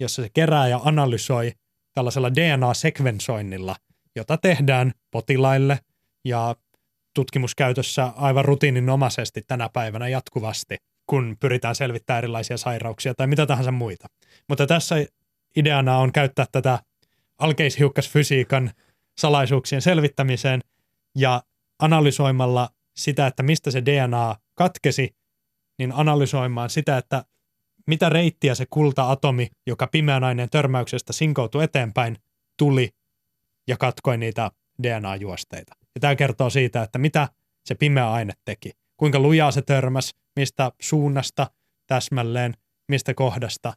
jossa 0.00 0.22
se 0.22 0.28
kerääjä 0.34 0.80
analysoi 0.84 1.52
tällaisella 1.92 2.34
DNA-sekvensoinnilla, 2.34 3.76
jota 4.16 4.36
tehdään 4.36 4.92
potilaille 5.10 5.78
ja 6.24 6.56
tutkimuskäytössä 7.16 8.12
aivan 8.16 8.44
rutiininomaisesti 8.44 9.42
tänä 9.46 9.68
päivänä 9.72 10.08
jatkuvasti, 10.08 10.76
kun 11.06 11.36
pyritään 11.40 11.74
selvittämään 11.74 12.18
erilaisia 12.18 12.56
sairauksia 12.56 13.14
tai 13.14 13.26
mitä 13.26 13.46
tahansa 13.46 13.72
muita. 13.72 14.06
Mutta 14.48 14.66
tässä 14.66 14.96
ideana 15.56 15.98
on 15.98 16.12
käyttää 16.12 16.46
tätä 16.52 16.78
alkeishiukkasfysiikan 17.38 18.70
salaisuuksien 19.18 19.82
selvittämiseen 19.82 20.60
ja 21.18 21.42
analysoimalla 21.78 22.68
sitä, 22.96 23.26
että 23.26 23.42
mistä 23.42 23.70
se 23.70 23.82
DNA 23.84 24.36
katkesi, 24.54 25.16
niin 25.78 25.92
analysoimaan 25.92 26.70
sitä, 26.70 26.98
että 26.98 27.24
mitä 27.86 28.08
reittiä 28.08 28.54
se 28.54 28.66
kulta-atomi, 28.70 29.48
joka 29.66 29.86
pimeän 29.86 30.24
aineen 30.24 30.50
törmäyksestä 30.50 31.12
sinkoutui 31.12 31.64
eteenpäin, 31.64 32.16
tuli 32.58 32.90
ja 33.68 33.76
katkoi 33.76 34.18
niitä 34.18 34.50
DNA-juosteita. 34.82 35.85
Ja 35.96 36.00
tämä 36.00 36.16
kertoo 36.16 36.50
siitä, 36.50 36.82
että 36.82 36.98
mitä 36.98 37.28
se 37.64 37.74
pimeä 37.74 38.12
aine 38.12 38.32
teki. 38.44 38.70
Kuinka 38.96 39.18
lujaa 39.18 39.50
se 39.50 39.62
törmäs, 39.62 40.14
mistä 40.36 40.72
suunnasta 40.80 41.46
täsmälleen, 41.86 42.54
mistä 42.88 43.14
kohdasta 43.14 43.72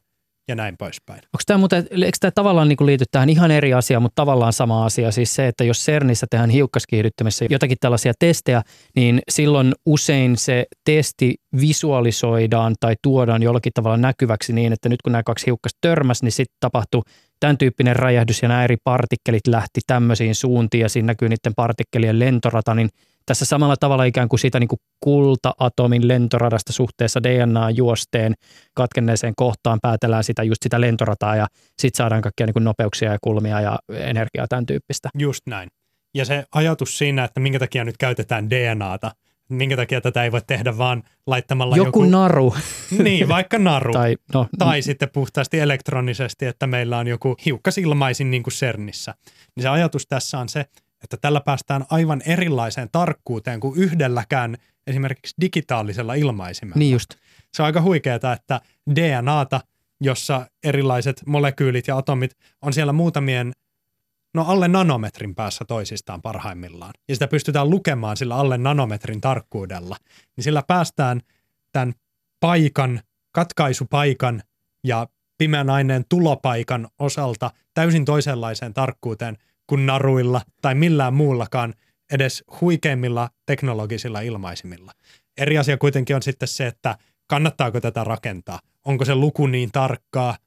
ja 0.47 0.55
näin 0.55 0.77
poispäin. 0.77 1.19
Onko 1.19 1.41
tämä, 1.45 1.57
muuten, 1.57 1.87
eikö 1.91 2.17
tämä 2.19 2.31
tavallaan 2.31 2.67
niin 2.69 2.85
liity 2.85 3.05
tähän 3.11 3.29
ihan 3.29 3.51
eri 3.51 3.73
asiaan, 3.73 4.01
mutta 4.01 4.21
tavallaan 4.21 4.53
sama 4.53 4.85
asia? 4.85 5.11
Siis 5.11 5.35
se, 5.35 5.47
että 5.47 5.63
jos 5.63 5.85
CERNissä 5.85 6.27
tehdään 6.29 6.49
hiukkaskiihdyttämisessä 6.49 7.45
jotakin 7.49 7.77
tällaisia 7.79 8.13
testejä, 8.19 8.61
niin 8.95 9.21
silloin 9.29 9.73
usein 9.85 10.37
se 10.37 10.65
testi 10.85 11.35
visualisoidaan 11.61 12.75
tai 12.79 12.95
tuodaan 13.01 13.43
jollakin 13.43 13.73
tavalla 13.73 13.97
näkyväksi 13.97 14.53
niin, 14.53 14.73
että 14.73 14.89
nyt 14.89 15.01
kun 15.01 15.11
nämä 15.11 15.23
kaksi 15.23 15.45
hiukkasta 15.45 15.77
törmäs, 15.81 16.23
niin 16.23 16.31
sitten 16.31 16.57
tapahtuu 16.59 17.03
tämän 17.39 17.57
tyyppinen 17.57 17.95
räjähdys 17.95 18.41
ja 18.41 18.47
nämä 18.47 18.63
eri 18.63 18.77
partikkelit 18.83 19.47
lähti 19.47 19.81
tämmöisiin 19.87 20.35
suuntiin 20.35 20.81
ja 20.81 20.89
siinä 20.89 21.05
näkyy 21.05 21.29
niiden 21.29 21.53
partikkelien 21.55 22.19
lentorata, 22.19 22.75
niin 22.75 22.89
Tässä 23.29 23.45
samalla 23.45 23.75
tavalla 23.79 24.03
ikään 24.03 24.29
kuin 24.29 24.39
siitä 24.39 24.59
niin 24.59 24.67
kuin 24.67 24.79
kulta-atomin 24.99 26.07
lentoradasta 26.07 26.73
suhteessa 26.73 27.23
DNA-juosteen 27.23 28.33
katkenneeseen 28.73 29.33
kohtaan 29.35 29.79
päätellään 29.81 30.23
sitä 30.23 30.43
just 30.43 30.63
sitä 30.63 30.81
lentorataa 30.81 31.35
ja 31.35 31.47
sitten 31.79 31.97
saadaan 31.97 32.21
kaikkia 32.21 32.45
niin 32.45 32.53
kuin 32.53 32.63
nopeuksia 32.63 33.11
ja 33.11 33.17
kulmia 33.21 33.61
ja 33.61 33.79
energiaa 33.89 34.47
tämän 34.47 34.65
tyyppistä. 34.65 35.09
Just 35.17 35.41
näin. 35.47 35.69
Ja 36.15 36.25
se 36.25 36.43
ajatus 36.53 36.97
siinä, 36.97 37.23
että 37.23 37.39
minkä 37.39 37.59
takia 37.59 37.83
nyt 37.83 37.97
käytetään 37.97 38.49
DNAta, 38.49 39.11
minkä 39.49 39.75
takia 39.75 40.01
tätä 40.01 40.23
ei 40.23 40.31
voi 40.31 40.41
tehdä 40.47 40.77
vaan 40.77 41.03
laittamalla 41.27 41.77
Joku, 41.77 41.87
joku... 41.87 42.05
naru. 42.05 42.55
Niin, 43.03 43.27
vaikka 43.27 43.59
naru. 43.59 43.93
tai, 43.93 44.17
no, 44.33 44.47
tai 44.57 44.81
sitten 44.81 45.09
puhtaasti 45.13 45.59
elektronisesti, 45.59 46.45
että 46.45 46.67
meillä 46.67 46.97
on 46.97 47.07
joku 47.07 47.35
hiukkasilmaisin 47.45 48.31
niin 48.31 48.43
kuin 48.43 48.53
CERNissä. 48.53 49.15
Niin 49.55 49.61
se 49.61 49.69
ajatus 49.69 50.07
tässä 50.07 50.39
on 50.39 50.49
se, 50.49 50.65
että 51.03 51.17
tällä 51.21 51.41
päästään 51.41 51.85
aivan 51.89 52.21
erilaiseen 52.25 52.89
tarkkuuteen 52.91 53.59
kuin 53.59 53.79
yhdelläkään 53.79 54.57
esimerkiksi 54.87 55.35
digitaalisella 55.41 56.13
ilmaisimella. 56.13 56.79
Niin 56.79 56.91
just. 56.91 57.09
Se 57.53 57.61
on 57.61 57.65
aika 57.65 57.81
huikeaa, 57.81 58.15
että 58.15 58.61
DNAta, 58.95 59.61
jossa 60.01 60.47
erilaiset 60.63 61.21
molekyylit 61.25 61.87
ja 61.87 61.97
atomit 61.97 62.31
on 62.61 62.73
siellä 62.73 62.93
muutamien, 62.93 63.53
no 64.33 64.45
alle 64.47 64.67
nanometrin 64.67 65.35
päässä 65.35 65.65
toisistaan 65.65 66.21
parhaimmillaan. 66.21 66.93
Ja 67.07 67.15
sitä 67.15 67.27
pystytään 67.27 67.69
lukemaan 67.69 68.17
sillä 68.17 68.35
alle 68.35 68.57
nanometrin 68.57 69.21
tarkkuudella. 69.21 69.95
Niin 70.37 70.43
sillä 70.43 70.63
päästään 70.67 71.21
tämän 71.71 71.93
paikan, 72.39 73.01
katkaisupaikan 73.31 74.43
ja 74.83 75.07
pimeän 75.37 75.69
aineen 75.69 76.05
tulopaikan 76.09 76.87
osalta 76.99 77.51
täysin 77.73 78.05
toisenlaiseen 78.05 78.73
tarkkuuteen 78.73 79.37
kuin 79.67 79.85
naruilla 79.85 80.41
tai 80.61 80.75
millään 80.75 81.13
muullakaan 81.13 81.73
edes 82.13 82.43
huikeimmilla 82.61 83.29
teknologisilla 83.45 84.21
ilmaisimilla. 84.21 84.91
Eri 85.37 85.57
asia 85.57 85.77
kuitenkin 85.77 86.15
on 86.15 86.23
sitten 86.23 86.47
se, 86.47 86.67
että 86.67 86.97
kannattaako 87.27 87.81
tätä 87.81 88.03
rakentaa. 88.03 88.59
Onko 88.85 89.05
se 89.05 89.15
luku 89.15 89.47
niin 89.47 89.71
tarkkaa, 89.71 90.37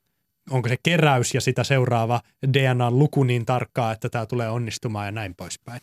onko 0.51 0.69
se 0.69 0.77
keräys 0.83 1.35
ja 1.35 1.41
sitä 1.41 1.65
seuraava 1.65 2.21
DNA-luku 2.53 3.25
niin 3.25 3.47
tarkkaa, 3.47 3.93
että 3.93 4.09
tämä 4.09 4.27
tulee 4.27 4.49
onnistumaan 4.49 5.07
ja 5.07 5.13
näin 5.13 5.35
poispäin. 5.35 5.81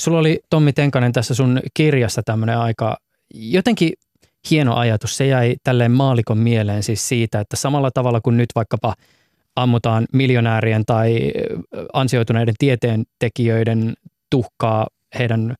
Sulla 0.00 0.18
oli 0.18 0.40
Tommi 0.50 0.72
Tenkanen 0.72 1.12
tässä 1.12 1.34
sun 1.34 1.60
kirjassa 1.74 2.22
tämmöinen 2.22 2.58
aika 2.58 2.96
jotenkin 3.34 3.92
hieno 4.50 4.76
ajatus. 4.76 5.16
Se 5.16 5.26
jäi 5.26 5.56
tälleen 5.64 5.92
maalikon 5.92 6.38
mieleen 6.38 6.82
siis 6.82 7.08
siitä, 7.08 7.40
että 7.40 7.56
samalla 7.56 7.90
tavalla 7.90 8.20
kuin 8.20 8.36
nyt 8.36 8.48
vaikkapa 8.54 8.94
ammutaan 9.56 10.06
miljonäärien 10.12 10.84
tai 10.84 11.32
ansioituneiden 11.92 12.54
tieteentekijöiden 12.58 13.94
tuhkaa 14.30 14.86
heidän 15.18 15.54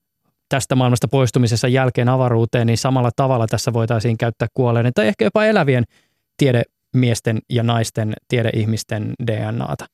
tästä 0.48 0.74
maailmasta 0.74 1.08
poistumisessa 1.08 1.68
jälkeen 1.68 2.08
avaruuteen, 2.08 2.66
niin 2.66 2.78
samalla 2.78 3.10
tavalla 3.16 3.46
tässä 3.46 3.72
voitaisiin 3.72 4.18
käyttää 4.18 4.48
kuolleiden 4.54 4.92
tai 4.94 5.06
ehkä 5.06 5.24
jopa 5.24 5.44
elävien 5.44 5.84
tiedemiesten 6.92 7.38
ja 7.48 7.62
naisten 7.62 8.14
tiedeihmisten 8.28 9.14
DNAta. 9.26 9.86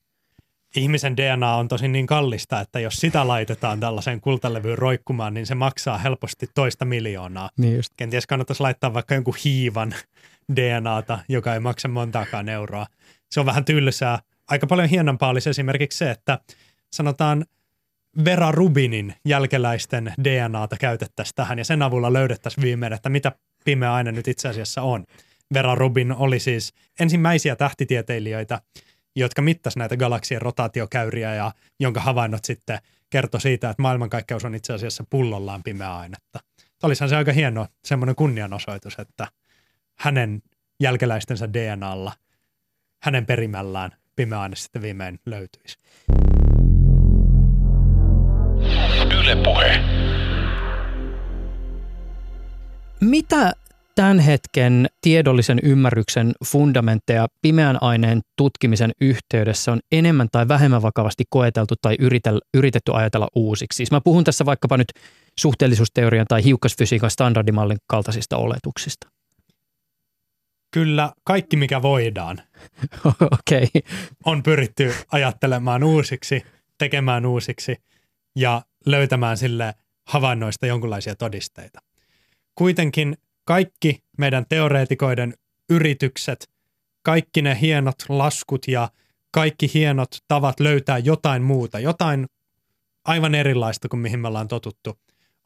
Ihmisen 0.77 1.17
DNA 1.17 1.55
on 1.55 1.69
tosi 1.69 1.89
niin 1.89 2.07
kallista, 2.07 2.61
että 2.61 2.81
jos 2.81 2.95
sitä 2.95 3.29
laitetaan 3.29 3.81
tällaiseen 3.81 4.21
kultalevyyn 4.21 4.79
roikkumaan, 4.79 5.35
niin 5.35 5.47
se 5.47 5.55
maksaa 5.55 5.99
helposti 5.99 6.47
toista 6.55 6.85
miljoonaa. 6.85 7.51
Niin 7.59 7.77
just. 7.77 7.93
Kenties 7.97 8.27
kannattaisi 8.27 8.63
laittaa 8.63 8.95
vaikka 8.95 9.15
jonkun 9.15 9.35
hiivan 9.45 9.95
DNAta, 10.57 11.19
joka 11.29 11.55
ei 11.55 11.61
maksa 11.61 11.89
montaakaan 11.89 12.49
euroa. 12.49 12.87
Se 13.31 13.41
on 13.41 13.47
vähän 13.47 13.65
tylsää. 13.65 14.19
Aika 14.49 14.67
paljon 14.67 14.89
hienompaa 14.89 15.29
olisi 15.29 15.51
esimerkiksi 15.51 15.99
se, 15.99 16.11
että 16.11 16.39
sanotaan 16.93 17.45
Vera 18.25 18.53
Rubinin 18.53 19.15
jälkeläisten 19.25 20.13
DNAta 20.25 20.77
käytettäisiin 20.77 21.35
tähän 21.35 21.59
ja 21.59 21.65
sen 21.65 21.83
avulla 21.83 22.13
löydettäisiin 22.13 22.65
viimein, 22.65 22.93
että 22.93 23.09
mitä 23.09 23.33
pimeä 23.65 23.95
aine 23.95 24.13
nyt 24.13 24.29
itse 24.29 24.49
asiassa 24.49 24.83
on. 24.83 25.05
Vera 25.55 25.75
Rubin 25.75 26.13
oli 26.13 26.39
siis 26.41 26.75
ensimmäisiä 27.01 27.57
tähtitieteilijöitä, 27.57 28.61
jotka 29.17 29.43
mittas 29.43 29.77
näitä 29.77 29.97
galaksien 29.97 30.43
rotaatiokäyriä 30.43 31.35
ja 31.35 31.53
jonka 31.81 32.01
havainnot 32.01 32.45
sitten 32.45 32.79
kertoi 33.11 33.41
siitä, 33.41 33.71
että 33.71 33.83
maailmankaikkeus 33.83 34.45
on 34.45 34.55
itse 34.55 34.73
asiassa 34.73 35.05
pullollaan 35.11 35.63
pimeää 35.63 35.97
ainetta. 35.97 36.41
Olisihan 36.83 37.09
se 37.09 37.17
aika 37.17 37.33
hieno 37.33 37.67
semmoinen 37.85 38.15
kunnianosoitus, 38.15 38.99
että 38.99 39.27
hänen 39.99 40.43
jälkeläistensä 40.81 41.53
DNAlla, 41.53 42.13
hänen 43.03 43.27
perimällään 43.27 43.91
pimeä 44.17 44.41
aine 44.41 44.57
sitten 44.57 44.83
viimein 44.83 45.21
löytyisi. 45.27 45.77
Yle 49.21 49.37
Puhe. 49.45 49.81
Mitä 53.01 53.53
tämän 53.99 54.19
hetken 54.19 54.87
tiedollisen 55.01 55.59
ymmärryksen 55.63 56.33
fundamentteja 56.45 57.29
pimeän 57.43 57.83
aineen 57.83 58.21
tutkimisen 58.37 58.91
yhteydessä 59.01 59.73
on 59.73 59.81
enemmän 59.93 60.29
tai 60.33 60.49
vähemmän 60.49 60.83
vakavasti 60.83 61.25
koeteltu 61.31 61.75
tai 61.83 61.97
yritetty 62.55 62.93
ajatella 62.95 63.29
uusiksi? 63.35 63.77
Siis 63.77 63.91
mä 63.91 64.01
puhun 64.01 64.25
tässä 64.25 64.47
vaikkapa 64.47 64.77
nyt 64.77 64.93
suhteellisuusteorian 65.39 66.27
tai 66.29 66.45
hiukkasfysiikan 66.45 67.11
standardimallin 67.11 67.79
kaltaisista 67.87 68.37
oletuksista. 68.37 69.09
Kyllä 70.71 71.13
kaikki, 71.25 71.57
mikä 71.57 71.83
voidaan. 71.83 72.41
Okay. 73.21 73.83
on 74.25 74.43
pyritty 74.43 74.95
ajattelemaan 75.13 75.85
uusiksi, 75.85 76.43
tekemään 76.79 77.27
uusiksi 77.27 77.77
ja 78.37 78.63
löytämään 78.87 79.37
sille 79.37 79.75
havainnoista 80.07 80.67
jonkinlaisia 80.67 81.15
todisteita. 81.15 81.81
Kuitenkin 82.55 83.17
kaikki 83.49 84.03
meidän 84.19 84.47
teoreetikoiden 84.49 85.35
yritykset, 85.71 86.51
kaikki 87.03 87.43
ne 87.43 87.59
hienot 87.61 87.95
laskut 88.09 88.69
ja 88.69 88.91
kaikki 89.31 89.71
hienot 89.75 90.09
tavat 90.29 90.61
löytää 90.61 90.99
jotain 90.99 91.43
muuta, 91.43 91.79
jotain 91.79 92.27
aivan 93.05 93.35
erilaista 93.35 93.89
kuin 93.89 94.01
mihin 94.01 94.21
me 94.21 94.29
ollaan 94.29 94.49
totuttu, 94.49 94.99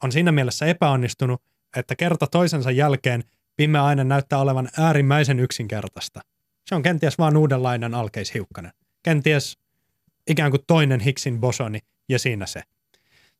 on 0.03 0.11
siinä 0.11 0.31
mielessä 0.31 0.65
epäonnistunut, 0.65 1.41
että 1.77 1.95
kerta 1.95 2.27
toisensa 2.27 2.71
jälkeen 2.71 3.23
pimeä 3.55 3.83
aine 3.83 4.03
näyttää 4.03 4.39
olevan 4.39 4.69
äärimmäisen 4.77 5.39
yksinkertaista. 5.39 6.21
Se 6.69 6.75
on 6.75 6.83
kenties 6.83 7.17
vain 7.17 7.37
uudenlainen 7.37 7.95
alkeishiukkanen. 7.95 8.71
Kenties 9.03 9.57
ikään 10.29 10.51
kuin 10.51 10.63
toinen 10.67 10.99
Higgsin 10.99 11.39
bosoni 11.39 11.79
ja 12.09 12.19
siinä 12.19 12.45
se. 12.45 12.63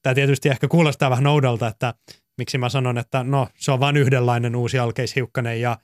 Tämä 0.02 0.14
tietysti 0.14 0.50
ehkä 0.50 0.68
kuulostaa 0.68 1.10
vähän 1.10 1.28
oudolta, 1.28 1.68
että 1.68 1.94
miksi 2.38 2.58
mä 2.58 2.70
sanon, 2.70 2.98
että 2.98 3.24
no 3.24 3.48
se 3.58 3.72
on 3.72 3.80
vain 3.80 3.98
yhdenlainen 3.98 4.56
uusi 4.56 4.80
alkeishiukkanen 4.80 5.62
ja 5.62 5.78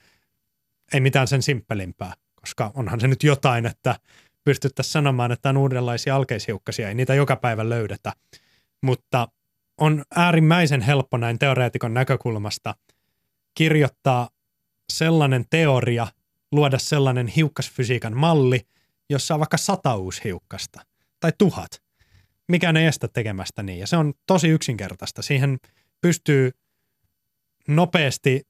ei 0.93 0.99
mitään 0.99 1.27
sen 1.27 1.41
simppelimpää, 1.41 2.13
koska 2.35 2.71
onhan 2.75 2.99
se 2.99 3.07
nyt 3.07 3.23
jotain, 3.23 3.65
että 3.65 3.95
pystyttäisiin 4.43 4.91
sanomaan, 4.91 5.31
että 5.31 5.49
on 5.49 5.57
uudenlaisia 5.57 6.15
alkeishiukkasia, 6.15 6.87
ei 6.87 6.95
niitä 6.95 7.13
joka 7.13 7.35
päivä 7.35 7.69
löydetä. 7.69 8.13
Mutta 8.83 9.27
on 9.77 10.03
äärimmäisen 10.15 10.81
helppo 10.81 11.17
näin 11.17 11.39
teoreetikon 11.39 11.93
näkökulmasta 11.93 12.75
kirjoittaa 13.57 14.29
sellainen 14.93 15.45
teoria, 15.49 16.07
luoda 16.51 16.79
sellainen 16.79 17.27
hiukkasfysiikan 17.27 18.17
malli, 18.17 18.61
jossa 19.09 19.33
on 19.33 19.39
vaikka 19.39 19.57
sata 19.57 19.93
hiukkasta 20.23 20.81
tai 21.19 21.31
tuhat. 21.37 21.69
Mikään 22.47 22.77
ei 22.77 22.85
estä 22.85 23.07
tekemästä 23.07 23.63
niin. 23.63 23.79
Ja 23.79 23.87
se 23.87 23.97
on 23.97 24.13
tosi 24.27 24.47
yksinkertaista. 24.47 25.21
Siihen 25.21 25.57
pystyy 26.01 26.51
nopeasti, 27.67 28.47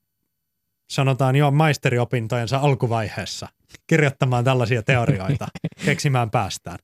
sanotaan 0.90 1.36
jo 1.36 1.52
maisteriopintojensa 1.52 2.58
alkuvaiheessa, 2.58 3.48
kirjoittamaan 3.88 4.44
tällaisia 4.44 4.84
teorioita, 4.84 5.48
keksimään 5.86 6.32
päästään. 6.32 6.80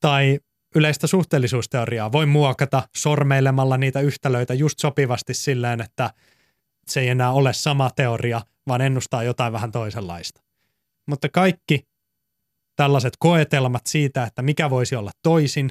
Tai 0.00 0.40
yleistä 0.74 1.06
suhteellisuusteoriaa 1.06 2.12
voi 2.12 2.26
muokata 2.26 2.88
sormeilemalla 2.96 3.76
niitä 3.76 4.00
yhtälöitä 4.00 4.54
just 4.54 4.78
sopivasti 4.78 5.34
silleen, 5.34 5.80
että 5.80 6.10
se 6.86 7.00
ei 7.00 7.08
enää 7.08 7.32
ole 7.32 7.52
sama 7.52 7.90
teoria, 7.96 8.40
vaan 8.66 8.80
ennustaa 8.80 9.22
jotain 9.22 9.52
vähän 9.52 9.72
toisenlaista. 9.72 10.42
Mutta 11.06 11.28
kaikki 11.28 11.86
tällaiset 12.76 13.12
koetelmat 13.18 13.86
siitä, 13.86 14.24
että 14.24 14.42
mikä 14.42 14.70
voisi 14.70 14.96
olla 14.96 15.10
toisin, 15.22 15.70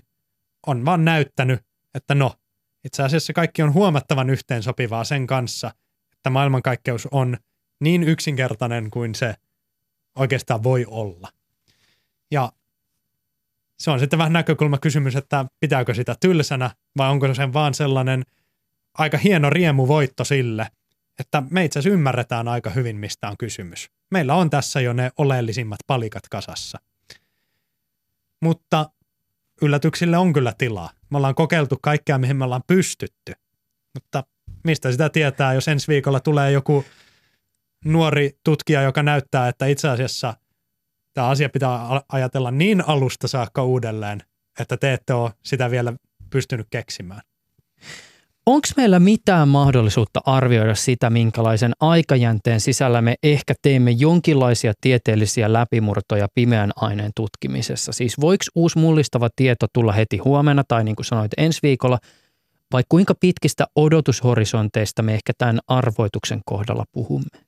on 0.68 0.86
vaan 0.86 1.06
näyttänyt, 1.06 1.60
että 1.96 2.16
no, 2.16 2.34
itse 2.84 3.04
asiassa 3.04 3.34
kaikki 3.34 3.62
on 3.62 3.74
huomattavan 3.74 4.30
yhteensopivaa 4.30 5.04
sen 5.04 5.28
kanssa, 5.28 5.72
että 6.14 6.30
maailmankaikkeus 6.30 7.08
on 7.12 7.38
niin 7.80 8.04
yksinkertainen 8.04 8.90
kuin 8.92 9.16
se 9.16 9.36
oikeastaan 10.16 10.64
voi 10.64 10.86
olla. 10.88 11.30
Ja 12.32 12.52
se 13.80 13.92
on 13.92 14.00
sitten 14.00 14.20
vähän 14.20 14.34
näkökulmakysymys, 14.34 15.16
että 15.16 15.46
pitääkö 15.60 15.94
sitä 15.94 16.16
tylsänä 16.20 16.72
vai 16.98 17.10
onko 17.10 17.34
se 17.34 17.54
vaan 17.54 17.74
sellainen 17.74 18.24
aika 18.94 19.18
hieno 19.18 19.50
riemuvoitto 19.50 20.24
sille, 20.24 20.68
että 21.20 21.44
me 21.50 21.66
itse 21.66 21.80
asiassa 21.80 21.94
ymmärretään 21.94 22.48
aika 22.48 22.70
hyvin, 22.70 22.96
mistä 22.98 23.30
on 23.30 23.38
kysymys. 23.38 23.90
Meillä 24.12 24.36
on 24.36 24.50
tässä 24.50 24.82
jo 24.82 24.94
ne 24.94 25.12
oleellisimmat 25.18 25.80
palikat 25.88 26.24
kasassa. 26.30 26.80
Mutta 28.42 28.90
yllätyksille 29.62 30.18
on 30.18 30.34
kyllä 30.34 30.54
tilaa. 30.58 30.90
Me 31.10 31.18
ollaan 31.18 31.36
kokeiltu 31.36 31.78
kaikkea, 31.82 32.18
mihin 32.18 32.36
me 32.36 32.44
ollaan 32.44 32.64
pystytty, 32.68 33.34
mutta 33.94 34.24
mistä 34.64 34.92
sitä 34.92 35.10
tietää, 35.10 35.54
jos 35.54 35.68
ensi 35.68 35.88
viikolla 35.88 36.20
tulee 36.20 36.52
joku 36.52 36.86
nuori 37.86 38.32
tutkija, 38.44 38.82
joka 38.82 39.04
näyttää, 39.04 39.48
että 39.48 39.66
itse 39.66 39.90
asiassa 39.90 40.34
tämä 41.14 41.28
asia 41.28 41.50
pitää 41.50 42.02
ajatella 42.10 42.52
niin 42.52 42.84
alusta 42.88 43.28
saakka 43.28 43.64
uudelleen, 43.64 44.24
että 44.60 44.78
te 44.78 44.94
ette 44.94 45.14
ole 45.14 45.32
sitä 45.44 45.72
vielä 45.72 45.94
pystynyt 46.30 46.68
keksimään. 46.70 47.22
Onko 48.46 48.68
meillä 48.78 49.00
mitään 49.00 49.48
mahdollisuutta 49.48 50.20
arvioida 50.26 50.76
sitä, 50.76 51.10
minkälaisen 51.10 51.74
aikajänteen 51.80 52.62
sisällä 52.62 53.02
me 53.02 53.16
ehkä 53.24 53.54
teemme 53.62 53.92
jonkinlaisia 53.92 54.74
tieteellisiä 54.82 55.54
läpimurtoja 55.54 56.28
pimeän 56.36 56.72
aineen 56.76 57.12
tutkimisessa? 57.16 57.92
Siis 57.92 58.22
voiko 58.22 58.44
uusi 58.56 58.80
mullistava 58.80 59.30
tieto 59.36 59.68
tulla 59.74 59.92
heti 59.92 60.18
huomenna 60.18 60.64
tai 60.68 60.84
niin 60.84 60.96
kuin 60.96 61.06
sanoit 61.06 61.32
ensi 61.38 61.60
viikolla, 61.64 62.00
vai 62.74 62.84
kuinka 62.90 63.16
pitkistä 63.16 63.66
odotushorisonteista 63.76 65.02
me 65.02 65.14
ehkä 65.14 65.34
tämän 65.38 65.60
arvoituksen 65.68 66.42
kohdalla 66.46 66.86
puhumme? 66.92 67.40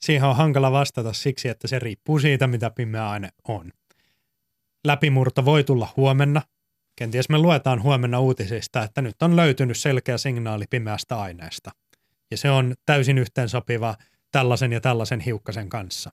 Siihen 0.00 0.28
on 0.28 0.36
hankala 0.36 0.72
vastata 0.72 1.12
siksi, 1.12 1.48
että 1.48 1.68
se 1.68 1.78
riippuu 1.78 2.18
siitä, 2.18 2.46
mitä 2.46 2.70
pimeä 2.70 3.10
aine 3.10 3.28
on. 3.48 3.72
Läpimurto 4.86 5.44
voi 5.44 5.64
tulla 5.64 5.88
huomenna, 5.96 6.42
Kenties 6.98 7.28
me 7.28 7.38
luetaan 7.38 7.82
huomenna 7.82 8.20
uutisista, 8.20 8.82
että 8.82 9.02
nyt 9.02 9.22
on 9.22 9.36
löytynyt 9.36 9.78
selkeä 9.78 10.18
signaali 10.18 10.64
pimeästä 10.70 11.20
aineesta. 11.20 11.70
Ja 12.30 12.36
se 12.36 12.50
on 12.50 12.74
täysin 12.86 13.18
yhteensopiva 13.18 13.96
tällaisen 14.32 14.72
ja 14.72 14.80
tällaisen 14.80 15.20
hiukkasen 15.20 15.68
kanssa. 15.68 16.10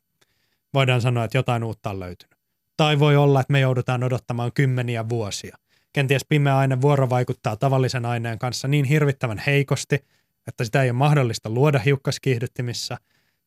Voidaan 0.74 1.02
sanoa, 1.02 1.24
että 1.24 1.38
jotain 1.38 1.64
uutta 1.64 1.90
on 1.90 2.00
löytynyt. 2.00 2.36
Tai 2.78 3.00
voi 3.00 3.16
olla, 3.16 3.42
että 3.42 3.52
me 3.52 3.60
joudutaan 3.60 4.04
odottamaan 4.04 4.52
kymmeniä 4.54 5.10
vuosia. 5.10 5.58
Kenties 5.94 6.26
pimeä 6.30 6.58
aine 6.58 6.82
vuorovaikuttaa 6.82 7.56
tavallisen 7.56 8.06
aineen 8.06 8.40
kanssa 8.40 8.68
niin 8.68 8.86
hirvittävän 8.86 9.42
heikosti, 9.48 10.06
että 10.48 10.64
sitä 10.64 10.84
ei 10.84 10.90
ole 10.90 10.98
mahdollista 10.98 11.50
luoda 11.50 11.80
hiukkaskiihdyttimissä, 11.80 12.98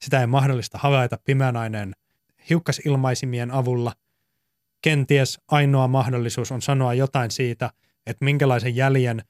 sitä 0.03 0.19
ei 0.19 0.25
ole 0.25 0.27
mahdollista 0.27 0.79
havaita 0.79 1.19
pimeän 1.25 1.57
aineen 1.57 1.95
hiukkasilmaisimien 2.51 3.51
avulla– 3.51 3.93
kenties 4.83 5.39
ainoa 5.49 5.89
mahdollisuus 5.89 6.53
on 6.53 6.63
sanoa 6.63 6.95
jotain 6.95 7.31
siitä, 7.31 7.71
että 8.07 8.25
minkälaisen 8.25 8.77
jäljen 8.77 9.23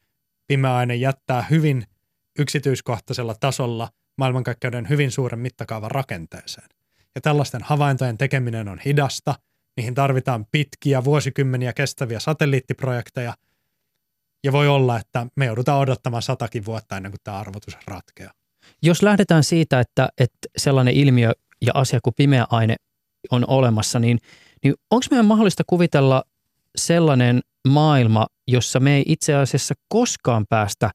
pimeäaine 0.47 0.95
jättää 0.95 1.43
hyvin 1.51 1.85
yksityiskohtaisella 2.39 3.35
tasolla 3.41 3.89
maailmankaikkeuden 4.19 4.89
hyvin 4.89 5.11
suuren 5.11 5.39
mittakaavan 5.39 5.91
rakenteeseen. 5.91 6.69
Ja 7.15 7.21
tällaisten 7.21 7.61
havaintojen 7.65 8.19
tekeminen 8.19 8.69
on 8.69 8.79
hidasta, 8.79 9.35
niihin 9.77 9.95
tarvitaan 9.95 10.47
pitkiä, 10.53 11.05
vuosikymmeniä 11.05 11.73
kestäviä 11.73 12.21
satelliittiprojekteja, 12.21 13.35
ja 14.45 14.53
voi 14.53 14.69
olla, 14.69 14.99
että 15.01 15.27
me 15.37 15.47
joudutaan 15.47 15.81
odottamaan 15.81 16.23
satakin 16.23 16.65
vuotta 16.65 16.97
ennen 16.97 17.13
kuin 17.13 17.21
tämä 17.25 17.39
arvotus 17.39 17.79
ratkeaa. 17.87 18.33
Jos 18.83 19.03
lähdetään 19.03 19.45
siitä, 19.45 19.81
että, 19.81 20.09
että 20.19 20.49
sellainen 20.57 20.95
ilmiö 20.95 21.33
ja 21.63 21.73
asia 21.75 22.01
kuin 22.03 22.15
pimeä 22.17 22.47
aine 22.51 22.77
on 23.31 23.45
olemassa, 23.49 23.99
niin– 23.99 24.19
niin 24.65 24.75
onko 24.91 25.07
meidän 25.11 25.27
mahdollista 25.27 25.63
kuvitella 25.67 26.23
sellainen 26.77 27.41
maailma, 27.69 28.27
jossa 28.49 28.81
me 28.81 28.97
ei 28.97 29.03
itse 29.07 29.35
asiassa 29.35 29.75
koskaan 29.89 30.45
päästä 30.49 30.91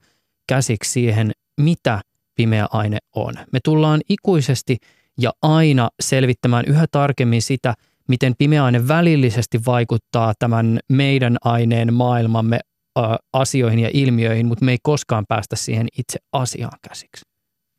käsiksi 0.47 0.91
siihen, 0.91 1.31
mitä 1.61 2.01
pimeä 2.35 2.67
aine 2.71 2.97
on. 3.15 3.33
Me 3.51 3.59
tullaan 3.63 4.01
ikuisesti 4.09 4.77
ja 5.19 5.31
aina 5.41 5.89
selvittämään 6.01 6.65
yhä 6.67 6.85
tarkemmin 6.91 7.41
sitä, 7.41 7.73
miten 8.07 8.33
pimeä 8.37 8.65
aine 8.65 8.87
välillisesti 8.87 9.65
vaikuttaa 9.65 10.33
tämän 10.39 10.79
meidän 10.89 11.37
aineen 11.43 11.93
maailmamme 11.93 12.59
ö, 12.97 13.01
asioihin 13.33 13.79
ja 13.79 13.89
ilmiöihin, 13.93 14.45
mutta 14.45 14.65
me 14.65 14.71
ei 14.71 14.77
koskaan 14.83 15.25
päästä 15.27 15.55
siihen 15.55 15.87
itse 15.97 16.19
asiaan 16.33 16.79
käsiksi. 16.89 17.25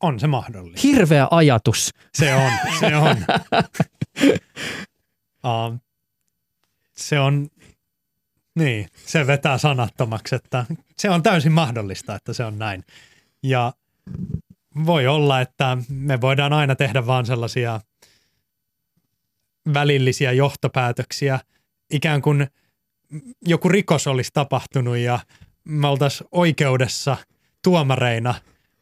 On 0.02 0.20
se 0.20 0.26
mahdollista. 0.26 0.88
Hirveä 0.88 1.28
ajatus. 1.30 1.90
Se 2.14 2.34
on, 2.34 2.52
se 2.80 2.96
on. 2.96 3.16
Uh, 5.44 5.80
se 6.96 7.20
on, 7.20 7.48
niin, 8.54 8.88
se 9.06 9.26
vetää 9.26 9.58
sanattomaksi, 9.58 10.34
että 10.34 10.64
se 10.98 11.10
on 11.10 11.22
täysin 11.22 11.52
mahdollista, 11.52 12.14
että 12.14 12.32
se 12.32 12.44
on 12.44 12.58
näin. 12.58 12.84
Ja 13.42 13.72
voi 14.86 15.06
olla, 15.06 15.40
että 15.40 15.78
me 15.88 16.20
voidaan 16.20 16.52
aina 16.52 16.74
tehdä 16.76 17.06
vaan 17.06 17.26
sellaisia 17.26 17.80
välillisiä 19.74 20.32
johtopäätöksiä, 20.32 21.40
ikään 21.90 22.22
kuin 22.22 22.46
joku 23.46 23.68
rikos 23.68 24.06
olisi 24.06 24.30
tapahtunut 24.34 24.96
ja 24.96 25.18
me 25.64 25.86
oltaisiin 25.88 26.28
oikeudessa 26.32 27.16
tuomareina, 27.62 28.34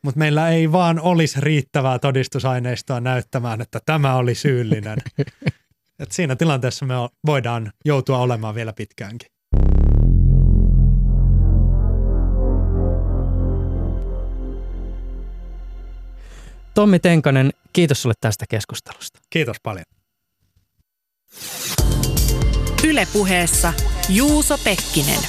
mutta 0.03 0.19
meillä 0.19 0.49
ei 0.49 0.73
vaan 0.73 1.01
olisi 1.01 1.41
riittävää 1.41 1.99
todistusaineistoa 1.99 3.01
näyttämään, 3.01 3.61
että 3.61 3.81
tämä 3.87 4.17
oli 4.17 4.35
syyllinen. 4.35 4.99
Et 6.03 6.13
siinä 6.13 6.37
tilanteessa 6.37 6.87
me 6.87 6.95
voidaan 7.27 7.73
joutua 7.85 8.19
olemaan 8.19 8.55
vielä 8.55 8.73
pitkäänkin. 8.73 9.29
Tommi 16.75 16.99
Tenkanen, 16.99 17.51
kiitos 17.73 18.03
sulle 18.03 18.15
tästä 18.21 18.45
keskustelusta. 18.49 19.19
Kiitos 19.31 19.57
paljon. 19.63 19.85
Ylepuheessa 22.85 23.73
Juuso 24.09 24.59
Pekkinen. 24.59 25.21